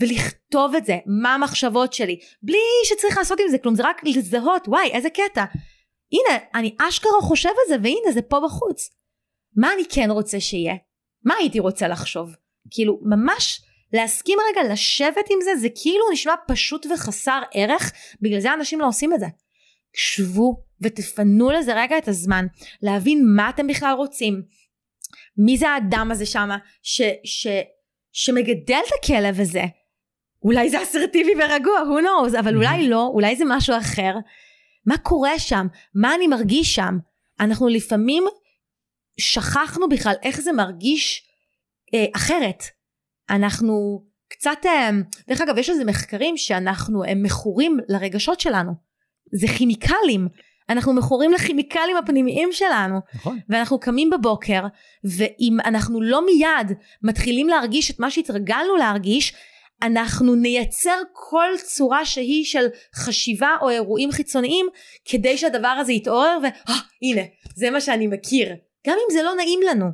ולכתוב 0.00 0.74
את 0.74 0.84
זה, 0.84 0.98
מה 1.06 1.34
המחשבות 1.34 1.92
שלי, 1.92 2.18
בלי 2.42 2.58
שצריך 2.84 3.18
לעשות 3.18 3.40
עם 3.40 3.48
זה 3.50 3.58
כלום, 3.58 3.74
זה 3.74 3.82
רק 3.82 4.04
לזהות, 4.04 4.68
וואי, 4.68 4.90
איזה 4.92 5.10
קטע. 5.10 5.44
הנה, 6.12 6.38
אני 6.54 6.74
אשכרה 6.88 7.20
חושב 7.20 7.48
על 7.48 7.68
זה, 7.68 7.76
והנה, 7.82 8.12
זה 8.12 8.22
פה 8.22 8.40
בחוץ. 8.44 8.90
מה 9.56 9.72
אני 9.74 9.82
כן 9.88 10.10
רוצה 10.10 10.40
שיהיה? 10.40 10.74
מה 11.24 11.34
הייתי 11.38 11.60
רוצה 11.60 11.88
לחשוב? 11.88 12.34
כאילו, 12.70 13.00
ממש 13.02 13.60
להסכים 13.92 14.38
רגע 14.50 14.72
לשבת 14.72 15.24
עם 15.30 15.38
זה, 15.44 15.56
זה 15.56 15.68
כאילו 15.82 16.04
נשמע 16.12 16.34
פשוט 16.48 16.86
וחסר 16.94 17.42
ערך, 17.54 17.92
בגלל 18.20 18.40
זה 18.40 18.54
אנשים 18.54 18.80
לא 18.80 18.88
עושים 18.88 19.14
את 19.14 19.20
זה. 19.20 19.26
שבו 19.94 20.56
ותפנו 20.80 21.50
לזה 21.50 21.74
רגע 21.74 21.98
את 21.98 22.08
הזמן, 22.08 22.46
להבין 22.82 23.22
מה 23.36 23.48
אתם 23.48 23.66
בכלל 23.66 23.94
רוצים, 23.94 24.42
מי 25.38 25.58
זה 25.58 25.68
האדם 25.68 26.08
הזה 26.12 26.26
שמה 26.26 26.58
ש, 26.82 27.02
ש, 27.24 27.46
שמגדל 28.12 28.80
את 28.88 28.92
הכלב 28.98 29.40
הזה. 29.40 29.62
אולי 30.42 30.70
זה 30.70 30.82
אסרטיבי 30.82 31.32
ורגוע, 31.34 31.80
who 31.80 32.02
knows, 32.02 32.38
אבל 32.38 32.56
אולי 32.56 32.88
לא, 32.88 33.10
אולי 33.14 33.36
זה 33.36 33.44
משהו 33.48 33.76
אחר. 33.78 34.14
מה 34.86 34.98
קורה 34.98 35.38
שם? 35.38 35.66
מה 35.94 36.14
אני 36.14 36.26
מרגיש 36.26 36.74
שם? 36.74 36.98
אנחנו 37.40 37.68
לפעמים 37.68 38.24
שכחנו 39.20 39.88
בכלל 39.88 40.14
איך 40.22 40.40
זה 40.40 40.52
מרגיש 40.52 41.25
אה, 41.94 42.06
אחרת. 42.16 42.62
אנחנו 43.30 44.04
קצת, 44.28 44.58
אה, 44.66 44.90
דרך 45.28 45.40
אגב 45.40 45.58
יש 45.58 45.70
איזה 45.70 45.84
מחקרים 45.84 46.36
שאנחנו 46.36 47.04
הם 47.04 47.22
מכורים 47.22 47.78
לרגשות 47.88 48.40
שלנו. 48.40 48.72
זה 49.32 49.46
כימיקלים. 49.58 50.28
אנחנו 50.68 50.92
מכורים 50.92 51.32
לכימיקלים 51.32 51.96
הפנימיים 51.96 52.48
שלנו. 52.52 53.00
נכון. 53.14 53.38
ואנחנו 53.48 53.80
קמים 53.80 54.10
בבוקר, 54.10 54.62
ואם 55.04 55.56
אנחנו 55.64 56.02
לא 56.02 56.26
מיד 56.26 56.78
מתחילים 57.02 57.48
להרגיש 57.48 57.90
את 57.90 58.00
מה 58.00 58.10
שהתרגלנו 58.10 58.76
להרגיש, 58.76 59.34
אנחנו 59.82 60.34
נייצר 60.34 61.00
כל 61.12 61.50
צורה 61.62 62.04
שהיא 62.04 62.44
של 62.44 62.66
חשיבה 62.94 63.56
או 63.62 63.70
אירועים 63.70 64.12
חיצוניים 64.12 64.66
כדי 65.04 65.38
שהדבר 65.38 65.68
הזה 65.68 65.92
יתעורר 65.92 66.38
והנה 66.42 67.22
זה 67.54 67.70
מה 67.70 67.80
שאני 67.80 68.06
מכיר 68.06 68.48
גם 68.86 68.96
אם 69.04 69.12
זה 69.12 69.22
לא 69.22 69.34
נעים 69.34 69.60
לנו 69.70 69.86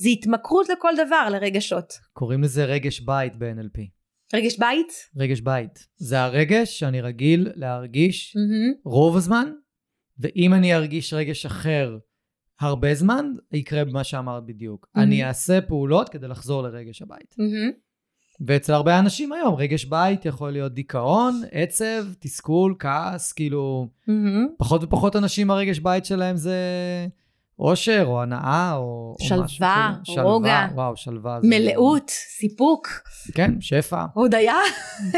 זה 0.00 0.08
התמכרות 0.08 0.68
לכל 0.68 0.92
דבר 1.06 1.28
לרגשות. 1.32 1.92
קוראים 2.12 2.42
לזה 2.42 2.64
רגש 2.64 3.00
בית 3.00 3.36
ב-NLP. 3.36 3.80
רגש 4.34 4.58
בית? 4.58 4.92
רגש 5.16 5.40
בית. 5.40 5.86
זה 5.96 6.20
הרגש 6.20 6.78
שאני 6.78 7.00
רגיל 7.00 7.48
להרגיש 7.54 8.36
Mm-hmm. 8.36 8.80
רוב 8.84 9.16
הזמן, 9.16 9.52
ואם 10.18 10.54
אני 10.54 10.74
ארגיש 10.74 11.12
רגש 11.14 11.46
אחר 11.46 11.98
הרבה 12.60 12.94
זמן, 12.94 13.32
יקרה 13.52 13.84
מה 13.84 14.04
שאמרת 14.04 14.44
בדיוק. 14.46 14.86
Mhm. 14.86 15.00
אני 15.00 15.24
אעשה 15.24 15.60
פעולות 15.60 16.08
כדי 16.08 16.28
לחזור 16.28 16.62
לרגש 16.62 17.02
הבית. 17.02 17.34
Mm-hmm. 17.40 17.74
ואצל 18.46 18.72
הרבה 18.72 18.98
אנשים 18.98 19.32
היום, 19.32 19.54
רגש 19.54 19.84
בית 19.84 20.24
יכול 20.24 20.50
להיות 20.50 20.74
דיכאון, 20.74 21.42
עצב, 21.50 22.04
תסכול, 22.18 22.74
כעס, 22.78 23.32
כאילו, 23.32 23.88
Mm-hmm. 24.08 24.54
פחות 24.58 24.84
ופחות 24.84 25.16
אנשים 25.16 25.50
הרגש 25.50 25.78
בית 25.78 26.04
שלהם 26.04 26.36
זה 26.36 26.56
אושר 27.60 28.04
או 28.06 28.22
הנאה 28.22 28.72
או, 28.76 29.16
או 29.20 29.26
שלווה, 29.28 29.44
משהו 29.44 29.58
כזה. 30.04 30.14
שלווה, 30.14 30.22
רוגע. 30.32 30.66
וואו, 30.74 30.96
שלווה. 30.96 31.38
זה- 31.42 31.48
מלאות, 31.48 32.10
סיפוק, 32.10 32.88
כן, 33.34 33.60
שפע, 33.60 34.04
הודיה, 34.14 34.54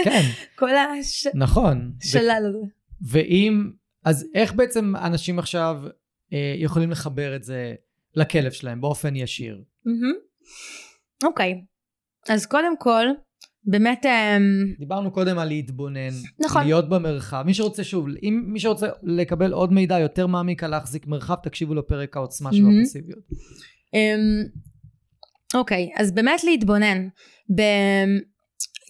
כן, 0.04 0.20
כל 0.58 0.70
הש... 0.76 1.26
נכון. 1.34 1.92
ו- 2.02 2.06
שלל 2.06 2.44
הזה. 2.48 2.66
ואם, 3.10 3.70
אז 4.04 4.26
איך 4.34 4.52
בעצם 4.54 4.92
אנשים 4.96 5.38
עכשיו 5.38 5.76
אה, 6.32 6.54
יכולים 6.58 6.90
לחבר 6.90 7.36
את 7.36 7.44
זה 7.44 7.74
לכלב 8.14 8.52
שלהם 8.52 8.80
באופן 8.80 9.16
ישיר? 9.16 9.62
אוקיי, 11.24 11.54
אז 12.28 12.46
קודם 12.46 12.76
כל, 12.78 13.06
באמת, 13.64 14.06
אמ, 14.06 14.74
דיברנו 14.78 15.10
קודם 15.10 15.38
על 15.38 15.48
להתבונן, 15.48 16.10
נכון. 16.44 16.64
להיות 16.64 16.88
במרחב. 16.88 17.42
מי 17.46 17.54
שרוצה, 17.54 17.84
שוב, 17.84 18.06
אם 18.22 18.42
מי 18.46 18.60
שרוצה 18.60 18.86
לקבל 19.02 19.52
עוד 19.52 19.72
מידע 19.72 19.98
יותר 19.98 20.26
מעמיק 20.26 20.64
על 20.64 20.70
להחזיק 20.70 21.06
מרחב, 21.06 21.34
תקשיבו 21.42 21.74
לפרק 21.74 22.16
העוצמה 22.16 22.50
Mhm. 22.50 22.54
שבפסיביות. 22.54 23.18
אמ, 23.94 24.44
אוקיי, 25.54 25.90
אז 25.96 26.12
באמת 26.12 26.44
להתבונן. 26.44 27.08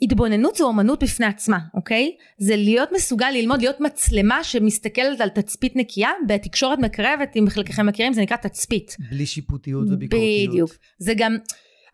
בהתבוננות 0.01 0.55
זו 0.57 0.65
אומנות 0.65 1.03
בפני 1.03 1.27
עצמה, 1.27 1.59
אוקיי? 1.75 2.11
זה 2.39 2.57
להיות 2.57 2.89
מסוגל 2.95 3.31
ללמוד 3.35 3.61
להיות 3.61 3.81
מצלמה 3.81 4.45
שמסתכלת 4.45 5.21
על 5.21 5.29
תצפית 5.29 5.77
נקייה, 5.77 6.11
בתקשורת 6.29 6.79
מקרבת, 6.79 7.37
אם 7.37 7.45
חלקכם 7.49 7.87
מכירים, 7.87 8.13
זה 8.13 8.21
נקרא 8.23 8.37
תצפית. 8.37 8.97
בלי 9.11 9.27
שיפוטיות 9.27 9.87
וביקורתיות. 9.91 10.51
בדיוק. 10.51 10.71
זה 10.99 11.13
גם... 11.17 11.37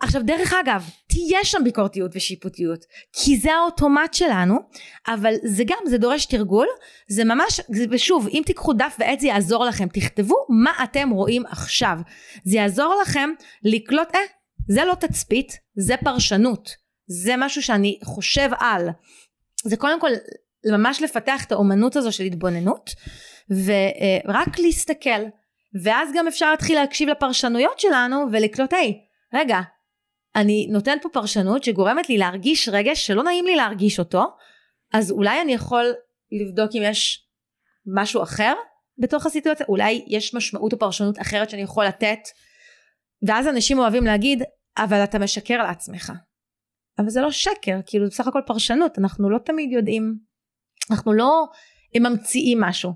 עכשיו 0.00 0.22
דרך 0.22 0.54
אגב, 0.64 0.84
תהיה 1.08 1.44
שם 1.44 1.64
ביקורתיות 1.64 2.10
ושיפוטיות, 2.14 2.84
כי 3.12 3.36
זה 3.36 3.52
האוטומט 3.52 4.14
שלנו, 4.14 4.58
אבל 5.08 5.34
זה 5.44 5.64
גם, 5.66 5.78
זה 5.86 5.98
דורש 5.98 6.26
תרגול, 6.26 6.66
זה 7.08 7.24
ממש, 7.24 7.60
ושוב, 7.90 8.28
אם 8.28 8.42
תיקחו 8.46 8.72
דף 8.72 8.96
ועט 8.98 9.20
זה 9.20 9.26
יעזור 9.26 9.64
לכם, 9.64 9.88
תכתבו 9.88 10.46
מה 10.48 10.72
אתם 10.84 11.10
רואים 11.10 11.46
עכשיו. 11.46 11.98
זה 12.44 12.56
יעזור 12.56 12.94
לכם 13.02 13.30
לקלוט, 13.62 14.14
אה, 14.14 14.20
זה 14.68 14.84
לא 14.84 14.94
תצפית, 14.94 15.52
זה 15.76 15.94
פרשנות, 16.04 16.70
זה 17.06 17.34
משהו 17.38 17.62
שאני 17.62 17.98
חושב 18.04 18.48
על. 18.58 18.88
זה 19.64 19.76
קודם 19.76 20.00
כל 20.00 20.10
ממש 20.72 21.02
לפתח 21.02 21.44
את 21.44 21.52
האומנות 21.52 21.96
הזו 21.96 22.12
של 22.12 22.24
התבוננות, 22.24 22.90
ורק 23.50 24.58
להסתכל, 24.58 25.20
ואז 25.82 26.08
גם 26.14 26.28
אפשר 26.28 26.50
להתחיל 26.50 26.78
להקשיב 26.78 27.08
לפרשנויות 27.08 27.80
שלנו 27.80 28.24
ולקלוט, 28.32 28.72
היי, 28.72 28.94
רגע, 29.34 29.60
אני 30.38 30.66
נותן 30.70 30.96
פה 31.02 31.08
פרשנות 31.12 31.64
שגורמת 31.64 32.08
לי 32.08 32.18
להרגיש 32.18 32.68
רגש 32.68 33.06
שלא 33.06 33.22
נעים 33.22 33.44
לי 33.44 33.56
להרגיש 33.56 33.98
אותו, 33.98 34.24
אז 34.92 35.10
אולי 35.10 35.40
אני 35.40 35.52
יכול 35.52 35.84
לבדוק 36.32 36.70
אם 36.74 36.82
יש 36.84 37.28
משהו 37.94 38.22
אחר 38.22 38.54
בתוך 38.98 39.26
הסיטואציה, 39.26 39.66
אולי 39.68 40.04
יש 40.08 40.34
משמעות 40.34 40.72
או 40.72 40.78
פרשנות 40.78 41.20
אחרת 41.20 41.50
שאני 41.50 41.62
יכול 41.62 41.84
לתת, 41.84 42.18
ואז 43.22 43.48
אנשים 43.48 43.78
אוהבים 43.78 44.04
להגיד, 44.04 44.42
אבל 44.78 45.04
אתה 45.04 45.18
משקר 45.18 45.62
לעצמך. 45.62 46.12
אבל 46.98 47.08
זה 47.08 47.20
לא 47.20 47.30
שקר, 47.30 47.78
כאילו 47.86 48.04
זה 48.04 48.10
בסך 48.10 48.26
הכל 48.26 48.40
פרשנות, 48.46 48.98
אנחנו 48.98 49.30
לא 49.30 49.38
תמיד 49.38 49.72
יודעים, 49.72 50.18
אנחנו 50.90 51.12
לא 51.12 51.44
ממציאים 51.96 52.60
משהו. 52.60 52.92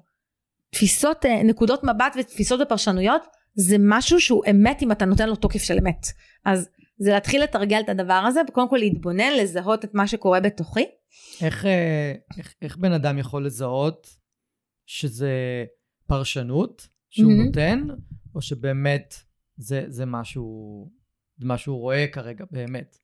תפיסות, 0.70 1.26
אה, 1.26 1.43
נקודות 1.43 1.84
מבט 1.84 2.16
ותפיסות 2.18 2.61
ופרשנויות 2.61 3.22
זה 3.55 3.76
משהו 3.80 4.20
שהוא 4.20 4.43
אמת 4.51 4.82
אם 4.82 4.93
אתה 4.93 5.05
נותן 5.05 5.28
לו 5.28 5.36
תוקף 5.36 5.62
של 5.62 5.78
אמת. 5.78 6.07
אז 6.45 6.68
זה 7.03 7.11
להתחיל 7.11 7.42
לתרגל 7.42 7.80
את 7.80 7.88
הדבר 7.88 8.22
הזה 8.26 8.40
וקודם 8.48 8.68
כל 8.68 8.76
להתבונן, 8.76 9.32
לזהות 9.40 9.84
את 9.84 9.94
מה 9.94 10.07
שקורה 10.07 10.40
בתוכי. 10.40 10.84
איך, 11.42 11.66
אה, 11.66 12.12
איך, 12.38 12.55
איך 12.62 12.76
בן 12.76 12.92
אדם 12.92 13.18
יכול 13.18 13.46
לזהות 13.46 14.07
שזה 14.86 15.30
פרשנות 16.07 16.88
שהוא 17.11 17.32
מהמם. 17.32 17.46
נותן, 17.46 17.86
או 18.34 18.42
שבאמת 18.42 19.14
זה, 19.57 19.84
זה 19.88 20.07
משהו, 20.07 20.44
מה 21.40 21.59
שהוא 21.59 21.80
רואה 21.80 22.07
כרגע 22.12 22.44
באמת? 22.50 22.96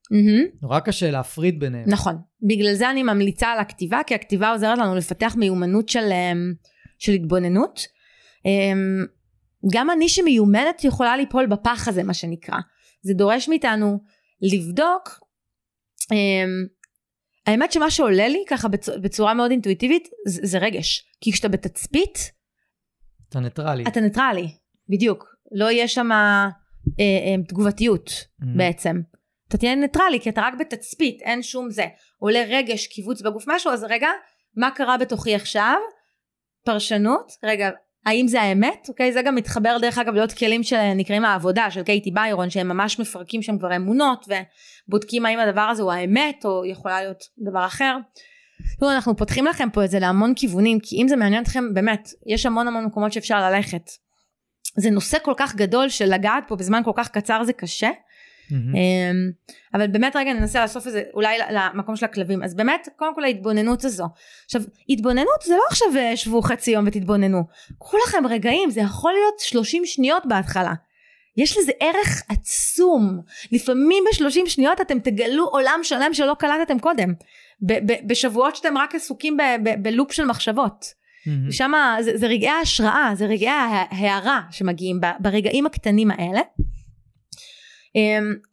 נורא 0.62 0.80
קשה 0.80 1.10
להפריד 1.10 1.60
ביניהם. 1.60 1.84
נכון. 1.88 2.16
בגלל 2.42 2.74
זה 2.74 2.90
אני 2.90 3.02
ממליצה 3.02 3.48
על 3.48 3.58
הכתיבה, 3.58 4.00
כי 4.06 4.14
הכתיבה 4.14 4.50
עוזרת 4.50 4.78
לנו 4.78 4.94
לפתח 4.94 5.34
מיומנות 5.38 5.88
של, 5.88 6.12
אמ, 6.12 6.54
של 6.98 7.12
התבוננות. 7.12 7.80
אמ, 8.44 9.04
גם 9.72 9.90
אני 9.90 10.08
שמיומנת 10.08 10.84
יכולה 10.84 11.16
ליפול 11.16 11.46
בפח 11.46 11.88
הזה, 11.88 12.02
מה 12.02 12.14
שנקרא. 12.14 12.58
זה 13.00 13.14
דורש 13.14 13.48
מאיתנו 13.48 13.98
לבדוק. 14.42 15.20
אמ, 16.12 16.66
האמת 17.46 17.72
שמה 17.72 17.90
שעולה 17.90 18.28
לי 18.28 18.44
ככה 18.48 18.68
בצ- 18.68 18.98
בצורה 19.02 19.34
מאוד 19.34 19.50
אינטואיטיבית 19.50 20.08
זה, 20.26 20.40
זה 20.44 20.58
רגש. 20.58 21.04
כי 21.20 21.32
כשאתה 21.32 21.48
בתצפית, 21.48 22.18
אתה 23.28 23.40
ניטרלי. 23.40 23.84
אתה 23.88 24.00
ניטרלי. 24.00 24.48
בדיוק. 24.88 25.24
לא 25.52 25.70
יהיה 25.70 25.88
שם 25.88 26.12
אה, 26.12 26.48
אה, 27.00 27.42
תגובתיות. 27.48 28.10
מהמם. 28.38 28.58
בעצם. 28.58 29.00
אתה 29.48 29.58
תהיה 29.58 29.74
ניטרלי 29.74 30.20
כי 30.20 30.30
אתה 30.30 30.40
רק 30.40 30.54
בתצפית 30.60 31.22
אין 31.22 31.42
שום 31.42 31.70
זה 31.70 31.84
עולה 32.18 32.42
רגש 32.48 32.86
קיבוץ 32.86 33.22
בגוף 33.22 33.44
משהו 33.46 33.70
אז 33.72 33.84
רגע 33.84 34.08
מה 34.56 34.70
קרה 34.70 34.98
בתוכי 34.98 35.34
עכשיו 35.34 35.76
פרשנות 36.64 37.32
רגע 37.44 37.70
האם 38.06 38.28
זה 38.28 38.42
האמת 38.42 38.86
אוקיי 38.88 39.12
זה 39.12 39.22
גם 39.22 39.34
מתחבר 39.34 39.76
דרך 39.80 39.98
אגב 39.98 40.14
לעוד 40.14 40.32
כלים 40.32 40.62
שנקראים 40.62 41.24
העבודה 41.24 41.70
של 41.70 41.82
קייטי 41.82 42.10
ביירון 42.10 42.50
שהם 42.50 42.68
ממש 42.68 42.98
מפרקים 42.98 43.42
שם 43.42 43.58
כבר 43.58 43.76
אמונות 43.76 44.28
ובודקים 44.88 45.26
האם 45.26 45.38
הדבר 45.38 45.60
הזה 45.60 45.82
הוא 45.82 45.92
האמת 45.92 46.44
או 46.44 46.64
יכולה 46.64 47.00
להיות 47.00 47.24
דבר 47.38 47.66
אחר. 47.66 47.96
תראו, 48.80 48.90
אנחנו 48.90 49.16
פותחים 49.16 49.46
לכם 49.46 49.68
פה 49.72 49.84
את 49.84 49.90
זה 49.90 49.98
להמון 49.98 50.32
כיוונים 50.36 50.80
כי 50.80 51.02
אם 51.02 51.08
זה 51.08 51.16
מעניין 51.16 51.42
אתכם 51.42 51.74
באמת 51.74 52.08
יש 52.26 52.46
המון 52.46 52.68
המון 52.68 52.84
מקומות 52.84 53.12
שאפשר 53.12 53.50
ללכת. 53.50 53.90
זה 54.76 54.90
נושא 54.90 55.18
כל 55.22 55.34
כך 55.36 55.54
גדול 55.54 55.88
שלגעת 55.88 56.44
פה 56.48 56.56
בזמן 56.56 56.82
כל 56.84 56.92
כך 56.96 57.08
קצר 57.08 57.44
זה 57.44 57.52
קשה. 57.52 57.90
אמ, 58.56 59.30
אבל 59.74 59.86
באמת 59.86 60.16
רגע 60.16 60.32
ננסה 60.32 60.62
לאסוף 60.62 60.86
את 60.86 60.92
זה 60.92 61.02
אולי 61.14 61.38
למקום 61.50 61.96
של 61.96 62.04
הכלבים. 62.04 62.42
אז 62.42 62.54
באמת 62.54 62.88
קודם 62.96 63.14
כל 63.14 63.24
ההתבוננות 63.24 63.84
הזו. 63.84 64.06
עכשיו 64.44 64.62
התבוננות 64.88 65.42
זה 65.44 65.54
לא 65.54 65.62
עכשיו 65.70 65.88
אה, 65.96 66.16
שבו 66.16 66.42
חצי 66.42 66.70
יום 66.70 66.84
ותתבוננו. 66.86 67.42
קחו 67.78 67.96
לכם 68.06 68.26
רגעים 68.26 68.70
זה 68.70 68.80
יכול 68.80 69.12
להיות 69.12 69.40
30 69.40 69.86
שניות 69.86 70.26
בהתחלה. 70.26 70.72
יש 71.36 71.58
לזה 71.58 71.72
ערך 71.80 72.22
עצום. 72.28 73.20
לפעמים 73.52 74.04
ב-30 74.04 74.48
שניות 74.48 74.80
אתם 74.80 74.98
תגלו 74.98 75.44
עולם 75.44 75.80
שלם 75.82 76.10
שלא 76.14 76.36
קלטתם 76.38 76.78
קודם. 76.78 77.12
בשבועות 78.06 78.56
שאתם 78.56 78.78
רק 78.78 78.94
עסוקים 78.94 79.36
בלופ 79.82 80.12
של 80.12 80.24
מחשבות. 80.24 80.84
Mm-hmm. 80.84 81.52
שם 81.52 81.72
זה, 82.00 82.16
זה 82.16 82.26
רגעי 82.26 82.48
ההשראה 82.48 83.10
זה 83.14 83.26
רגעי 83.26 83.48
ההערה 83.48 84.40
שמגיעים 84.50 85.00
ברגעים 85.20 85.66
הקטנים 85.66 86.10
האלה 86.10 86.40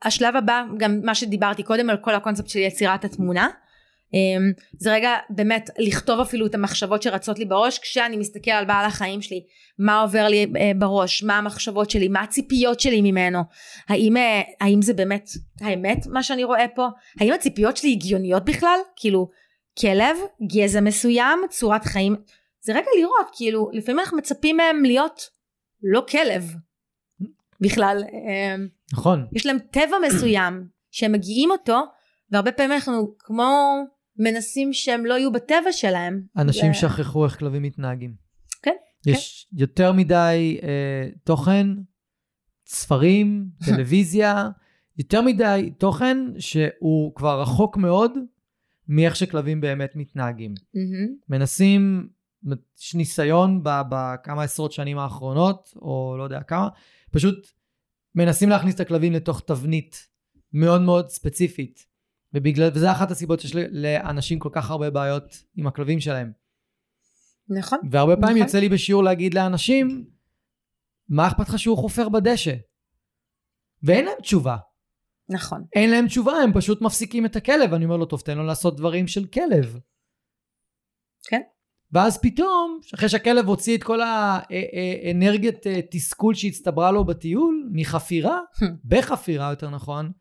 השלב 0.04 0.36
הבא 0.36 0.64
גם 0.78 1.00
מה 1.04 1.16
שדיברתי 1.16 1.64
קודם 1.64 1.90
על 1.90 1.98
כל 1.98 2.16
הקונספט 2.16 2.48
של 2.50 2.60
יצירת 2.60 3.06
התמונה 3.06 3.48
um, 4.16 4.64
זה 4.78 4.94
רגע 4.94 5.12
באמת 5.30 5.70
לכתוב 5.80 6.20
אפילו 6.20 6.46
את 6.46 6.56
המחשבות 6.56 7.02
שרצות 7.02 7.40
לי 7.40 7.46
בראש 7.46 7.80
כשאני 7.80 8.18
מסתכל 8.18 8.52
על 8.52 8.66
בעל 8.66 8.86
החיים 8.86 9.22
שלי 9.22 9.44
מה 9.80 10.02
עובר 10.02 10.28
לי 10.28 10.44
uh, 10.44 10.78
בראש 10.78 11.24
מה 11.24 11.38
המחשבות 11.38 11.90
שלי 11.90 12.08
מה 12.08 12.22
הציפיות 12.22 12.80
שלי 12.80 13.02
ממנו 13.02 13.40
האם, 13.90 14.18
uh, 14.18 14.20
האם 14.62 14.82
זה 14.82 14.94
באמת 14.94 15.30
האמת 15.62 16.08
מה 16.08 16.24
שאני 16.24 16.44
רואה 16.44 16.66
פה? 16.76 16.88
האם 17.20 17.34
הציפיות 17.34 17.78
שלי 17.78 17.92
הגיוניות 17.92 18.46
בכלל? 18.46 18.80
כאילו 18.96 19.30
כלב 19.82 20.18
גזע 20.52 20.82
מסוים 20.82 21.40
צורת 21.50 21.86
חיים. 21.86 22.16
זה 22.62 22.74
רגע 22.74 22.88
לראות 23.00 23.28
כאילו 23.36 23.70
לפעמים 23.74 24.00
אנחנו 24.00 24.18
מצפים 24.18 24.58
מהם 24.58 24.84
להיות 24.84 25.22
לא 25.84 26.06
כלב 26.10 26.54
בכלל. 27.66 28.04
אמ, 28.14 28.68
נכון. 28.94 29.28
יש 29.32 29.46
להם 29.46 29.58
טבע 29.72 29.96
מסוים 30.08 30.68
שהם 30.92 31.12
מגיעים 31.12 31.52
אותו 31.52 31.82
והרבה 32.32 32.52
פעמים 32.52 32.72
אנחנו 32.72 33.16
כמו 33.20 33.76
מנסים 34.20 34.74
שהם 34.74 35.06
לא 35.06 35.14
יהיו 35.14 35.32
בטבע 35.32 35.72
שלהם. 35.72 36.22
אנשים 36.38 36.72
ו... 36.72 36.74
שכחו 36.74 37.26
איך 37.26 37.40
כלבים 37.40 37.62
מתנהגים. 37.62 38.14
כן. 38.62 38.76
יש 39.06 39.48
כן. 39.52 39.58
יותר 39.60 39.92
מדי 39.92 40.60
אה, 40.64 41.10
תוכן, 41.24 41.68
ספרים, 42.68 43.46
טלוויזיה, 43.66 44.50
יותר 44.98 45.22
מדי 45.22 45.72
תוכן 45.78 46.18
שהוא 46.38 47.16
כבר 47.16 47.42
רחוק 47.42 47.78
מאוד 47.78 48.12
מאיך 48.88 49.16
שכלבים 49.16 49.62
באמת 49.62 49.96
מתנהגים. 49.96 50.54
מנסים, 51.30 52.10
יש 52.80 52.96
ניסיון 52.96 53.62
בכמה 53.64 54.44
עשרות 54.44 54.72
שנים 54.72 54.98
האחרונות, 54.98 55.74
או 55.76 56.16
לא 56.18 56.24
יודע 56.24 56.42
כמה, 56.42 56.70
פשוט 57.12 57.48
מנסים 58.16 58.50
להכניס 58.50 58.76
את 58.76 58.80
הכלבים 58.80 59.14
לתוך 59.14 59.42
תבנית 59.46 60.08
מאוד 60.54 60.82
מאוד 60.82 61.10
ספציפית. 61.10 61.96
ובגלל, 62.34 62.70
וזה 62.74 62.92
אחת 62.92 63.12
הסיבות 63.12 63.40
שיש 63.40 63.56
לאנשים 63.72 64.40
כל 64.40 64.50
כך 64.54 64.72
הרבה 64.72 64.90
בעיות 64.90 65.44
עם 65.56 65.68
הכלבים 65.68 66.00
שלהם. 66.00 66.32
נכון. 67.50 67.80
והרבה 67.92 68.16
פעמים 68.16 68.36
נכון. 68.36 68.48
יוצא 68.48 68.60
לי 68.60 68.70
בשיעור 68.70 69.04
להגיד 69.04 69.34
לאנשים, 69.34 70.06
מה 71.10 71.28
אכפת 71.28 71.50
לך 71.50 71.60
שהוא 71.60 71.78
חופר 71.78 72.10
בדשא? 72.10 72.56
ואין 73.84 74.06
להם 74.06 74.22
תשובה. 74.22 74.58
נכון. 75.30 75.64
אין 75.76 75.92
להם 75.92 76.08
תשובה, 76.08 76.34
הם 76.34 76.54
פשוט 76.54 76.82
מפסיקים 76.82 77.26
את 77.26 77.36
הכלב. 77.36 77.74
אני 77.74 77.86
אומר 77.86 77.98
לו, 77.98 78.06
טוב, 78.06 78.22
תן 78.22 78.38
לו 78.38 78.46
לעשות 78.46 78.78
דברים 78.78 79.08
של 79.08 79.26
כלב. 79.28 79.80
כן. 81.30 81.42
ואז 81.92 82.22
פתאום, 82.22 82.80
אחרי 82.96 83.10
שהכלב 83.10 83.48
הוציא 83.48 83.78
את 83.78 83.84
כל 83.84 84.00
האנרגיית 84.02 85.68
אה, 85.68 85.80
תסכול 85.92 86.34
שהצטברה 86.34 86.92
לו 86.92 87.06
בטיול, 87.06 87.55
מחפירה, 87.72 88.40
בחפירה 88.86 89.50
יותר 89.50 89.70
נכון, 89.70 90.12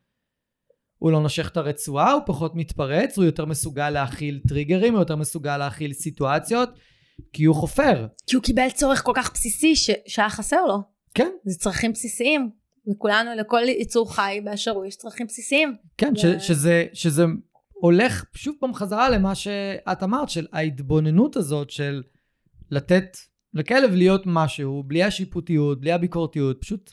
הוא 0.99 1.13
לא 1.13 1.21
נושך 1.21 1.49
את 1.49 1.57
הרצועה, 1.57 2.13
הוא 2.13 2.23
פחות 2.27 2.55
מתפרץ, 2.55 3.17
הוא 3.17 3.25
יותר 3.25 3.45
מסוגל 3.45 3.91
להכיל 3.91 4.41
טריגרים, 4.49 4.93
הוא 4.93 5.01
יותר 5.01 5.17
מסוגל 5.17 5.57
להכיל 5.57 5.93
סיטואציות, 5.93 6.71
כי 7.33 7.45
הוא 7.45 7.57
חופר. 7.57 8.07
כי 8.27 8.37
הוא 8.37 8.43
קיבל 8.43 8.71
צורך 8.71 9.03
כל 9.03 9.13
כך 9.15 9.33
בסיסי 9.33 9.77
ש... 9.77 9.91
שהיה 10.07 10.31
חסר 10.31 10.67
לו. 10.69 10.83
כן. 11.15 11.31
זה 11.45 11.59
צרכים 11.59 11.93
בסיסיים. 11.93 12.51
לכולנו, 12.87 13.31
לכל 13.37 13.63
יצור 13.69 14.15
חי 14.15 14.41
באשר 14.45 14.71
הוא 14.71 14.85
יש 14.85 14.97
צרכים 14.97 15.27
בסיסיים. 15.27 15.77
כן, 15.99 16.13
ו... 16.17 16.19
ש, 16.19 16.47
שזה, 16.47 16.85
שזה 16.93 17.25
הולך 17.73 18.25
שוב 18.35 18.57
פעם 18.61 18.75
חזרה 18.75 19.11
למה 19.11 19.35
שאת 19.35 20.03
אמרת, 20.03 20.29
של 20.29 20.47
ההתבוננות 20.53 21.37
הזאת 21.37 21.71
של 21.71 22.03
לתת 22.71 23.17
לכלב 23.55 23.91
להיות 23.95 24.23
משהו, 24.27 24.83
בלי 24.87 25.03
השיפוטיות, 25.03 25.81
בלי 25.81 25.93
הביקורתיות, 25.93 26.61
פשוט 26.61 26.91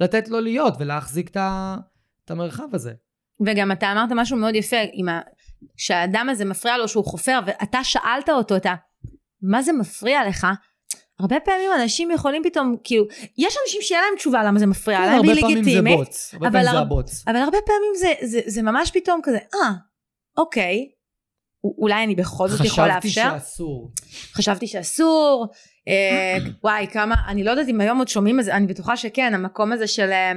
לתת 0.00 0.28
לו 0.28 0.40
להיות 0.40 0.74
ולהחזיק 0.78 1.30
את 1.30 2.30
המרחב 2.30 2.74
הזה. 2.74 2.92
וגם 3.46 3.72
אתה 3.72 3.92
אמרת 3.92 4.08
משהו 4.12 4.36
מאוד 4.36 4.54
יפה, 4.54 4.76
ה... 4.76 5.20
שהאדם 5.76 6.28
הזה 6.28 6.44
מפריע 6.44 6.78
לו 6.78 6.88
שהוא 6.88 7.04
חופר, 7.04 7.40
ואתה 7.46 7.84
שאלת 7.84 8.28
אותו, 8.28 8.56
אתה, 8.56 8.74
מה 9.42 9.62
זה 9.62 9.72
מפריע 9.72 10.28
לך? 10.28 10.46
הרבה 11.20 11.40
פעמים 11.40 11.70
אנשים 11.82 12.10
יכולים 12.10 12.42
פתאום, 12.44 12.76
כאילו, 12.84 13.04
יש 13.38 13.56
אנשים 13.64 13.82
שאין 13.82 14.00
להם 14.00 14.16
תשובה 14.16 14.44
למה 14.44 14.58
זה 14.58 14.66
מפריע 14.66 14.98
כן, 14.98 15.04
להם, 15.04 15.22
היא 15.22 15.32
לגיטימית. 15.32 15.46
הרבה 15.52 15.70
פעמים 15.70 15.94
זה 15.94 15.96
בוץ, 15.96 16.34
הרבה 16.34 16.50
פעמים 16.50 16.72
זה 16.72 16.78
הבוץ. 16.78 17.24
אבל 17.26 17.36
הרבה 17.36 17.58
פעמים 17.66 17.92
זה, 17.96 18.12
זה, 18.26 18.40
זה 18.46 18.62
ממש 18.62 18.90
פתאום 18.90 19.20
כזה, 19.22 19.38
אה, 19.54 19.72
אוקיי, 20.36 20.88
אולי 21.78 22.04
אני 22.04 22.14
בכל 22.14 22.48
זאת 22.48 22.64
יכול 22.64 22.86
לאפשר. 22.86 23.20
חשבתי 23.20 23.40
שאסור. 23.40 23.90
חשבתי 24.34 24.66
שאסור. 24.66 25.46
אה, 25.88 26.38
וואי, 26.64 26.86
כמה, 26.92 27.14
אני 27.28 27.44
לא 27.44 27.50
יודעת 27.50 27.68
אם 27.68 27.80
היום 27.80 27.98
עוד 27.98 28.08
שומעים 28.08 28.40
את 28.40 28.44
זה, 28.44 28.56
אני 28.56 28.66
בטוחה 28.66 28.96
שכן, 28.96 29.34
המקום 29.34 29.72
הזה 29.72 29.86
של... 29.86 30.10
אה, 30.10 30.32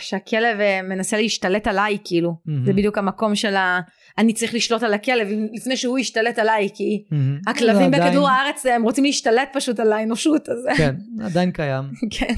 שהכלב 0.00 0.60
אה, 0.60 0.80
מנסה 0.82 1.16
להשתלט 1.16 1.66
עליי, 1.66 1.98
כאילו. 2.04 2.34
זה 2.64 2.72
בדיוק 2.72 2.98
המקום 2.98 3.34
של 3.34 3.56
ה... 3.56 3.80
אני 4.18 4.32
צריך 4.32 4.54
לשלוט 4.54 4.82
על 4.82 4.94
הכלב 4.94 5.28
לפני 5.54 5.76
שהוא 5.76 5.98
ישתלט 5.98 6.38
עליי, 6.38 6.68
כי 6.74 7.04
הכלבים 7.46 7.90
בכדור 7.90 8.28
הארץ 8.28 8.66
הם 8.66 8.82
רוצים 8.82 9.04
להשתלט 9.04 9.48
פשוט 9.52 9.80
על 9.80 9.92
האנושות, 9.92 10.48
אז... 10.48 10.76
כן, 10.76 10.94
עדיין 11.24 11.50
קיים. 11.50 11.84
כן. 12.18 12.34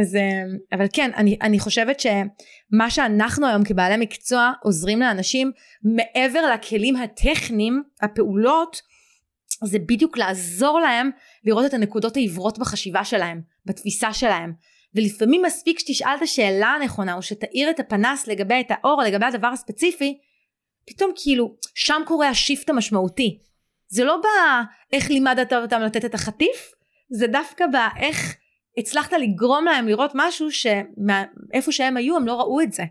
אז 0.00 0.18
אבל 0.72 0.86
כן 0.92 1.10
אני, 1.16 1.38
אני 1.42 1.58
חושבת 1.58 2.00
שמה 2.00 2.90
שאנחנו 2.90 3.46
היום 3.46 3.64
כבעלי 3.64 3.96
מקצוע 3.96 4.52
עוזרים 4.62 5.00
לאנשים 5.00 5.52
מעבר 5.82 6.50
לכלים 6.54 6.96
הטכניים 6.96 7.82
הפעולות 8.02 8.80
זה 9.64 9.78
בדיוק 9.78 10.18
לעזור 10.18 10.80
להם 10.80 11.10
לראות 11.44 11.66
את 11.66 11.74
הנקודות 11.74 12.16
העיוורות 12.16 12.58
בחשיבה 12.58 13.04
שלהם 13.04 13.40
בתפיסה 13.66 14.12
שלהם. 14.12 14.52
ולפעמים 14.94 15.42
מספיק 15.42 15.78
שתשאל 15.78 16.14
את 16.16 16.22
השאלה 16.22 16.66
הנכונה 16.66 17.14
או 17.14 17.22
שתאיר 17.22 17.70
את 17.70 17.80
הפנס 17.80 18.26
לגבי 18.26 18.60
את 18.60 18.66
האור 18.70 19.02
לגבי 19.02 19.24
הדבר 19.24 19.46
הספציפי 19.46 20.18
פתאום 20.86 21.10
כאילו 21.22 21.56
שם 21.74 22.02
קורה 22.06 22.28
השיפט 22.28 22.70
המשמעותי. 22.70 23.38
זה 23.88 24.04
לא 24.04 24.20
באיך 24.22 25.10
לימדת 25.10 25.52
אותם 25.52 25.80
לתת 25.80 26.04
את 26.04 26.14
החטיף 26.14 26.72
זה 27.10 27.26
דווקא 27.26 27.64
באיך 27.66 28.36
הצלחת 28.78 29.12
לגרום 29.12 29.64
להם 29.64 29.88
לראות 29.88 30.10
משהו 30.14 30.48
שאיפה 30.50 31.72
שהם 31.72 31.96
היו 31.96 32.16
הם 32.16 32.26
לא 32.26 32.40
ראו 32.40 32.60
את 32.60 32.72
זה. 32.72 32.82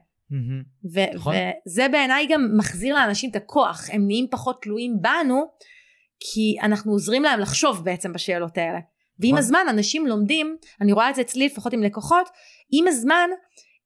ו- 0.93 1.15
נכון. 1.15 1.35
וזה 1.67 1.87
בעיניי 1.87 2.27
גם 2.27 2.49
מחזיר 2.57 2.95
לאנשים 2.95 3.29
את 3.29 3.35
הכוח, 3.35 3.89
הם 3.91 4.07
נהיים 4.07 4.27
פחות 4.31 4.61
תלויים 4.61 4.97
בנו, 5.01 5.45
כי 6.19 6.57
אנחנו 6.61 6.91
עוזרים 6.91 7.23
להם 7.23 7.39
לחשוב 7.39 7.83
בעצם 7.83 8.13
בשאלות 8.13 8.57
האלה. 8.57 8.79
ועם 9.19 9.29
נכון. 9.31 9.37
הזמן 9.37 9.65
אנשים 9.69 10.07
לומדים, 10.07 10.57
אני 10.81 10.91
רואה 10.91 11.09
את 11.09 11.15
זה 11.15 11.21
אצלי 11.21 11.45
לפחות 11.45 11.73
עם 11.73 11.83
לקוחות, 11.83 12.29
עם 12.71 12.87
הזמן 12.87 13.29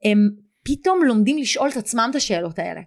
הם 0.04 0.30
פתאום 0.64 1.04
לומדים 1.04 1.38
לשאול 1.38 1.70
את 1.70 1.78
עצמם 1.78 2.08
את 2.12 2.16
השאלות 2.16 2.60
האלה. 2.60 2.82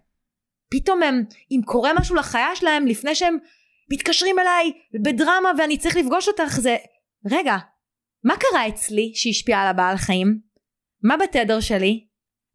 פתאום 0.70 1.02
הם, 1.02 1.24
אם 1.50 1.60
קורה 1.64 1.90
משהו 1.96 2.16
לחיה 2.16 2.56
שלהם 2.56 2.86
לפני 2.86 3.14
שהם 3.14 3.36
מתקשרים 3.92 4.38
אליי 4.38 4.72
בדרמה 5.04 5.50
ואני 5.58 5.78
צריך 5.78 5.96
לפגוש 5.96 6.28
אותך, 6.28 6.60
זה 6.60 6.76
רגע, 7.30 7.56
מה 8.24 8.34
קרה 8.36 8.68
אצלי 8.68 9.12
שהשפיע 9.14 9.58
על 9.58 9.66
הבעל 9.66 9.96
חיים? 9.96 10.40
מה 11.02 11.16
בתדר 11.16 11.60
שלי? 11.60 12.06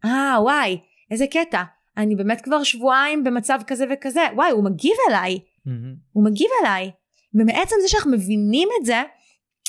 אה 0.06 0.36
וואי 0.42 0.78
איזה 1.12 1.26
קטע. 1.28 1.64
אני 1.98 2.16
באמת 2.16 2.42
כבר 2.42 2.64
שבועיים 2.64 3.24
במצב 3.24 3.60
כזה 3.68 3.86
וכזה. 3.92 4.22
וואי 4.36 4.52
הוא 4.52 4.64
מגיב 4.64 4.94
אליי. 5.10 5.36
mm-hmm. 5.38 5.72
הוא 6.12 6.26
מגיב 6.26 6.48
אליי. 6.62 6.92
ומעצם 7.34 7.76
זה 7.82 7.88
שאנחנו 7.88 8.12
מבינים 8.12 8.70
את 8.80 8.86
זה 8.86 9.02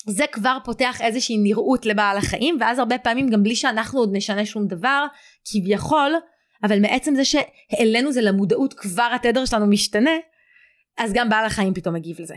זה 0.07 0.25
כבר 0.33 0.59
פותח 0.65 1.01
איזושהי 1.01 1.37
נראות 1.39 1.87
לבעל 1.87 2.17
החיים 2.17 2.57
ואז 2.61 2.79
הרבה 2.79 2.99
פעמים 2.99 3.31
גם 3.31 3.43
בלי 3.43 3.57
שאנחנו 3.57 3.99
עוד 3.99 4.11
נשנה 4.13 4.47
שום 4.47 4.67
דבר 4.67 5.07
כביכול 5.45 6.13
אבל 6.65 6.81
מעצם 6.81 7.15
זה 7.15 7.23
שהעלינו 7.25 8.13
זה 8.13 8.23
למודעות 8.23 8.75
כבר 8.75 9.11
התדר 9.15 9.45
שלנו 9.45 9.67
משתנה 9.67 10.11
אז 10.99 11.13
גם 11.13 11.29
בעל 11.29 11.45
החיים 11.45 11.75
פתאום 11.75 11.95
מגיב 11.95 12.21
לזה. 12.21 12.35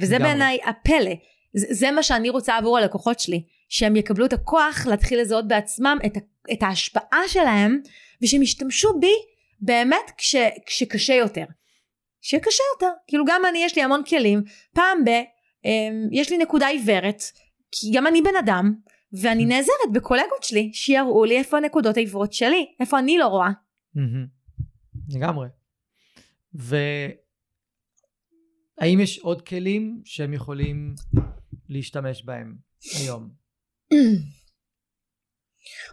וזה 0.00 0.18
בעיניי 0.18 0.58
הפלא 0.64 1.10
זה, 1.54 1.66
זה 1.70 1.90
מה 1.90 2.02
שאני 2.02 2.30
רוצה 2.30 2.56
עבור 2.56 2.78
הלקוחות 2.78 3.20
שלי, 3.20 3.44
שהם 3.68 3.96
יקבלו 3.96 4.26
את 4.26 4.32
הכוח 4.32 4.86
להתחיל 4.86 5.20
לזהות 5.20 5.48
בעצם 5.48 5.84
את, 6.06 6.12
את 6.52 6.62
ההשפעה 6.62 7.28
שלהם, 7.28 7.80
ושהם 8.22 8.42
ישתמשו 8.42 8.98
בי 9.00 9.12
באמת 9.60 10.10
כש, 10.16 10.36
כשקשה 10.66 11.14
יותר. 11.14 11.44
שקשה 12.20 12.62
יותר, 12.74 12.92
כאילו 13.06 13.24
גם 13.26 13.42
אני 13.48 13.58
יש 13.64 13.76
לי 13.76 13.82
המון 13.82 14.02
כלים, 14.04 14.42
פעם 14.74 15.04
ב... 15.04 15.10
אמ, 15.64 16.08
יש 16.12 16.30
לי 16.30 16.38
נקודה 16.38 16.66
עיוורת, 16.66 17.22
כי 17.72 17.92
גם 17.94 18.06
אני 18.06 18.22
בן 18.22 18.36
אדם, 18.38 18.74
ואני 19.12 19.46
נעזרת 19.46 19.92
בקולגות 19.92 20.42
שלי, 20.42 20.70
שיראו 20.72 21.24
לי 21.24 21.38
איפה 21.38 21.56
הנקודות 21.56 21.96
העיוורות 21.96 22.32
שלי, 22.32 22.66
איפה 22.80 22.98
אני 22.98 23.18
לא 23.18 23.26
רואה. 23.26 23.50
לגמרי. 25.08 25.48
והאם 26.54 27.14
יש 29.00 29.18
עוד 29.18 29.42
כלים 29.42 30.00
שהם 30.04 30.32
יכולים 30.32 30.94
להשתמש 31.68 32.24
בהם 32.24 32.54
היום? 33.00 33.30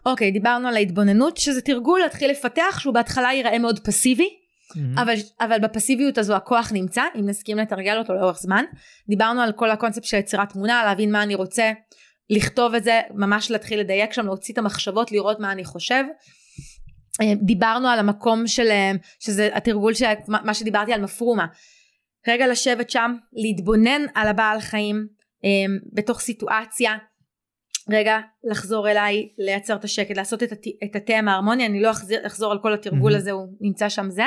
אוקיי, 0.05 0.30
okay, 0.30 0.34
דיברנו 0.34 0.67
על 0.67 0.76
ההתבוננות, 0.76 1.38
שזה 1.38 1.61
תרגול 1.61 1.99
להתחיל 1.99 2.32
לפתח, 2.32 2.80
שהוא 2.80 2.93
בהתחלה 2.93 3.34
ייראה 3.34 3.59
מאוד 3.59 3.80
פסיבי, 3.80 4.30
mm-hmm. 4.30 5.01
אבל, 5.01 5.13
אבל 5.39 5.59
בפסיביות 5.59 6.17
הזו 6.17 6.36
הכוח 6.36 6.72
נמצא, 6.72 7.03
אם 7.15 7.30
נסכים 7.30 7.57
לתרגל 7.57 7.97
אותו 7.97 8.13
לאורך 8.13 8.38
זמן. 8.38 8.63
דיברנו 9.09 9.41
על 9.41 9.51
כל 9.51 9.72
הקונספט 9.72 10.03
של 10.03 10.17
יצירת 10.17 10.49
תמונה, 10.49 10.84
להבין 10.86 11.11
מה 11.11 11.24
אני 11.24 11.36
רוצה, 11.36 11.72
לכתוב 12.30 12.76
את 12.76 12.84
זה, 12.84 13.01
ממש 13.13 13.51
להתחיל 13.51 13.80
לדייק 13.80 14.13
שם, 14.13 14.26
להוציא 14.26 14.53
את 14.53 14.57
המחשבות, 14.57 15.11
לראות 15.11 15.39
מה 15.39 15.51
אני 15.51 15.65
חושב. 15.65 16.03
אה, 17.22 17.34
דיברנו 17.41 17.88
על 17.88 17.99
המקום 17.99 18.47
של, 18.47 18.67
אה, 18.67 18.91
שזה 19.19 19.49
התרגול, 19.53 19.93
של, 19.93 20.05
מה 20.28 20.53
שדיברתי 20.53 20.93
על 20.93 21.01
מפרומה. 21.01 21.45
רגע 22.28 22.47
לשבת 22.47 22.89
שם, 22.89 23.15
להתבונן 23.34 24.01
על 24.15 24.28
הבעל 24.28 24.59
חיים 24.59 25.07
בתוך 25.94 26.20
סיטואציה, 26.20 26.98
רגע 27.89 28.20
לחזור 28.52 28.89
אליי, 28.89 29.30
לייצר 29.38 29.76
את 29.76 29.84
השקט, 29.84 30.18
לעשות 30.18 30.44
את, 30.44 30.52
הת, 30.52 30.66
את 30.84 30.96
התה 30.96 31.18
עם 31.18 31.28
ההרמוניה, 31.28 31.66
אני 31.66 31.82
לא 31.82 31.92
אחזיר, 31.92 32.28
אחזור 32.28 32.52
על 32.52 32.60
כל 32.62 32.74
התרגול 32.74 33.14
mm-hmm. 33.14 33.18
הזה, 33.18 33.32
הוא 33.32 33.48
נמצא 33.62 33.89
שם 33.89 34.10
זה. 34.10 34.26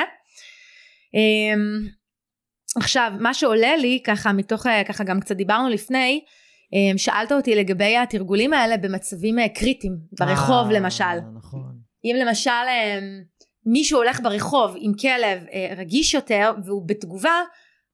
עכשיו, 2.77 3.11
מה 3.19 3.33
שעולה 3.33 3.77
לי, 3.77 4.01
ככה 4.05 4.33
מתוך, 4.33 4.65
ככה 4.87 5.03
גם 5.03 5.19
קצת 5.19 5.35
דיברנו 5.35 5.69
לפני, 5.69 6.23
שאלת 6.97 7.31
אותי 7.31 7.55
לגבי 7.55 7.97
התרגולים 7.97 8.53
האלה 8.53 8.77
במצבים 8.77 9.35
קריטיים, 9.55 9.97
ברחוב 10.19 10.71
למשל. 10.71 11.19
נכון. 11.37 11.79
אם 12.05 12.15
למשל 12.19 12.49
אמ, 12.51 13.23
מישהו 13.65 13.97
הולך 13.97 14.19
ברחוב 14.19 14.75
עם 14.79 14.91
כלב 15.01 15.45
אה, 15.53 15.73
רגיש 15.77 16.13
יותר 16.13 16.51
והוא 16.65 16.87
בתגובה 16.87 17.41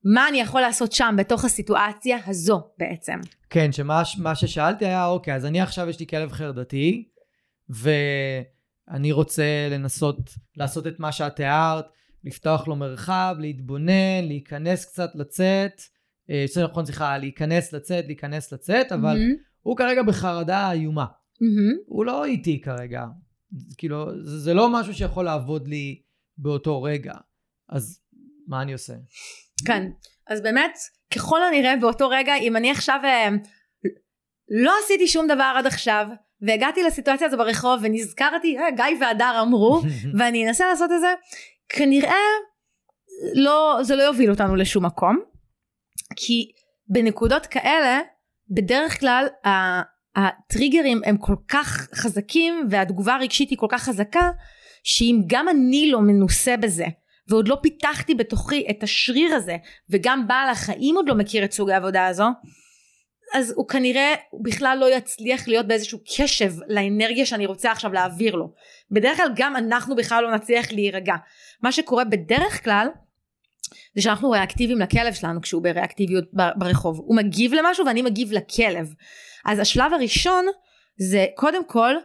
מה 0.04 0.28
אני 0.30 0.41
יכול 0.41 0.62
לעשות 0.62 0.91
שם 0.91 1.16
בתוך 1.18 1.45
הסיטואציה 1.45 2.18
הזו 2.26 2.62
בעצם. 2.78 3.20
כן, 3.49 3.72
שמה 3.72 4.36
ששאלתי 4.36 4.86
היה 4.86 5.08
אוקיי 5.08 5.36
אז 5.36 5.45
אני 5.45 5.62
עכשיו 5.62 5.89
יש 5.89 5.99
לי 5.99 6.08
כלב 6.08 6.32
חרדתי 6.32 7.08
ואני 7.70 9.12
רוצה 9.12 9.68
לנסות 9.72 10.18
לעשות 10.58 10.88
את 10.88 10.99
מה 10.99 11.12
שאת 11.12 11.36
תיארת, 11.36 11.86
לפתוח 12.24 12.68
לו 12.68 12.76
מרחב, 12.76 13.36
להתבונן, 13.39 14.24
להיכנס 14.28 14.86
קצת, 14.86 15.10
לצאת, 15.16 15.82
אה, 16.30 16.45
יותר 16.47 16.68
נכון 16.68 16.86
סליחה, 16.86 17.18
להיכנס, 17.18 17.74
לצאת, 17.74 18.06
להיכנס, 18.06 18.54
לצאת, 18.54 18.91
אבל 18.91 19.18
mm-hmm. 19.18 19.43
הוא 19.62 19.78
כרגע 19.78 20.04
בחרדה 20.04 20.72
איומה. 20.72 21.06
Mm-hmm. 21.06 21.84
הוא 21.86 22.06
לא 22.06 22.26
איתי 22.26 22.62
כרגע, 22.62 23.06
כאילו, 23.78 24.26
זה, 24.26 24.39
זה 24.39 24.54
לא 24.54 24.74
משהו 24.74 24.93
שיכול 24.93 25.26
לעבוד 25.26 25.68
לי 25.68 26.02
באותו 26.38 26.82
רגע. 26.82 27.14
אז 27.70 27.99
מה 28.47 28.62
אני 28.62 28.74
עושה? 28.74 28.93
כן, 29.66 29.84
אז 30.28 30.41
באמת, 30.41 30.78
ככל 31.16 31.43
הנראה 31.43 31.76
באותו 31.76 32.09
רגע, 32.09 32.36
אם 32.36 32.55
אני 32.57 32.72
עכשיו 32.72 32.99
אה, 33.03 33.30
לא 34.64 34.74
עשיתי 34.84 35.07
שום 35.07 35.28
דבר 35.28 35.53
עד 35.57 35.66
עכשיו, 35.66 36.07
והגעתי 36.41 36.84
לסיטואציה 36.84 37.28
הזו 37.28 37.38
ברחוב 37.38 37.80
ונזכרתי, 37.84 38.57
אה, 38.59 38.72
גיא 38.72 38.97
והדר 38.99 39.39
אמרו, 39.41 39.82
ואני 40.20 40.47
אנסה 40.47 40.68
לעשות 40.68 40.91
את 40.91 40.99
זה, 40.99 41.14
כנראה 41.70 42.16
לא, 43.36 43.78
זה 43.82 43.95
לא 43.95 44.03
יוביל 44.03 44.32
אותנו 44.32 44.55
לשום 44.55 44.86
מקום, 44.86 45.20
כי 46.16 46.51
בנקודות 46.88 47.45
כאלה, 47.45 47.99
בדרך 48.49 48.99
כלל 48.99 49.28
הטריגרים 50.16 51.01
הם 51.05 51.18
כל 51.18 51.36
כך 51.47 51.88
חזקים 51.95 52.68
והתגובה 52.70 53.16
הרגשית 53.16 53.49
היא 53.49 53.57
כל 53.57 53.68
כך 53.70 53.84
חזקה 53.84 54.30
שאם 54.84 55.22
גם 55.28 55.49
אני 55.49 55.91
לא 55.91 56.01
מנוסה 56.01 56.57
בזה 56.57 56.86
ועוד 57.32 57.48
לא 57.48 57.58
פיתחתי 57.62 58.16
בתוכי 58.16 58.66
את 58.70 58.84
השריר 58.84 59.36
הזה 59.36 59.58
וגם 59.90 60.28
בעל 60.28 60.50
החיים 60.50 60.96
עוד 60.96 61.08
לא 61.08 61.16
מכיר 61.16 61.46
את 61.46 61.52
סוג 61.52 61.70
העבודה 61.70 62.08
הזו 62.08 62.26
אז 63.34 63.54
הוא 63.56 63.68
כנראה 63.68 64.14
בכלל 64.44 64.78
לא 64.82 64.96
יצליח 64.96 65.48
להיות 65.48 65.68
באיזשהו 65.68 66.00
קשב 66.18 66.54
לאנרגיה 66.68 67.26
שאני 67.26 67.46
רוצה 67.46 67.72
עכשיו 67.72 67.94
להעביר 67.94 68.36
לו. 68.36 68.54
בדרך 68.92 69.18
כלל 69.18 69.32
גם 69.36 69.56
אנחנו 69.56 69.96
בכלל 69.96 70.24
לא 70.24 70.36
נצליח 70.36 70.72
להירגע. 70.72 71.16
מה 71.62 71.72
שקורה 71.72 72.04
בדרך 72.04 72.64
כלל 72.64 72.88
זה 73.96 74.02
שאנחנו 74.02 74.30
ריאקטיביים 74.30 74.80
לכלב 74.80 75.14
שלנו 75.14 75.42
כשהוא 75.42 75.64
בריאקטיביות 75.64 76.26
ברחוב. 76.56 77.00
הוא 77.00 77.16
מגיב 77.16 77.54
למשהו 77.54 77.86
ואני 77.86 78.02
מגיב 78.02 78.32
לכלב. 78.32 78.94
אז 79.46 79.60
השלב 79.60 79.94
הראשון 79.94 80.46
זה 80.98 81.26
קודם 81.36 81.66
כל 81.66 81.96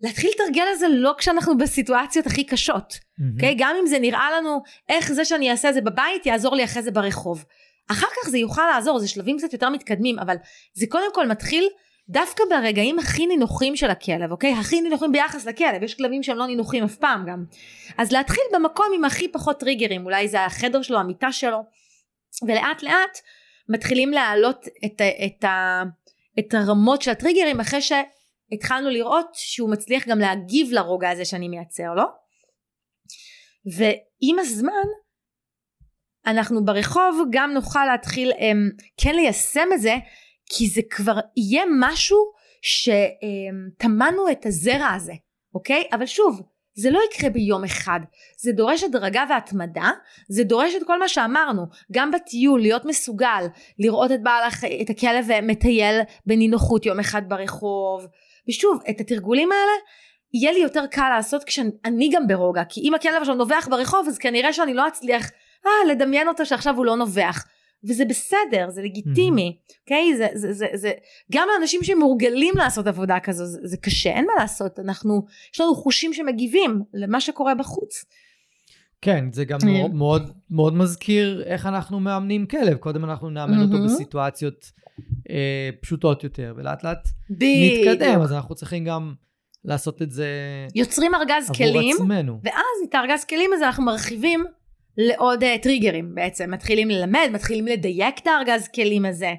להתחיל 0.00 0.30
לתרגל 0.34 0.64
את 0.72 0.78
זה 0.78 0.88
לא 0.88 1.14
כשאנחנו 1.18 1.58
בסיטואציות 1.58 2.26
הכי 2.26 2.44
קשות, 2.44 2.98
אוקיי? 3.34 3.48
Mm-hmm. 3.48 3.52
Okay? 3.52 3.56
גם 3.58 3.76
אם 3.80 3.86
זה 3.86 3.98
נראה 3.98 4.30
לנו 4.36 4.62
איך 4.88 5.12
זה 5.12 5.24
שאני 5.24 5.50
אעשה 5.50 5.68
את 5.68 5.74
זה 5.74 5.80
בבית 5.80 6.26
יעזור 6.26 6.56
לי 6.56 6.64
אחרי 6.64 6.82
זה 6.82 6.90
ברחוב. 6.90 7.44
אחר 7.90 8.06
כך 8.06 8.28
זה 8.28 8.38
יוכל 8.38 8.66
לעזור, 8.74 8.98
זה 8.98 9.08
שלבים 9.08 9.38
קצת 9.38 9.52
יותר 9.52 9.68
מתקדמים, 9.68 10.18
אבל 10.18 10.36
זה 10.74 10.86
קודם 10.88 11.14
כל 11.14 11.26
מתחיל 11.26 11.68
דווקא 12.08 12.44
ברגעים 12.50 12.98
הכי 12.98 13.26
נינוחים 13.26 13.76
של 13.76 13.90
הכלב, 13.90 14.30
אוקיי? 14.30 14.52
הכי 14.52 14.80
נינוחים 14.80 15.12
ביחס 15.12 15.46
לכלב, 15.46 15.82
יש 15.82 15.94
כלבים 15.94 16.22
שהם 16.22 16.36
לא 16.36 16.46
נינוחים 16.46 16.84
אף 16.84 16.96
פעם 16.96 17.26
גם. 17.28 17.44
אז 17.98 18.12
להתחיל 18.12 18.44
במקום 18.54 18.86
עם 18.94 19.04
הכי 19.04 19.28
פחות 19.28 19.60
טריגרים, 19.60 20.04
אולי 20.04 20.28
זה 20.28 20.44
החדר 20.44 20.82
שלו, 20.82 20.98
המיטה 20.98 21.32
שלו, 21.32 21.64
ולאט 22.42 22.82
לאט 22.82 23.18
מתחילים 23.68 24.10
להעלות 24.10 24.66
את, 24.84 25.02
את, 25.02 25.02
את, 25.26 25.44
את 26.38 26.54
הרמות 26.54 27.02
של 27.02 27.10
הטריגרים 27.10 27.60
אחרי 27.60 27.82
שהתחלנו 28.50 28.90
לראות 28.90 29.26
שהוא 29.32 29.70
מצליח 29.70 30.08
גם 30.08 30.18
להגיב 30.18 30.72
לרוגע 30.72 31.10
הזה 31.10 31.24
שאני 31.24 31.48
מייצר 31.48 31.94
לו. 31.96 32.04
ועם 33.76 34.38
הזמן 34.38 34.88
אנחנו 36.26 36.64
ברחוב 36.64 37.28
גם 37.30 37.52
נוכל 37.52 37.84
להתחיל 37.84 38.32
הם, 38.38 38.70
כן 38.96 39.14
ליישם 39.14 39.68
את 39.74 39.80
זה 39.80 39.94
כי 40.46 40.68
זה 40.68 40.80
כבר 40.90 41.18
יהיה 41.36 41.64
משהו 41.80 42.18
שטמנו 42.62 44.30
את 44.32 44.46
הזרע 44.46 44.88
הזה 44.94 45.12
אוקיי 45.54 45.84
אבל 45.92 46.06
שוב 46.06 46.42
זה 46.78 46.90
לא 46.90 47.00
יקרה 47.10 47.30
ביום 47.30 47.64
אחד, 47.64 48.00
זה 48.38 48.52
דורש 48.52 48.82
הדרגה 48.82 49.24
והתמדה, 49.30 49.90
זה 50.28 50.44
דורש 50.44 50.74
את 50.74 50.82
כל 50.86 50.98
מה 50.98 51.08
שאמרנו, 51.08 51.62
גם 51.92 52.10
בטיול 52.10 52.60
להיות 52.60 52.84
מסוגל 52.84 53.44
לראות 53.78 54.12
את 54.12 54.22
בעל. 54.22 54.48
את 54.82 54.90
הכלב 54.90 55.26
מטייל 55.42 56.00
בנינוחות 56.26 56.86
יום 56.86 57.00
אחד 57.00 57.22
ברחוב, 57.28 58.06
ושוב 58.48 58.80
את 58.90 59.00
התרגולים 59.00 59.52
האלה 59.52 59.72
יהיה 60.34 60.52
לי 60.52 60.58
יותר 60.58 60.86
קל 60.86 61.08
לעשות 61.16 61.44
כשאני 61.44 62.10
גם 62.12 62.26
ברוגע, 62.26 62.64
כי 62.68 62.80
אם 62.80 62.94
הכלב 62.94 63.14
עכשיו 63.20 63.34
נובח 63.34 63.68
ברחוב 63.70 64.08
אז 64.08 64.18
כנראה 64.18 64.52
שאני 64.52 64.74
לא 64.74 64.88
אצליח 64.88 65.30
אה, 65.66 65.92
לדמיין 65.92 66.28
אותו 66.28 66.46
שעכשיו 66.46 66.76
הוא 66.76 66.86
לא 66.86 66.96
נובח. 66.96 67.44
וזה 67.84 68.04
בסדר, 68.04 68.70
זה 68.70 68.82
לגיטימי, 68.82 69.58
אוקיי? 69.80 70.12
Mm-hmm. 70.12 70.14
Okay? 70.14 70.16
זה, 70.16 70.28
זה, 70.34 70.52
זה, 70.52 70.66
זה, 70.74 70.92
גם 71.32 71.48
לאנשים 71.52 71.82
שמורגלים 71.82 72.54
לעשות 72.56 72.86
עבודה 72.86 73.20
כזו, 73.20 73.44
זה, 73.44 73.58
זה 73.64 73.76
קשה, 73.76 74.10
אין 74.10 74.26
מה 74.26 74.32
לעשות, 74.38 74.78
אנחנו, 74.78 75.24
יש 75.54 75.60
לנו 75.60 75.74
חושים 75.74 76.14
שמגיבים 76.14 76.82
למה 76.94 77.20
שקורה 77.20 77.54
בחוץ. 77.54 78.04
כן, 79.00 79.24
זה 79.32 79.44
גם. 79.44 79.58
מאוד, 79.64 79.94
מאוד, 79.94 80.32
מאוד 80.50 80.74
מזכיר 80.74 81.42
איך 81.46 81.66
אנחנו 81.66 82.00
מאמנים 82.00 82.46
כלב, 82.46 82.76
קודם 82.76 83.04
אנחנו 83.04 83.30
נאמן 83.30 83.62
אותו 83.62 83.74
mm-hmm. 83.74 83.84
בסיטואציות 83.84 84.70
אה, 85.30 85.70
פשוטות 85.80 86.24
יותר, 86.24 86.54
ולאט 86.56 86.84
לאט 86.84 87.08
נתקדם, 87.30 88.20
אז 88.20 88.32
אנחנו 88.32 88.54
צריכים 88.54 88.84
גם 88.84 89.14
לעשות 89.64 90.02
את 90.02 90.10
זה 90.10 90.28
יוצרים 90.74 91.14
ארגז 91.14 91.50
כלים, 91.56 91.96
עצמנו. 91.96 92.40
ואז 92.44 92.88
את 92.88 92.94
הארגז 92.94 93.24
כלים 93.24 93.50
הזה 93.54 93.66
אנחנו 93.66 93.84
מרחיבים 93.84 94.44
לעוד 94.96 95.42
uh, 95.42 95.46
טריגרים 95.62 96.14
בעצם, 96.14 96.50
מתחילים 96.50 96.90
ללמד, 96.90 97.28
מתחילים 97.32 97.66
לדייק 97.66 98.18
את 98.18 98.26
הארגז 98.26 98.68
כלים 98.68 99.04
הזה. 99.04 99.34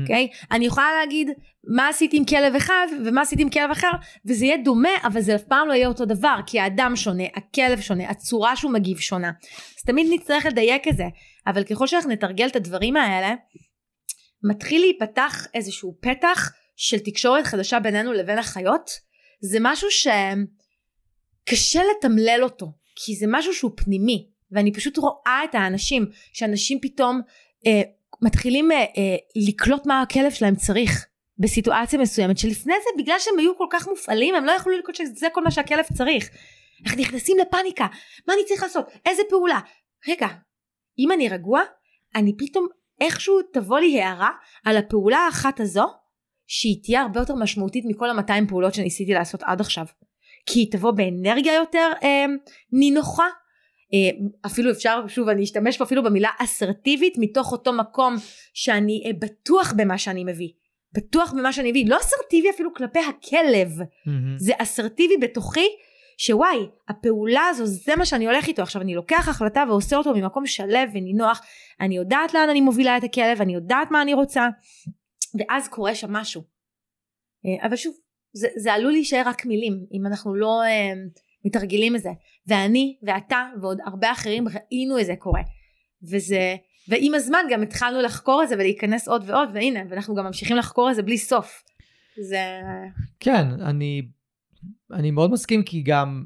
אוקיי? 0.00 0.28
Mm-hmm. 0.32 0.42
Okay? 0.42 0.46
אני 0.50 0.66
יכולה 0.66 0.86
להגיד 1.00 1.30
מה 1.76 1.88
עשיתי 1.88 2.16
עם 2.16 2.24
כלב 2.24 2.54
אחד 2.54 2.86
ומה 3.04 3.20
עשיתי 3.20 3.42
עם 3.42 3.50
כלב 3.50 3.70
אחר 3.70 3.90
וזה 4.26 4.44
יהיה 4.44 4.56
דומה 4.64 4.88
אבל 5.04 5.20
זה 5.20 5.34
אף 5.34 5.42
פעם 5.42 5.68
לא 5.68 5.72
יהיה 5.72 5.88
אותו 5.88 6.04
דבר 6.04 6.36
כי 6.46 6.60
האדם 6.60 6.92
שונה, 6.96 7.24
הכלב 7.34 7.80
שונה, 7.80 8.10
הצורה 8.10 8.56
שהוא 8.56 8.72
מגיב 8.72 8.98
שונה. 8.98 9.30
אז 9.78 9.82
תמיד 9.86 10.06
נצטרך 10.10 10.46
לדייק 10.46 10.88
את 10.88 10.96
זה 10.96 11.04
אבל 11.46 11.64
ככל 11.64 11.86
שאנחנו 11.86 12.10
נתרגל 12.10 12.46
את 12.46 12.56
הדברים 12.56 12.96
האלה 12.96 13.34
מתחיל 14.44 14.80
להיפתח 14.80 15.46
איזשהו 15.54 15.98
פתח 16.00 16.52
של 16.76 16.98
תקשורת 16.98 17.46
חדשה 17.46 17.80
בינינו 17.80 18.12
לבין 18.12 18.38
החיות? 18.38 18.90
זה 19.40 19.58
משהו 19.60 19.88
שקשה 19.90 21.80
לתמלל 21.84 22.40
אותו 22.42 22.72
כי 22.96 23.16
זה 23.16 23.26
משהו 23.28 23.54
שהוא 23.54 23.70
פנימי 23.76 24.28
ואני 24.50 24.72
פשוט 24.72 24.96
רואה 24.96 25.40
את 25.44 25.54
האנשים 25.54 26.06
שאנשים 26.32 26.78
פתאום 26.82 27.20
אה, 27.66 27.82
מתחילים 28.22 28.72
אה, 28.72 28.76
אה, 28.76 29.16
לקלוט 29.48 29.86
מה 29.86 30.02
הכלב 30.02 30.30
שלהם 30.32 30.54
צריך 30.54 31.06
בסיטואציה 31.38 31.98
מסוימת 31.98 32.38
שלפני 32.38 32.74
זה 32.84 33.02
בגלל 33.02 33.16
שהם 33.18 33.38
היו 33.38 33.58
כל 33.58 33.66
כך 33.70 33.88
מופעלים 33.88 34.34
הם 34.34 34.44
לא 34.44 34.52
יכלו 34.52 34.78
לקלוט 34.78 34.96
שזה 34.96 35.26
כל 35.32 35.44
מה 35.44 35.50
שהכלב 35.50 35.84
צריך. 35.96 36.30
אנחנו 36.84 37.00
נכנסים 37.00 37.36
לפאניקה? 37.38 37.86
מה 38.28 38.34
אני 38.34 38.42
צריך 38.46 38.62
לעשות? 38.62 38.86
איזה 39.06 39.22
פעולה? 39.28 39.60
רגע 40.08 40.26
אם 40.98 41.12
אני 41.12 41.28
רגוע 41.28 41.62
אני 42.14 42.36
פתאום 42.36 42.66
איכשהו 43.02 43.38
תבוא 43.52 43.78
לי 43.78 44.02
הערה 44.02 44.30
על 44.64 44.76
הפעולה 44.76 45.18
האחת 45.18 45.60
הזו 45.60 45.84
שהיא 46.46 46.82
תהיה 46.82 47.02
הרבה 47.02 47.20
יותר 47.20 47.34
משמעותית 47.34 47.84
מכל 47.86 48.10
ה-200 48.10 48.48
פעולות 48.48 48.74
שניסיתי 48.74 49.14
לעשות 49.14 49.42
עד 49.42 49.60
עכשיו. 49.60 49.86
כי 50.46 50.58
היא 50.60 50.72
תבוא 50.72 50.90
באנרגיה 50.90 51.54
יותר 51.54 51.90
אה, 52.02 52.24
נינוחה. 52.72 53.26
אה, 53.94 54.26
אפילו 54.46 54.70
אפשר, 54.70 55.04
שוב 55.08 55.28
אני 55.28 55.44
אשתמש 55.44 55.76
פה 55.78 55.84
אפילו 55.84 56.02
במילה 56.02 56.30
אסרטיבית 56.38 57.14
מתוך 57.18 57.52
אותו 57.52 57.72
מקום 57.72 58.14
שאני 58.54 59.02
אה, 59.06 59.10
בטוח 59.18 59.72
במה 59.76 59.98
שאני 59.98 60.24
מביא. 60.24 60.48
בטוח 60.94 61.32
במה 61.32 61.52
שאני 61.52 61.70
מביא, 61.70 61.88
לא 61.88 61.96
אסרטיבי 62.00 62.50
אפילו 62.50 62.74
כלפי 62.74 62.98
הכלב, 62.98 63.68
mm-hmm. 63.80 64.10
זה 64.38 64.52
אסרטיבי 64.58 65.16
בתוכי 65.16 65.66
שוואי 66.18 66.68
הפעולה 66.88 67.46
הזו 67.50 67.66
זה 67.66 67.96
מה 67.96 68.06
שאני 68.06 68.26
הולך 68.26 68.46
איתו. 68.46 68.62
עכשיו 68.62 68.82
אני 68.82 68.94
לוקח 68.94 69.28
החלטה 69.28 69.64
ועושה 69.68 69.96
אותו 69.96 70.14
ממקום 70.14 70.46
שלו 70.46 70.78
ונינוח. 70.92 71.40
אני 71.80 71.96
יודעת 71.96 72.34
לאן 72.34 72.48
אני 72.50 72.60
מובילה 72.60 72.96
את 72.96 73.04
הכלב 73.04 73.40
אני 73.40 73.54
יודעת 73.54 73.90
מה 73.90 74.02
אני 74.02 74.14
רוצה 74.14 74.48
ואז 75.38 75.68
קורה 75.68 75.94
שם 75.94 76.12
משהו. 76.12 76.42
אה, 77.46 77.66
אבל 77.66 77.76
שוב 77.76 77.94
זה, 78.32 78.48
זה 78.56 78.72
עלול 78.72 78.92
להישאר 78.92 79.22
רק 79.26 79.46
מילים 79.46 79.86
אם 79.92 80.06
אנחנו 80.06 80.34
לא 80.34 80.62
אה, 80.62 80.92
מתרגלים 81.44 81.96
את 81.96 82.02
זה 82.02 82.10
ואני 82.46 82.96
ואתה 83.02 83.46
ועוד 83.60 83.78
הרבה 83.86 84.12
אחרים 84.12 84.44
ראינו 84.48 84.98
את 85.00 85.06
זה 85.06 85.14
קורה. 85.18 85.42
וזה 86.02 86.56
ועם 86.88 87.14
הזמן 87.14 87.44
גם 87.50 87.62
התחלנו 87.62 88.00
לחקור 88.00 88.42
את 88.42 88.48
זה 88.48 88.54
ולהיכנס 88.54 89.08
עוד 89.08 89.24
ועוד 89.26 89.48
והנה 89.54 89.80
ואנחנו 89.88 90.14
גם 90.14 90.26
ממשיכים 90.26 90.56
לחקור 90.56 90.90
את 90.90 90.94
זה 90.94 91.02
בלי 91.02 91.18
סוף. 91.18 91.62
זה 92.20 92.60
כן 93.20 93.46
אני 93.60 94.02
אני 94.92 95.10
מאוד 95.10 95.30
מסכים 95.30 95.62
כי 95.62 95.82
גם 95.82 96.24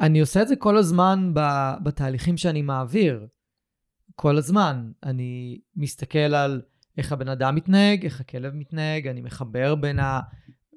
אני 0.00 0.20
עושה 0.20 0.42
את 0.42 0.48
זה 0.48 0.56
כל 0.56 0.76
הזמן 0.76 1.32
בתהליכים 1.82 2.36
שאני 2.36 2.62
מעביר. 2.62 3.26
כל 4.14 4.36
הזמן. 4.36 4.90
אני 5.02 5.60
מסתכל 5.76 6.18
על 6.18 6.62
איך 6.98 7.12
הבן 7.12 7.28
אדם 7.28 7.54
מתנהג, 7.54 8.04
איך 8.04 8.20
הכלב 8.20 8.54
מתנהג, 8.54 9.08
אני 9.08 9.20
מחבר 9.20 9.74
בין 9.74 9.98
ה... 9.98 10.20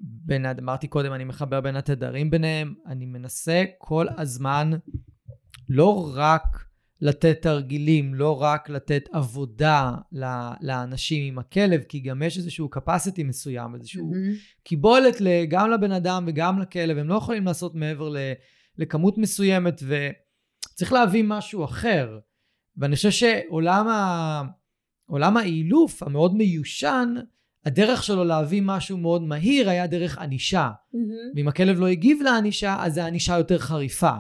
בין, 0.02 0.46
אמרתי 0.46 0.88
קודם, 0.88 1.14
אני 1.14 1.24
מחבר 1.24 1.62
בין 1.62 1.76
התדרים 1.76 2.30
ביניהם, 2.30 2.74
אני 2.86 3.06
מנסה 3.06 3.64
כל 3.78 4.08
הזמן 4.18 4.72
לא 5.70 6.12
רק 6.16 6.67
לתת 7.02 7.42
תרגילים, 7.42 8.16
לא 8.16 8.42
רק 8.42 8.70
לתת 8.70 9.04
עבודה 9.12 9.92
לאנשים 10.62 11.34
עם 11.34 11.40
הכלב, 11.40 11.82
כי 11.82 12.00
גם 12.00 12.24
יש 12.24 12.38
איזשהו 12.38 12.70
capacity 12.76 13.24
מסוים, 13.24 13.76
איזשהו 13.76 14.12
mm-hmm. 14.12 14.64
קיבולת 14.64 15.22
גם 15.50 15.72
לבן 15.72 15.92
אדם 15.92 16.24
וגם 16.28 16.60
לכלב, 16.60 16.98
הם 16.98 17.08
לא 17.08 17.16
יכולים 17.16 17.46
לעשות 17.46 17.76
מעבר 17.76 18.14
לכמות 18.78 19.18
מסוימת, 19.18 19.84
וצריך 19.84 20.94
להבין 20.94 21.28
משהו 21.28 21.66
אחר. 21.66 22.20
ואני 22.78 22.96
חושב 22.96 23.12
שעולם 23.12 23.88
ה... 23.88 24.42
עולם 25.06 25.38
האילוף 25.38 26.04
המאוד 26.04 26.36
מיושן, 26.36 27.14
הדרך 27.66 28.04
שלו 28.04 28.24
להביא 28.24 28.62
משהו 28.66 28.98
מאוד 28.98 29.24
מהיר 29.24 29.70
היה 29.70 29.88
דרך 29.88 30.18
ענישה. 30.18 30.70
Mm-hmm. 30.70 30.98
ואם 31.36 31.48
הכלב 31.48 31.80
לא 31.80 31.88
הגיב 31.88 32.22
לענישה, 32.22 32.78
אז 32.80 32.94
זה 32.94 33.06
ענישה 33.06 33.38
יותר 33.38 33.58
חריפה. 33.58 34.16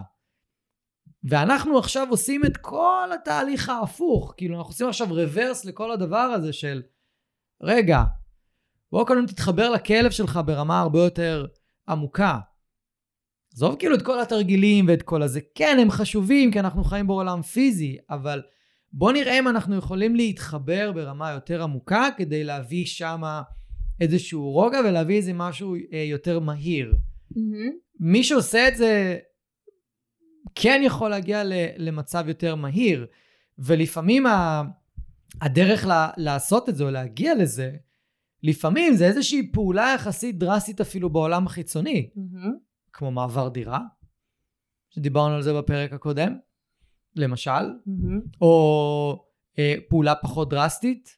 ואנחנו 1.30 1.78
עכשיו 1.78 2.08
עושים 2.10 2.46
את 2.46 2.58
כל 2.58 3.10
התהליך 3.16 3.70
ההפוך. 3.70 4.34
כאילו, 4.38 4.58
אנחנו 4.58 4.72
עושים 4.72 4.88
עכשיו 4.88 5.08
רוורס 5.10 5.66
לכל 5.66 5.92
הדבר 5.92 6.18
הזה 6.18 6.54
של, 6.54 6.82
רגע, 7.62 8.04
בוא 8.92 9.06
קודם 9.08 9.26
תתחבר 9.26 9.70
לכלב 9.70 10.12
שלך 10.12 10.40
ברמה 10.46 10.80
הרבה 10.80 11.00
יותר 11.00 11.46
עמוקה. 11.90 12.40
עזוב 13.54 13.76
כאילו 13.80 13.96
את 13.96 14.02
כל 14.02 14.22
התרגילים 14.22 14.88
ואת 14.88 15.02
כל 15.02 15.24
הזה. 15.24 15.40
כן, 15.56 15.78
הם 15.82 15.92
חשובים, 15.92 16.52
כי 16.52 16.60
אנחנו 16.60 16.84
חיים 16.84 17.08
בעולם 17.08 17.42
פיזי, 17.42 17.98
אבל 18.10 18.42
בוא 18.94 19.12
נראה 19.12 19.40
אם 19.40 19.48
אנחנו 19.48 19.76
יכולים 19.76 20.16
להתחבר 20.16 20.92
ברמה 20.92 21.32
יותר 21.32 21.64
עמוקה 21.64 22.10
כדי 22.18 22.44
להביא 22.44 22.86
שם 22.86 23.22
איזשהו 24.02 24.52
רוגע 24.52 24.80
ולהביא 24.80 25.16
איזה 25.16 25.34
משהו 25.34 25.76
אה, 25.76 26.04
יותר 26.10 26.40
מהיר. 26.40 26.96
Mm-hmm. 27.34 27.72
מי 28.00 28.24
שעושה 28.24 28.68
את 28.68 28.78
זה 28.78 29.18
כן 30.62 30.82
יכול 30.84 31.10
להגיע 31.10 31.42
למצב 31.78 32.24
יותר 32.28 32.56
מהיר, 32.56 33.08
ולפעמים 33.60 34.24
הדרך 35.42 35.86
לעשות 36.18 36.70
את 36.70 36.76
זה 36.76 36.84
או 36.84 36.92
להגיע 36.92 37.36
לזה, 37.36 37.76
לפעמים 38.44 38.94
זה 38.94 39.06
איזושהי 39.06 39.52
פעולה 39.52 39.92
יחסית 39.96 40.38
דרסטית 40.38 40.82
אפילו 40.82 41.10
בעולם 41.10 41.46
החיצוני, 41.48 42.10
mm-hmm. 42.16 42.48
כמו 42.94 43.12
מעבר 43.12 43.50
דירה, 43.50 43.80
שדיברנו 44.90 45.36
על 45.36 45.42
זה 45.42 45.54
בפרק 45.54 45.94
הקודם, 45.94 46.38
למשל, 47.16 47.52
mm-hmm. 47.52 48.38
או 48.42 49.26
אה, 49.60 49.76
פעולה 49.90 50.16
פחות 50.16 50.50
דרסטית, 50.50 51.18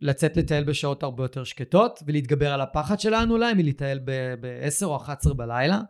לצאת 0.00 0.36
לטייל 0.36 0.64
בשעות 0.64 1.02
הרבה 1.02 1.24
יותר 1.24 1.44
שקטות, 1.44 2.02
ולהתגבר 2.06 2.52
על 2.52 2.60
הפחד 2.60 3.00
שלנו 3.00 3.34
אולי 3.34 3.54
מלטייל 3.54 4.00
ב-10 4.04 4.84
או 4.84 4.96
11 4.96 5.34
בלילה, 5.34 5.80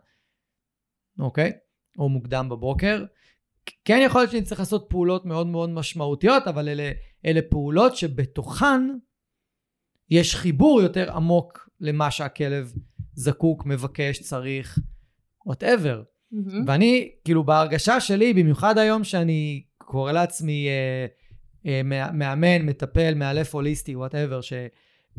אוקיי? 1.19 1.51
או 1.99 2.09
מוקדם 2.09 2.49
בבוקר. 2.49 3.05
כן 3.85 4.01
יכול 4.05 4.21
להיות 4.21 4.31
שאני 4.31 4.43
צריך 4.43 4.59
לעשות 4.59 4.85
פעולות 4.89 5.25
מאוד 5.25 5.47
מאוד 5.47 5.69
משמעותיות, 5.69 6.47
אבל 6.47 6.69
אלה, 6.69 6.91
אלה 7.25 7.41
פעולות 7.49 7.95
שבתוכן 7.95 8.81
יש 10.09 10.35
חיבור 10.35 10.81
יותר 10.81 11.11
עמוק 11.11 11.69
למה 11.79 12.11
שהכלב 12.11 12.73
זקוק, 13.13 13.65
מבקש, 13.65 14.19
צריך, 14.19 14.79
whatever. 15.45 16.03
Mm-hmm. 16.33 16.55
ואני, 16.67 17.11
כאילו, 17.25 17.43
בהרגשה 17.43 17.99
שלי, 17.99 18.33
במיוחד 18.33 18.77
היום 18.77 19.03
שאני 19.03 19.63
קורא 19.77 20.11
לעצמי 20.11 20.67
אה, 20.67 21.05
אה, 21.65 21.81
מאמן, 22.13 22.61
מטפל, 22.65 23.13
מאלף 23.15 23.55
הוליסטי, 23.55 23.95
whatever, 23.95 24.41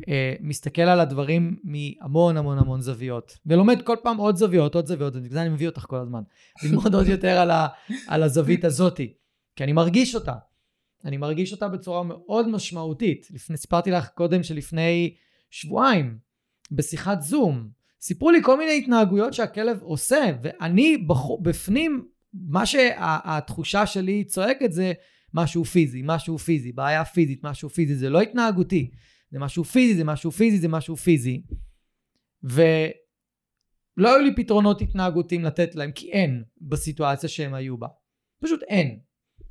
שמסתכל 0.00 0.82
על 0.82 1.00
הדברים 1.00 1.56
מהמון 1.64 2.36
המון 2.36 2.58
המון 2.58 2.80
זוויות, 2.80 3.38
ולומד 3.46 3.82
כל 3.82 3.96
פעם 4.02 4.16
עוד 4.16 4.36
זוויות, 4.36 4.74
עוד 4.74 4.86
זוויות, 4.86 5.16
ובגלל 5.16 5.32
זה 5.32 5.42
אני 5.42 5.48
מביא 5.48 5.68
אותך 5.68 5.84
כל 5.88 5.96
הזמן, 5.96 6.22
ללמוד 6.62 6.94
עוד 6.94 7.06
יותר 7.06 7.38
על, 7.38 7.50
ה, 7.50 7.68
על 8.08 8.22
הזווית 8.22 8.64
הזאתי, 8.64 9.12
כי 9.56 9.64
אני 9.64 9.72
מרגיש 9.72 10.14
אותה. 10.14 10.34
אני 11.04 11.16
מרגיש 11.16 11.52
אותה 11.52 11.68
בצורה 11.68 12.02
מאוד 12.02 12.48
משמעותית. 12.48 13.28
לפני, 13.30 13.56
סיפרתי 13.56 13.90
לך 13.90 14.08
קודם 14.08 14.42
שלפני 14.42 15.14
שבועיים, 15.50 16.18
בשיחת 16.72 17.22
זום, 17.22 17.68
סיפרו 18.00 18.30
לי 18.30 18.42
כל 18.42 18.58
מיני 18.58 18.78
התנהגויות 18.78 19.34
שהכלב 19.34 19.78
עושה, 19.82 20.32
ואני 20.42 20.96
בחו, 20.96 21.38
בפנים, 21.42 22.04
מה 22.34 22.66
שהתחושה 22.66 23.86
שלי 23.86 24.24
צועקת 24.24 24.72
זה 24.72 24.92
משהו 25.34 25.64
פיזי, 25.64 26.02
משהו 26.04 26.38
פיזי, 26.38 26.72
בעיה 26.72 27.04
פיזית, 27.04 27.44
משהו 27.44 27.68
פיזי, 27.68 27.94
זה 27.94 28.10
לא 28.10 28.20
התנהגותי, 28.20 28.90
זה 29.32 29.38
משהו 29.38 29.64
פיזי, 29.64 29.96
זה 29.96 30.04
משהו 30.04 30.30
פיזי, 30.30 30.58
זה 30.58 30.68
משהו 30.68 30.96
פיזי. 30.96 31.42
ולא 32.42 32.88
היו 33.98 34.18
לי 34.18 34.34
פתרונות 34.36 34.82
התנהגותיים 34.82 35.44
לתת 35.44 35.74
להם, 35.74 35.92
כי 35.92 36.12
אין 36.12 36.44
בסיטואציה 36.60 37.28
שהם 37.28 37.54
היו 37.54 37.78
בה. 37.78 37.88
פשוט 38.42 38.62
אין. 38.62 39.00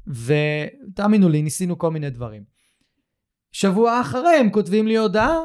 ותאמינו 0.07 1.29
לי, 1.29 1.41
ניסינו 1.41 1.77
כל 1.77 1.91
מיני 1.91 2.09
דברים. 2.09 2.43
שבוע 3.51 4.01
אחרי 4.01 4.35
הם 4.39 4.49
כותבים 4.51 4.87
לי 4.87 4.97
הודעה 4.97 5.37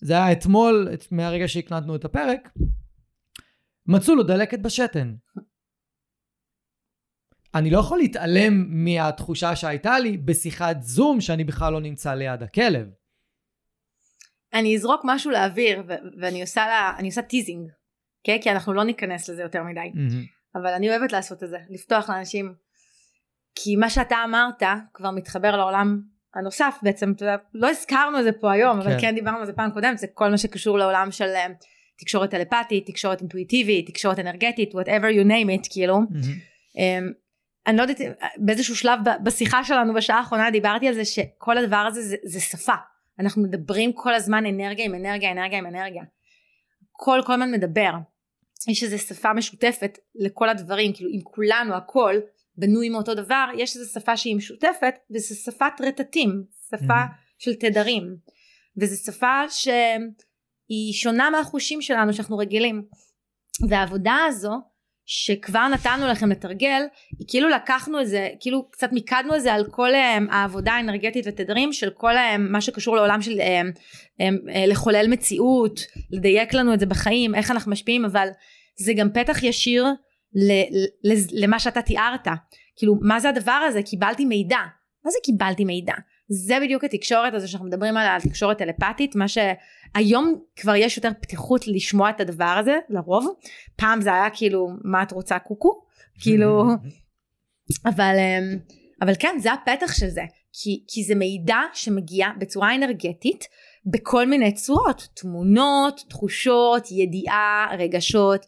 זה 0.00 0.12
היה 0.12 0.32
אתמול, 0.32 0.88
מהרגע 1.10 1.48
שהקלטנו 1.48 1.96
את 1.96 2.04
הפרק, 2.04 2.48
מצאו 3.86 4.14
לו 4.14 4.22
דלקת 4.22 4.58
בשתן. 4.58 5.14
אני 7.54 7.70
לא 7.70 7.78
יכול 7.78 7.98
להתעלם 7.98 8.84
מהתחושה 8.84 9.56
שהייתה 9.56 9.98
לי 9.98 10.16
בשיחת 10.16 10.82
זום 10.82 11.20
שאני 11.20 11.44
בכלל 11.44 11.72
לא 11.72 11.80
נמצא 11.80 12.14
ליד 12.14 12.42
הכלב. 12.42 12.88
אני 14.54 14.76
אזרוק 14.76 15.00
משהו 15.04 15.30
לאוויר 15.30 15.82
ו- 15.88 16.20
ואני 16.20 16.40
עושה 16.40 16.66
לה, 16.66 16.92
אני 16.98 17.08
עושה 17.08 17.22
teasing, 17.22 17.68
okay? 17.68 17.72
כן? 18.24 18.38
כי 18.42 18.50
אנחנו 18.50 18.72
לא 18.72 18.84
ניכנס 18.84 19.28
לזה 19.28 19.42
יותר 19.42 19.62
מדי, 19.62 19.80
mm-hmm. 19.80 20.58
אבל 20.58 20.72
אני 20.72 20.90
אוהבת 20.90 21.12
לעשות 21.12 21.42
את 21.42 21.48
זה, 21.48 21.58
לפתוח 21.70 22.10
לאנשים, 22.10 22.54
כי 23.54 23.76
מה 23.76 23.90
שאתה 23.90 24.16
אמרת 24.24 24.62
כבר 24.94 25.10
מתחבר 25.10 25.56
לעולם 25.56 26.00
הנוסף 26.34 26.78
בעצם, 26.82 27.12
אתה 27.12 27.24
יודע, 27.24 27.36
לא 27.54 27.70
הזכרנו 27.70 28.18
את 28.18 28.24
זה 28.24 28.32
פה 28.32 28.52
היום, 28.52 28.82
כן. 28.82 28.88
אבל 28.88 29.00
כן 29.00 29.14
דיברנו 29.14 29.38
על 29.38 29.46
זה 29.46 29.52
פעם 29.52 29.70
קודמת, 29.70 29.98
זה 29.98 30.06
כל 30.14 30.30
מה 30.30 30.38
שקשור 30.38 30.78
לעולם 30.78 31.10
של 31.10 31.28
אה, 31.28 31.46
תקשורת 31.98 32.30
טלפתית, 32.30 32.86
תקשורת 32.86 33.20
אינטואיטיבית, 33.20 33.86
תקשורת 33.86 34.18
אנרגטית, 34.18 34.72
whatever 34.72 35.14
you 35.16 35.26
name 35.28 35.62
it, 35.62 35.68
כאילו. 35.70 35.98
Mm-hmm. 35.98 36.78
אני 37.66 37.76
לא 37.76 37.82
יודעת, 37.82 38.00
באיזשהו 38.36 38.76
שלב 38.76 38.98
בשיחה 39.22 39.64
שלנו 39.64 39.94
בשעה 39.94 40.18
האחרונה 40.18 40.50
דיברתי 40.50 40.88
על 40.88 40.94
זה 40.94 41.04
שכל 41.04 41.58
הדבר 41.58 41.76
הזה 41.76 42.02
זה, 42.02 42.16
זה 42.24 42.40
שפה. 42.40 42.74
אנחנו 43.20 43.42
מדברים 43.42 43.92
כל 43.92 44.14
הזמן 44.14 44.46
אנרגיה 44.46 44.84
עם 44.84 44.94
אנרגיה, 44.94 45.32
אנרגיה 45.32 45.58
עם 45.58 45.66
אנרגיה. 45.66 46.02
כל 46.92 47.20
כל 47.26 47.32
הזמן 47.32 47.50
מדבר. 47.50 47.90
יש 48.68 48.82
איזו 48.82 48.98
שפה 48.98 49.32
משותפת 49.32 49.98
לכל 50.14 50.48
הדברים, 50.48 50.92
כאילו 50.92 51.10
אם 51.10 51.20
כולנו 51.24 51.74
הכל 51.74 52.14
בנוי 52.56 52.88
מאותו 52.88 53.14
דבר, 53.14 53.44
יש 53.58 53.76
איזו 53.76 53.92
שפה 53.92 54.16
שהיא 54.16 54.36
משותפת 54.36 54.94
וזו 55.14 55.34
שפת 55.34 55.80
רטטים, 55.80 56.44
שפה 56.70 56.76
mm-hmm. 56.86 57.38
של 57.38 57.54
תדרים. 57.54 58.16
וזו 58.80 59.12
שפה 59.12 59.48
שהיא 59.48 60.92
שונה 60.92 61.30
מהחושים 61.30 61.82
שלנו 61.82 62.12
שאנחנו 62.12 62.38
רגילים. 62.38 62.84
והעבודה 63.68 64.16
הזו 64.28 64.52
שכבר 65.06 65.68
נתנו 65.68 66.08
לכם 66.08 66.30
לתרגל, 66.30 66.82
כאילו 67.28 67.48
לקחנו 67.48 68.00
את 68.00 68.08
זה, 68.08 68.28
כאילו 68.40 68.70
קצת 68.70 68.92
מיקדנו 68.92 69.36
את 69.36 69.42
זה 69.42 69.54
על 69.54 69.64
כל 69.70 69.90
um, 69.90 70.32
העבודה 70.34 70.72
האנרגטית 70.72 71.24
ותדרים 71.28 71.72
של 71.72 71.90
כל 71.90 72.16
um, 72.16 72.38
מה 72.38 72.60
שקשור 72.60 72.96
לעולם 72.96 73.22
של 73.22 73.32
um, 73.32 73.78
um, 74.20 74.20
uh, 74.20 74.52
לחולל 74.66 75.06
מציאות, 75.08 75.80
לדייק 76.10 76.54
לנו 76.54 76.74
את 76.74 76.80
זה 76.80 76.86
בחיים, 76.86 77.34
איך 77.34 77.50
אנחנו 77.50 77.72
משפיעים, 77.72 78.04
אבל 78.04 78.28
זה 78.76 78.92
גם 78.96 79.08
פתח 79.12 79.42
ישיר 79.42 79.86
ל, 80.34 80.52
ל, 81.04 81.14
למה 81.32 81.58
שאתה 81.58 81.82
תיארת. 81.82 82.28
כאילו, 82.76 82.94
מה 83.00 83.20
זה 83.20 83.28
הדבר 83.28 83.52
הזה? 83.68 83.82
קיבלתי 83.82 84.24
מידע. 84.24 84.58
מה 85.04 85.10
זה 85.10 85.18
קיבלתי 85.24 85.64
מידע? 85.64 85.94
זה 86.34 86.58
בדיוק 86.62 86.84
התקשורת 86.84 87.34
הזו 87.34 87.50
שאנחנו 87.50 87.66
מדברים 87.66 87.96
עליה, 87.96 88.14
על 88.14 88.20
תקשורת 88.20 88.58
טלפתית, 88.58 89.16
מה 89.16 89.26
שהיום 89.28 90.40
כבר 90.56 90.74
יש 90.74 90.96
יותר 90.96 91.10
פתיחות 91.20 91.68
לשמוע 91.68 92.10
את 92.10 92.20
הדבר 92.20 92.56
הזה, 92.60 92.78
לרוב. 92.88 93.26
פעם 93.76 94.00
זה 94.00 94.14
היה 94.14 94.30
כאילו, 94.30 94.68
מה 94.84 95.02
את 95.02 95.12
רוצה 95.12 95.38
קוקו? 95.38 95.82
כאילו, 96.20 96.64
אבל, 97.90 98.14
אמ, 98.18 98.58
אבל 99.02 99.12
כן, 99.18 99.36
זה 99.38 99.52
הפתח 99.52 99.94
של 99.94 100.08
זה. 100.08 100.22
כי, 100.62 100.84
כי 100.88 101.04
זה 101.04 101.14
מידע 101.14 101.58
שמגיע 101.72 102.28
בצורה 102.38 102.74
אנרגטית 102.74 103.44
בכל 103.86 104.26
מיני 104.26 104.52
צורות, 104.52 105.08
תמונות, 105.14 106.04
תחושות, 106.08 106.90
ידיעה, 106.90 107.68
רגשות, 107.78 108.46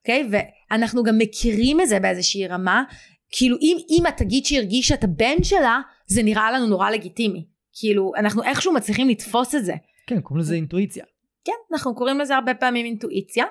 אוקיי? 0.00 0.28
ואנחנו 0.30 1.02
גם 1.02 1.18
מכירים 1.18 1.80
את 1.80 1.88
זה 1.88 2.00
באיזושהי 2.00 2.46
רמה, 2.46 2.82
כאילו 3.30 3.56
אם 3.62 3.76
אימא 3.90 4.08
תגיד 4.08 4.46
שהרגישה 4.46 4.94
את 4.94 5.04
הבן 5.04 5.42
שלה, 5.42 5.80
זה 6.06 6.22
נראה 6.22 6.52
לנו 6.52 6.66
נורא 6.66 6.90
לגיטימי. 6.90 7.46
כאילו, 7.78 8.12
אנחנו 8.16 8.42
איכשהו 8.42 8.72
מצליחים 8.72 9.08
לתפוס 9.08 9.54
את 9.54 9.64
זה. 9.64 9.74
כן, 10.06 10.20
קוראים 10.20 10.40
לזה 10.40 10.54
אינטואיציה. 10.54 11.04
כן, 11.44 11.52
אנחנו 11.72 11.94
קוראים 11.94 12.18
לזה 12.18 12.34
הרבה 12.34 12.54
פעמים 12.54 12.86
אינטואיציה. 12.86 13.44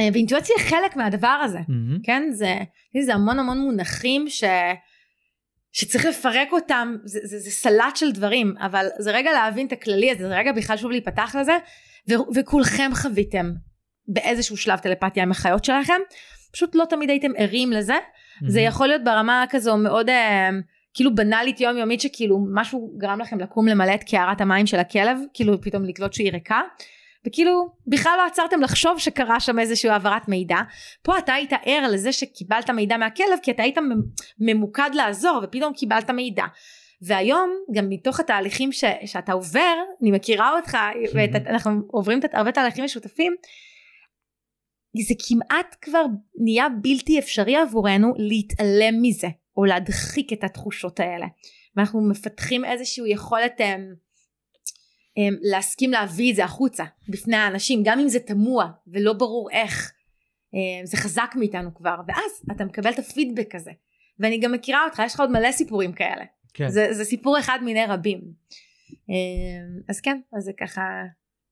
אה, 0.00 0.08
ואינטואיציה 0.12 0.56
היא 0.58 0.64
חלק 0.66 0.96
מהדבר 0.96 1.40
הזה, 1.44 1.58
mm-hmm. 1.58 2.00
כן? 2.02 2.22
זה, 2.32 2.56
זה 3.04 3.14
המון 3.14 3.38
המון 3.38 3.58
מונחים 3.58 4.28
ש... 4.28 4.44
שצריך 5.72 6.04
לפרק 6.04 6.52
אותם, 6.52 6.96
זה, 7.04 7.20
זה, 7.22 7.38
זה 7.38 7.50
סלט 7.50 7.96
של 7.96 8.12
דברים, 8.12 8.54
אבל 8.58 8.86
זה 8.98 9.10
רגע 9.10 9.32
להבין 9.32 9.66
את 9.66 9.72
הכללי 9.72 10.10
הזה, 10.10 10.28
זה 10.28 10.36
רגע 10.36 10.52
בכלל 10.52 10.76
שוב 10.76 10.90
להיפתח 10.90 11.36
לזה, 11.40 11.56
ו, 12.10 12.12
וכולכם 12.34 12.90
חוויתם 12.94 13.52
באיזשהו 14.08 14.56
שלב 14.56 14.78
טלפתיה 14.78 15.22
עם 15.22 15.30
החיות 15.30 15.64
שלכם, 15.64 16.00
פשוט 16.52 16.74
לא 16.74 16.84
תמיד 16.84 17.10
הייתם 17.10 17.30
ערים 17.36 17.72
לזה, 17.72 17.94
mm-hmm. 17.94 18.50
זה 18.50 18.60
יכול 18.60 18.86
להיות 18.86 19.04
ברמה 19.04 19.44
כזו 19.50 19.76
מאוד 19.76 20.08
אה, 20.08 20.50
כאילו 20.94 21.14
בנאלית 21.14 21.60
יומיומית 21.60 22.00
שכאילו 22.00 22.38
משהו 22.54 22.94
גרם 22.98 23.20
לכם 23.20 23.38
לקום 23.38 23.68
למלא 23.68 23.94
את 23.94 24.04
קערת 24.04 24.40
המים 24.40 24.66
של 24.66 24.78
הכלב, 24.78 25.18
כאילו 25.34 25.60
פתאום 25.60 25.84
לקלוט 25.84 26.12
שהיא 26.12 26.32
ריקה. 26.32 26.60
וכאילו 27.26 27.68
בכלל 27.86 28.12
לא 28.18 28.26
עצרתם 28.26 28.60
לחשוב 28.60 28.98
שקרה 28.98 29.40
שם 29.40 29.58
איזושהי 29.58 29.90
העברת 29.90 30.28
מידע. 30.28 30.56
פה 31.02 31.18
אתה 31.18 31.34
היית 31.34 31.52
ער 31.64 31.88
לזה 31.90 32.12
שקיבלת 32.12 32.70
מידע 32.70 32.96
מהכלב 32.96 33.38
כי 33.42 33.50
אתה 33.50 33.62
היית 33.62 33.78
ממוקד 34.38 34.90
לעזור 34.94 35.40
ופתאום 35.44 35.72
קיבלת 35.72 36.10
מידע. 36.10 36.44
והיום 37.02 37.50
גם 37.74 37.88
מתוך 37.88 38.20
התהליכים 38.20 38.72
ש, 38.72 38.84
שאתה 39.06 39.32
עובר, 39.32 39.74
אני 40.02 40.10
מכירה 40.10 40.56
אותך 40.56 40.78
ואנחנו 41.14 41.70
עוברים 41.86 42.20
הרבה 42.32 42.52
תהליכים 42.52 42.84
משותפים, 42.84 43.32
זה 45.08 45.14
כמעט 45.28 45.76
כבר 45.82 46.04
נהיה 46.44 46.68
בלתי 46.82 47.18
אפשרי 47.18 47.56
עבורנו 47.56 48.12
להתעלם 48.16 49.02
מזה 49.02 49.28
או 49.56 49.64
להדחיק 49.64 50.32
את 50.32 50.44
התחושות 50.44 51.00
האלה. 51.00 51.26
ואנחנו 51.76 52.00
מפתחים 52.00 52.64
איזושהי 52.64 53.04
יכולת 53.12 53.52
הם, 53.58 53.66
אמ, 53.66 53.94
הם, 55.16 55.34
אמ, 55.34 55.38
להסכים 55.42 55.90
להביא 55.90 56.30
את 56.30 56.36
זה 56.36 56.44
החוצה 56.44 56.84
בפני 57.08 57.36
האנשים 57.36 57.82
גם 57.84 57.98
אם 57.98 58.08
זה 58.08 58.20
תמוה 58.20 58.70
ולא 58.86 59.12
ברור 59.12 59.50
איך. 59.50 59.92
הם, 60.52 60.58
אמ, 60.80 60.86
זה 60.86 60.96
חזק 60.96 61.34
מאיתנו 61.36 61.74
כבר 61.74 61.96
ואז 62.08 62.42
אתה 62.52 62.64
מקבל 62.64 62.90
את 62.90 62.98
הפידבק 62.98 63.54
הזה. 63.54 63.70
ואני 64.18 64.40
גם 64.40 64.52
מכירה 64.52 64.84
אותך 64.84 65.02
יש 65.06 65.14
לך 65.14 65.20
עוד 65.20 65.30
מלא 65.30 65.52
סיפורים 65.52 65.92
כאלה. 65.92 66.24
כן. 66.54 66.68
זה, 66.68 66.88
זה 66.92 67.04
סיפור 67.04 67.38
אחד 67.38 67.58
מיני 67.62 67.86
רבים. 67.86 68.20
אז 69.88 70.00
כן 70.00 70.20
אז 70.36 70.44
זה 70.44 70.52
ככה 70.52 70.82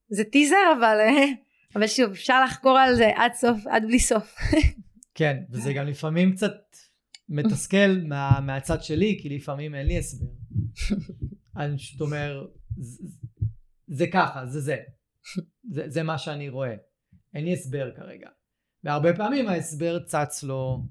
זה 0.09 0.24
טיזר 0.24 0.72
אבל 0.78 0.99
אבל 1.76 1.86
שוב 1.86 2.11
אפשר 2.11 2.44
לחקור 2.44 2.78
על 2.78 2.94
זה 2.94 3.11
עד 3.16 3.32
סוף 3.34 3.66
עד 3.66 3.84
בלי 3.86 4.01
סוף. 4.01 4.36
כן 5.14 5.36
וזה 5.51 5.72
גם 5.72 5.86
לפעמים 5.86 6.32
קצת 6.32 6.55
מתסכל 7.29 8.01
מה, 8.09 8.41
מהצד 8.41 8.83
שלי 8.83 9.18
כי 9.22 9.29
לפעמים 9.29 9.74
אין 9.74 9.87
לי 9.87 9.99
הסבר. 9.99 10.26
אני 11.57 11.76
פשוט 11.76 12.01
אומר 12.01 12.47
זה, 12.76 13.03
זה 13.87 14.07
ככה 14.12 14.47
זה 14.47 14.61
זה. 14.61 14.76
זה 15.70 15.83
זה 15.87 16.03
מה 16.03 16.18
שאני 16.18 16.49
רואה. 16.49 16.74
אין 17.35 17.45
לי 17.45 17.53
הסבר 17.53 17.91
כרגע. 17.97 18.29
והרבה 18.85 19.16
פעמים 19.16 19.49
ההסבר 19.49 20.05
צץ 20.05 20.43
לו 20.43 20.87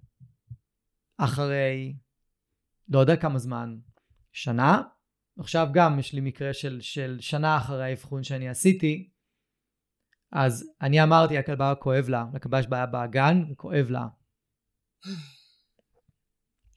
אחרי 1.18 1.98
לא 2.90 3.00
יודע 3.00 3.16
כמה 3.16 3.40
זמן 3.40 3.78
שנה 4.32 4.82
עכשיו 5.40 5.68
גם 5.74 6.00
יש 6.00 6.14
לי 6.14 6.22
מקרה 6.22 6.54
של, 6.54 6.82
של 6.82 7.18
שנה 7.20 7.58
אחרי 7.58 7.84
האבחון 7.84 8.24
שאני 8.24 8.50
עשיתי 8.50 9.10
אז 10.32 10.74
אני 10.82 11.04
אמרתי 11.04 11.38
הכלבה 11.38 11.74
כואב 11.76 12.10
לה, 12.10 12.26
לכלבה 12.34 12.60
יש 12.60 12.68
בעיה 12.68 12.86
באגן 12.86 13.44
וכואב 13.52 13.90
לה. 13.90 14.08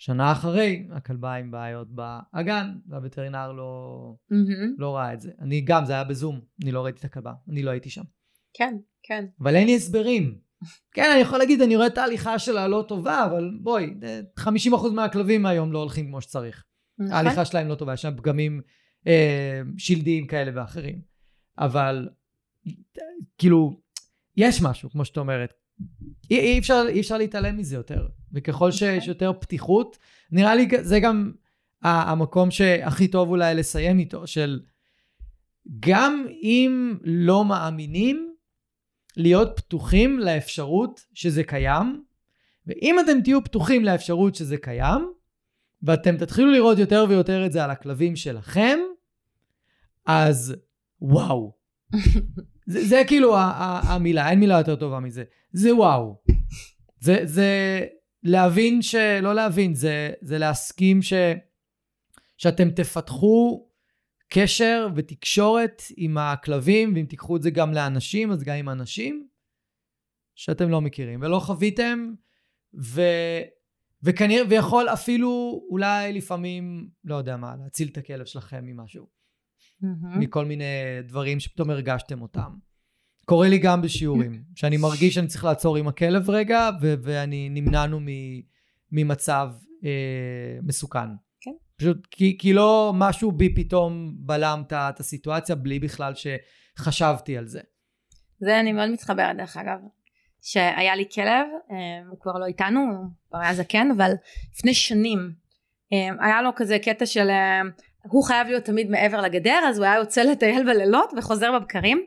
שנה 0.01 0.32
אחרי 0.32 0.86
הכלבה 0.92 1.34
עם 1.34 1.51
בעיות 1.51 1.88
באגן 1.90 2.74
והווטרינר 2.88 3.53
לא, 3.53 4.14
mm-hmm. 4.32 4.74
לא 4.78 4.96
ראה 4.96 5.12
את 5.12 5.20
זה. 5.20 5.30
אני 5.40 5.61
גם, 5.61 5.84
זה 5.84 5.92
היה 5.92 6.05
בזום, 6.05 6.40
אני 6.62 6.72
לא 6.72 6.84
ראיתי 6.84 6.98
את 6.98 7.05
הכלבה, 7.05 7.32
אני 7.48 7.62
לא 7.62 7.70
הייתי 7.70 7.90
שם. 7.90 8.03
כן, 8.55 8.76
כן. 9.03 9.24
אבל 9.40 9.57
אין 9.57 9.66
לי 9.66 9.76
הסברים. 9.76 10.38
כן, 10.92 11.11
אני 11.12 11.20
יכול 11.20 11.38
להגיד, 11.38 11.61
אני 11.61 11.76
רואה 11.76 11.86
את 11.86 11.98
ההליכה 11.98 12.38
שלה 12.38 12.68
לא 12.68 12.84
טובה, 12.88 13.24
אבל 13.24 13.59
בואי, 13.62 13.94
50% 14.40 14.44
מהכלבים 14.94 15.46
היום 15.46 15.72
לא 15.72 15.78
הולכים 15.78 16.07
כמו 16.07 16.20
שצריך. 16.20 16.64
נכון. 16.98 17.12
ההליכה 17.12 17.44
שלהם 17.44 17.68
לא 17.68 17.74
טובה, 17.74 17.94
יש 17.94 18.03
שם 18.03 18.16
פגמים 18.16 18.61
אה, 19.07 19.61
שלדיים 19.78 20.26
כאלה 20.26 20.51
ואחרים. 20.55 21.01
אבל 21.59 22.09
כאילו, 23.38 23.80
יש 24.36 24.62
משהו, 24.62 24.90
כמו 24.90 25.05
שאת 25.05 25.18
אומרת. 25.18 25.53
אי, 26.30 26.38
אי, 26.38 26.59
אפשר, 26.59 26.84
אי 26.88 27.01
אפשר 27.01 27.16
להתעלם 27.16 27.57
מזה 27.57 27.76
יותר. 27.76 28.09
וככל 28.32 28.70
שיש 28.70 28.82
אוקיי. 28.82 29.08
יותר 29.08 29.32
פתיחות, 29.40 29.98
נראה 30.32 30.54
לי 30.54 30.68
זה 30.80 31.00
גם 31.00 31.32
המקום 31.82 32.50
שהכי 32.50 33.08
טוב 33.08 33.28
אולי 33.28 33.54
לסיים 33.54 33.98
איתו, 33.98 34.26
של 34.26 34.60
גם 35.80 36.26
אם 36.42 36.98
לא 37.04 37.44
מאמינים, 37.44 38.34
להיות 39.16 39.52
פתוחים 39.56 40.18
לאפשרות 40.18 41.00
שזה 41.14 41.44
קיים, 41.44 42.04
ואם 42.66 42.96
אתם 43.00 43.20
תהיו 43.20 43.44
פתוחים 43.44 43.84
לאפשרות 43.84 44.34
שזה 44.34 44.56
קיים, 44.56 45.12
ואתם 45.82 46.16
תתחילו 46.16 46.52
לראות 46.52 46.78
יותר 46.78 47.04
ויותר 47.08 47.46
את 47.46 47.52
זה 47.52 47.64
על 47.64 47.70
הכלבים 47.70 48.16
שלכם, 48.16 48.78
אז 50.06 50.56
וואו, 51.00 51.52
זה, 52.72 52.84
זה 52.84 53.02
כאילו 53.06 53.36
המילה, 53.38 54.30
אין 54.30 54.40
מילה 54.40 54.58
יותר 54.58 54.76
טובה 54.76 55.00
מזה. 55.00 55.24
זה 55.52 55.74
וואו. 55.74 56.22
זה, 57.00 57.20
זה 57.24 57.80
להבין 58.22 58.82
ש... 58.82 58.94
לא 58.94 59.34
להבין, 59.34 59.74
זה, 59.74 60.10
זה 60.20 60.38
להסכים 60.38 61.02
ש... 61.02 61.12
שאתם 62.36 62.70
תפתחו 62.70 63.68
קשר 64.28 64.88
ותקשורת 64.96 65.82
עם 65.96 66.18
הכלבים, 66.18 66.94
ואם 66.94 67.06
תיקחו 67.06 67.36
את 67.36 67.42
זה 67.42 67.50
גם 67.50 67.72
לאנשים, 67.72 68.32
אז 68.32 68.42
גם 68.42 68.56
עם 68.56 68.68
אנשים 68.68 69.26
שאתם 70.34 70.68
לא 70.68 70.80
מכירים 70.80 71.20
ולא 71.22 71.38
חוויתם, 71.38 72.12
ו... 72.74 73.02
וכנראה, 74.02 74.42
ויכול 74.48 74.88
אפילו 74.88 75.62
אולי 75.70 76.12
לפעמים, 76.12 76.88
לא 77.04 77.14
יודע 77.14 77.36
מה, 77.36 77.54
להציל 77.62 77.88
את 77.88 77.98
הכלב 77.98 78.24
שלכם 78.24 78.64
ממשהו. 78.64 79.06
mm-hmm. 79.06 80.18
מכל 80.18 80.44
מיני 80.44 80.64
דברים 81.04 81.40
שפתאום 81.40 81.70
הרגשתם 81.70 82.22
אותם. 82.22 82.54
קורה 83.30 83.48
לי 83.48 83.58
גם 83.58 83.82
בשיעורים, 83.82 84.42
שאני 84.54 84.76
מרגיש 84.76 85.14
שאני 85.14 85.26
צריך 85.26 85.44
לעצור 85.44 85.76
עם 85.76 85.88
הכלב 85.88 86.30
רגע, 86.30 86.70
ו- 86.82 86.94
ואני 87.02 87.48
נמנענו 87.48 88.00
מ- 88.00 88.40
ממצב 88.92 89.48
אה, 89.84 90.58
מסוכן. 90.62 91.08
כן. 91.40 91.50
פשוט 91.76 92.06
כי, 92.10 92.36
כי 92.38 92.52
לא 92.52 92.92
משהו 92.94 93.32
בי 93.32 93.54
פתאום 93.54 94.12
בלם 94.16 94.62
את 94.72 95.00
הסיטואציה 95.00 95.56
בלי 95.56 95.78
בכלל 95.78 96.12
שחשבתי 96.14 97.38
על 97.38 97.46
זה. 97.46 97.60
זה 98.40 98.60
אני 98.60 98.72
מאוד 98.72 98.90
מתחברת 98.90 99.36
דרך 99.36 99.56
אגב. 99.56 99.78
שהיה 100.42 100.96
לי 100.96 101.04
כלב, 101.14 101.46
אה, 101.70 101.76
הוא 102.10 102.20
כבר 102.20 102.38
לא 102.38 102.46
איתנו, 102.46 102.80
הוא 102.80 103.10
כבר 103.28 103.38
היה 103.38 103.54
זקן, 103.54 103.88
אבל 103.96 104.12
לפני 104.54 104.74
שנים 104.74 105.32
אה, 105.92 106.26
היה 106.26 106.42
לו 106.42 106.50
כזה 106.56 106.78
קטע 106.78 107.06
של 107.06 107.30
אה, 107.30 107.60
הוא 108.02 108.24
חייב 108.24 108.46
להיות 108.46 108.64
תמיד 108.64 108.90
מעבר 108.90 109.20
לגדר 109.20 109.60
אז 109.68 109.78
הוא 109.78 109.86
היה 109.86 109.96
יוצא 109.96 110.22
לטייל 110.22 110.66
בלילות 110.66 111.12
וחוזר 111.16 111.58
בבקרים. 111.58 112.06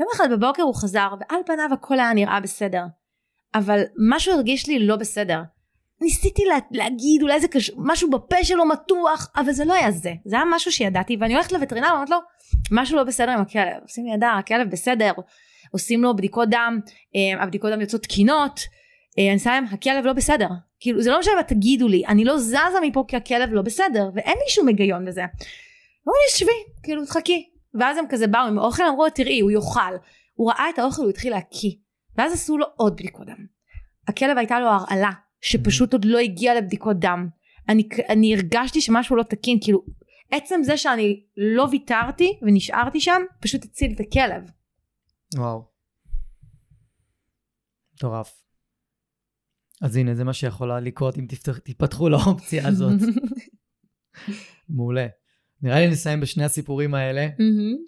יום 0.00 0.08
אחד 0.14 0.28
בבוקר 0.32 0.62
הוא 0.62 0.74
חזר 0.74 1.08
ועל 1.20 1.40
פניו 1.46 1.68
הכל 1.72 2.00
היה 2.00 2.12
נראה 2.12 2.40
בסדר. 2.40 2.82
אבל 3.54 3.82
משהו 4.10 4.32
הרגיש 4.32 4.68
לי 4.68 4.78
לא 4.78 4.96
בסדר. 4.96 5.40
ניסיתי 6.00 6.44
לה, 6.44 6.58
להגיד 6.70 7.22
אולי 7.22 7.40
זה 7.40 7.48
קשור, 7.48 7.76
משהו 7.78 8.10
בפה 8.10 8.44
שלו 8.44 8.64
מתוח, 8.64 9.32
אבל 9.36 9.52
זה 9.52 9.64
לא 9.64 9.72
היה 9.72 9.90
זה. 9.90 10.12
זה 10.24 10.36
היה 10.36 10.44
משהו 10.50 10.72
שידעתי 10.72 11.16
ואני 11.20 11.34
הולכת 11.34 11.52
לווטרינר 11.52 11.88
ואומרת 11.90 12.10
לו 12.10 12.16
משהו 12.72 12.96
לא 12.96 13.04
בסדר 13.04 13.30
עם 13.30 13.40
הכלב. 13.40 13.82
עושים 13.82 14.04
לי 14.06 14.14
ידע, 14.14 14.30
הכלב 14.38 14.70
בסדר, 14.70 15.12
עושים 15.72 16.02
לו 16.02 16.16
בדיקות 16.16 16.48
דם, 16.48 16.80
אה, 17.16 17.42
הבדיקות 17.42 17.72
דם 17.72 17.80
יוצאות 17.80 18.02
תקינות, 18.02 18.60
אה, 19.18 19.30
אני 19.30 19.38
שמה 19.38 19.52
להם 19.52 19.64
הכלב 19.64 20.04
לא 20.04 20.12
בסדר 20.12 20.48
כאילו 20.80 21.02
זה 21.02 21.10
לא 21.10 21.20
משנה 21.20 21.34
מה 21.34 21.42
תגידו 21.42 21.88
לי 21.88 22.02
אני 22.06 22.24
לא 22.24 22.38
זזה 22.38 22.80
מפה 22.82 23.04
כי 23.08 23.16
הכלב 23.16 23.52
לא 23.52 23.62
בסדר 23.62 24.10
ואין 24.14 24.38
לי 24.38 24.50
שום 24.50 24.68
היגיון 24.68 25.04
בזה. 25.04 25.22
אמרו 25.22 26.16
לי 26.16 26.38
שבי 26.38 26.82
כאילו 26.82 27.06
תחכי 27.06 27.48
ואז 27.74 27.98
הם 27.98 28.04
כזה 28.08 28.26
באו 28.26 28.46
עם 28.48 28.58
האוכל 28.58 28.82
אמרו 28.88 29.04
לו 29.04 29.10
תראי 29.10 29.40
הוא 29.40 29.50
יאכל 29.50 29.96
הוא 30.34 30.50
ראה 30.50 30.70
את 30.74 30.78
האוכל 30.78 31.02
הוא 31.02 31.10
התחיל 31.10 31.32
להקיא 31.32 31.72
ואז 32.16 32.32
עשו 32.32 32.58
לו 32.58 32.66
עוד 32.76 32.92
בדיקות 32.96 33.26
דם. 33.26 33.46
הכלב 34.08 34.38
הייתה 34.38 34.60
לו 34.60 34.66
הרעלה 34.66 35.10
שפשוט 35.40 35.92
עוד 35.92 36.04
לא 36.04 36.18
הגיע 36.18 36.54
לבדיקות 36.54 36.98
דם 36.98 37.28
אני, 37.68 37.88
אני 38.08 38.34
הרגשתי 38.34 38.80
שמשהו 38.80 39.16
לא 39.16 39.22
תקין 39.22 39.58
כאילו 39.62 39.84
עצם 40.30 40.60
זה 40.62 40.76
שאני 40.76 41.24
לא 41.36 41.66
ויתרתי 41.70 42.38
ונשארתי 42.42 43.00
שם 43.00 43.22
פשוט 43.40 43.64
הציל 43.64 43.92
את 43.94 44.00
הכלב. 44.00 44.50
וואו. 45.36 45.64
מטורף. 47.94 48.42
אז 49.82 49.96
הנה 49.96 50.14
זה 50.14 50.24
מה 50.24 50.32
שיכולה 50.32 50.80
לקרות 50.80 51.18
אם 51.18 51.26
תפתח, 51.28 51.58
תיפתחו 51.58 52.08
לאופציה 52.08 52.68
הזאת. 52.68 53.00
מעולה. 54.68 55.06
נראה 55.62 55.80
לי 55.80 55.88
נסיים 55.88 56.20
בשני 56.20 56.44
הסיפורים 56.44 56.94
האלה. 56.94 57.28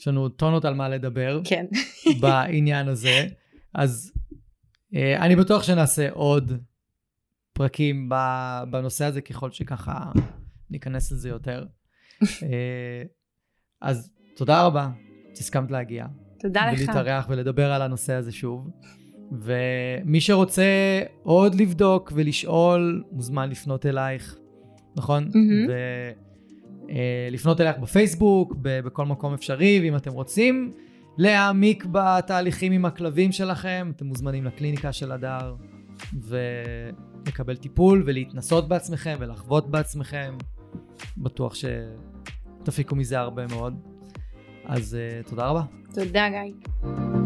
יש 0.00 0.08
לנו 0.08 0.28
טונות 0.28 0.64
על 0.64 0.74
מה 0.74 0.88
לדבר. 0.88 1.40
כן. 1.44 1.66
בעניין 2.20 2.88
הזה. 2.88 3.26
אז 3.74 4.12
אה, 4.94 5.24
אני 5.24 5.36
בטוח 5.36 5.62
שנעשה 5.62 6.10
עוד 6.10 6.52
פרקים 7.52 8.08
בנושא 8.70 9.04
הזה 9.04 9.20
ככל 9.20 9.50
שככה 9.50 10.12
ניכנס 10.70 11.12
לזה 11.12 11.28
יותר. 11.28 11.64
אה, 12.22 13.02
אז 13.80 14.10
תודה 14.36 14.62
רבה 14.66 14.90
שהסכמת 15.34 15.70
להגיע. 15.70 16.06
תודה 16.40 16.72
לך. 16.72 16.80
ולהתארח 16.80 17.26
ולדבר 17.28 17.72
על 17.72 17.82
הנושא 17.82 18.12
הזה 18.12 18.32
שוב. 18.32 18.70
ומי 19.32 20.20
שרוצה 20.20 20.64
עוד 21.22 21.54
לבדוק 21.54 22.12
ולשאול, 22.14 23.04
מוזמן 23.12 23.50
לפנות 23.50 23.86
אלייך, 23.86 24.38
נכון? 24.96 25.28
Mm-hmm. 25.28 26.29
ולפנות 26.90 27.60
אלייך 27.60 27.78
בפייסבוק, 27.78 28.54
בכל 28.62 29.06
מקום 29.06 29.34
אפשרי, 29.34 29.80
ואם 29.82 29.96
אתם 29.96 30.12
רוצים 30.12 30.72
להעמיק 31.18 31.86
בתהליכים 31.92 32.72
עם 32.72 32.84
הכלבים 32.84 33.32
שלכם, 33.32 33.92
אתם 33.96 34.06
מוזמנים 34.06 34.44
לקליניקה 34.44 34.92
של 34.92 35.12
הדר, 35.12 35.54
ולקבל 36.14 37.56
טיפול 37.56 38.02
ולהתנסות 38.06 38.68
בעצמכם 38.68 39.16
ולחוות 39.18 39.70
בעצמכם. 39.70 40.36
בטוח 41.18 41.54
שתפיקו 41.54 42.96
מזה 42.96 43.18
הרבה 43.18 43.46
מאוד. 43.46 43.80
אז 44.64 44.96
uh, 45.24 45.28
תודה 45.28 45.46
רבה. 45.46 45.62
תודה, 45.94 46.28
גיא. 46.28 47.19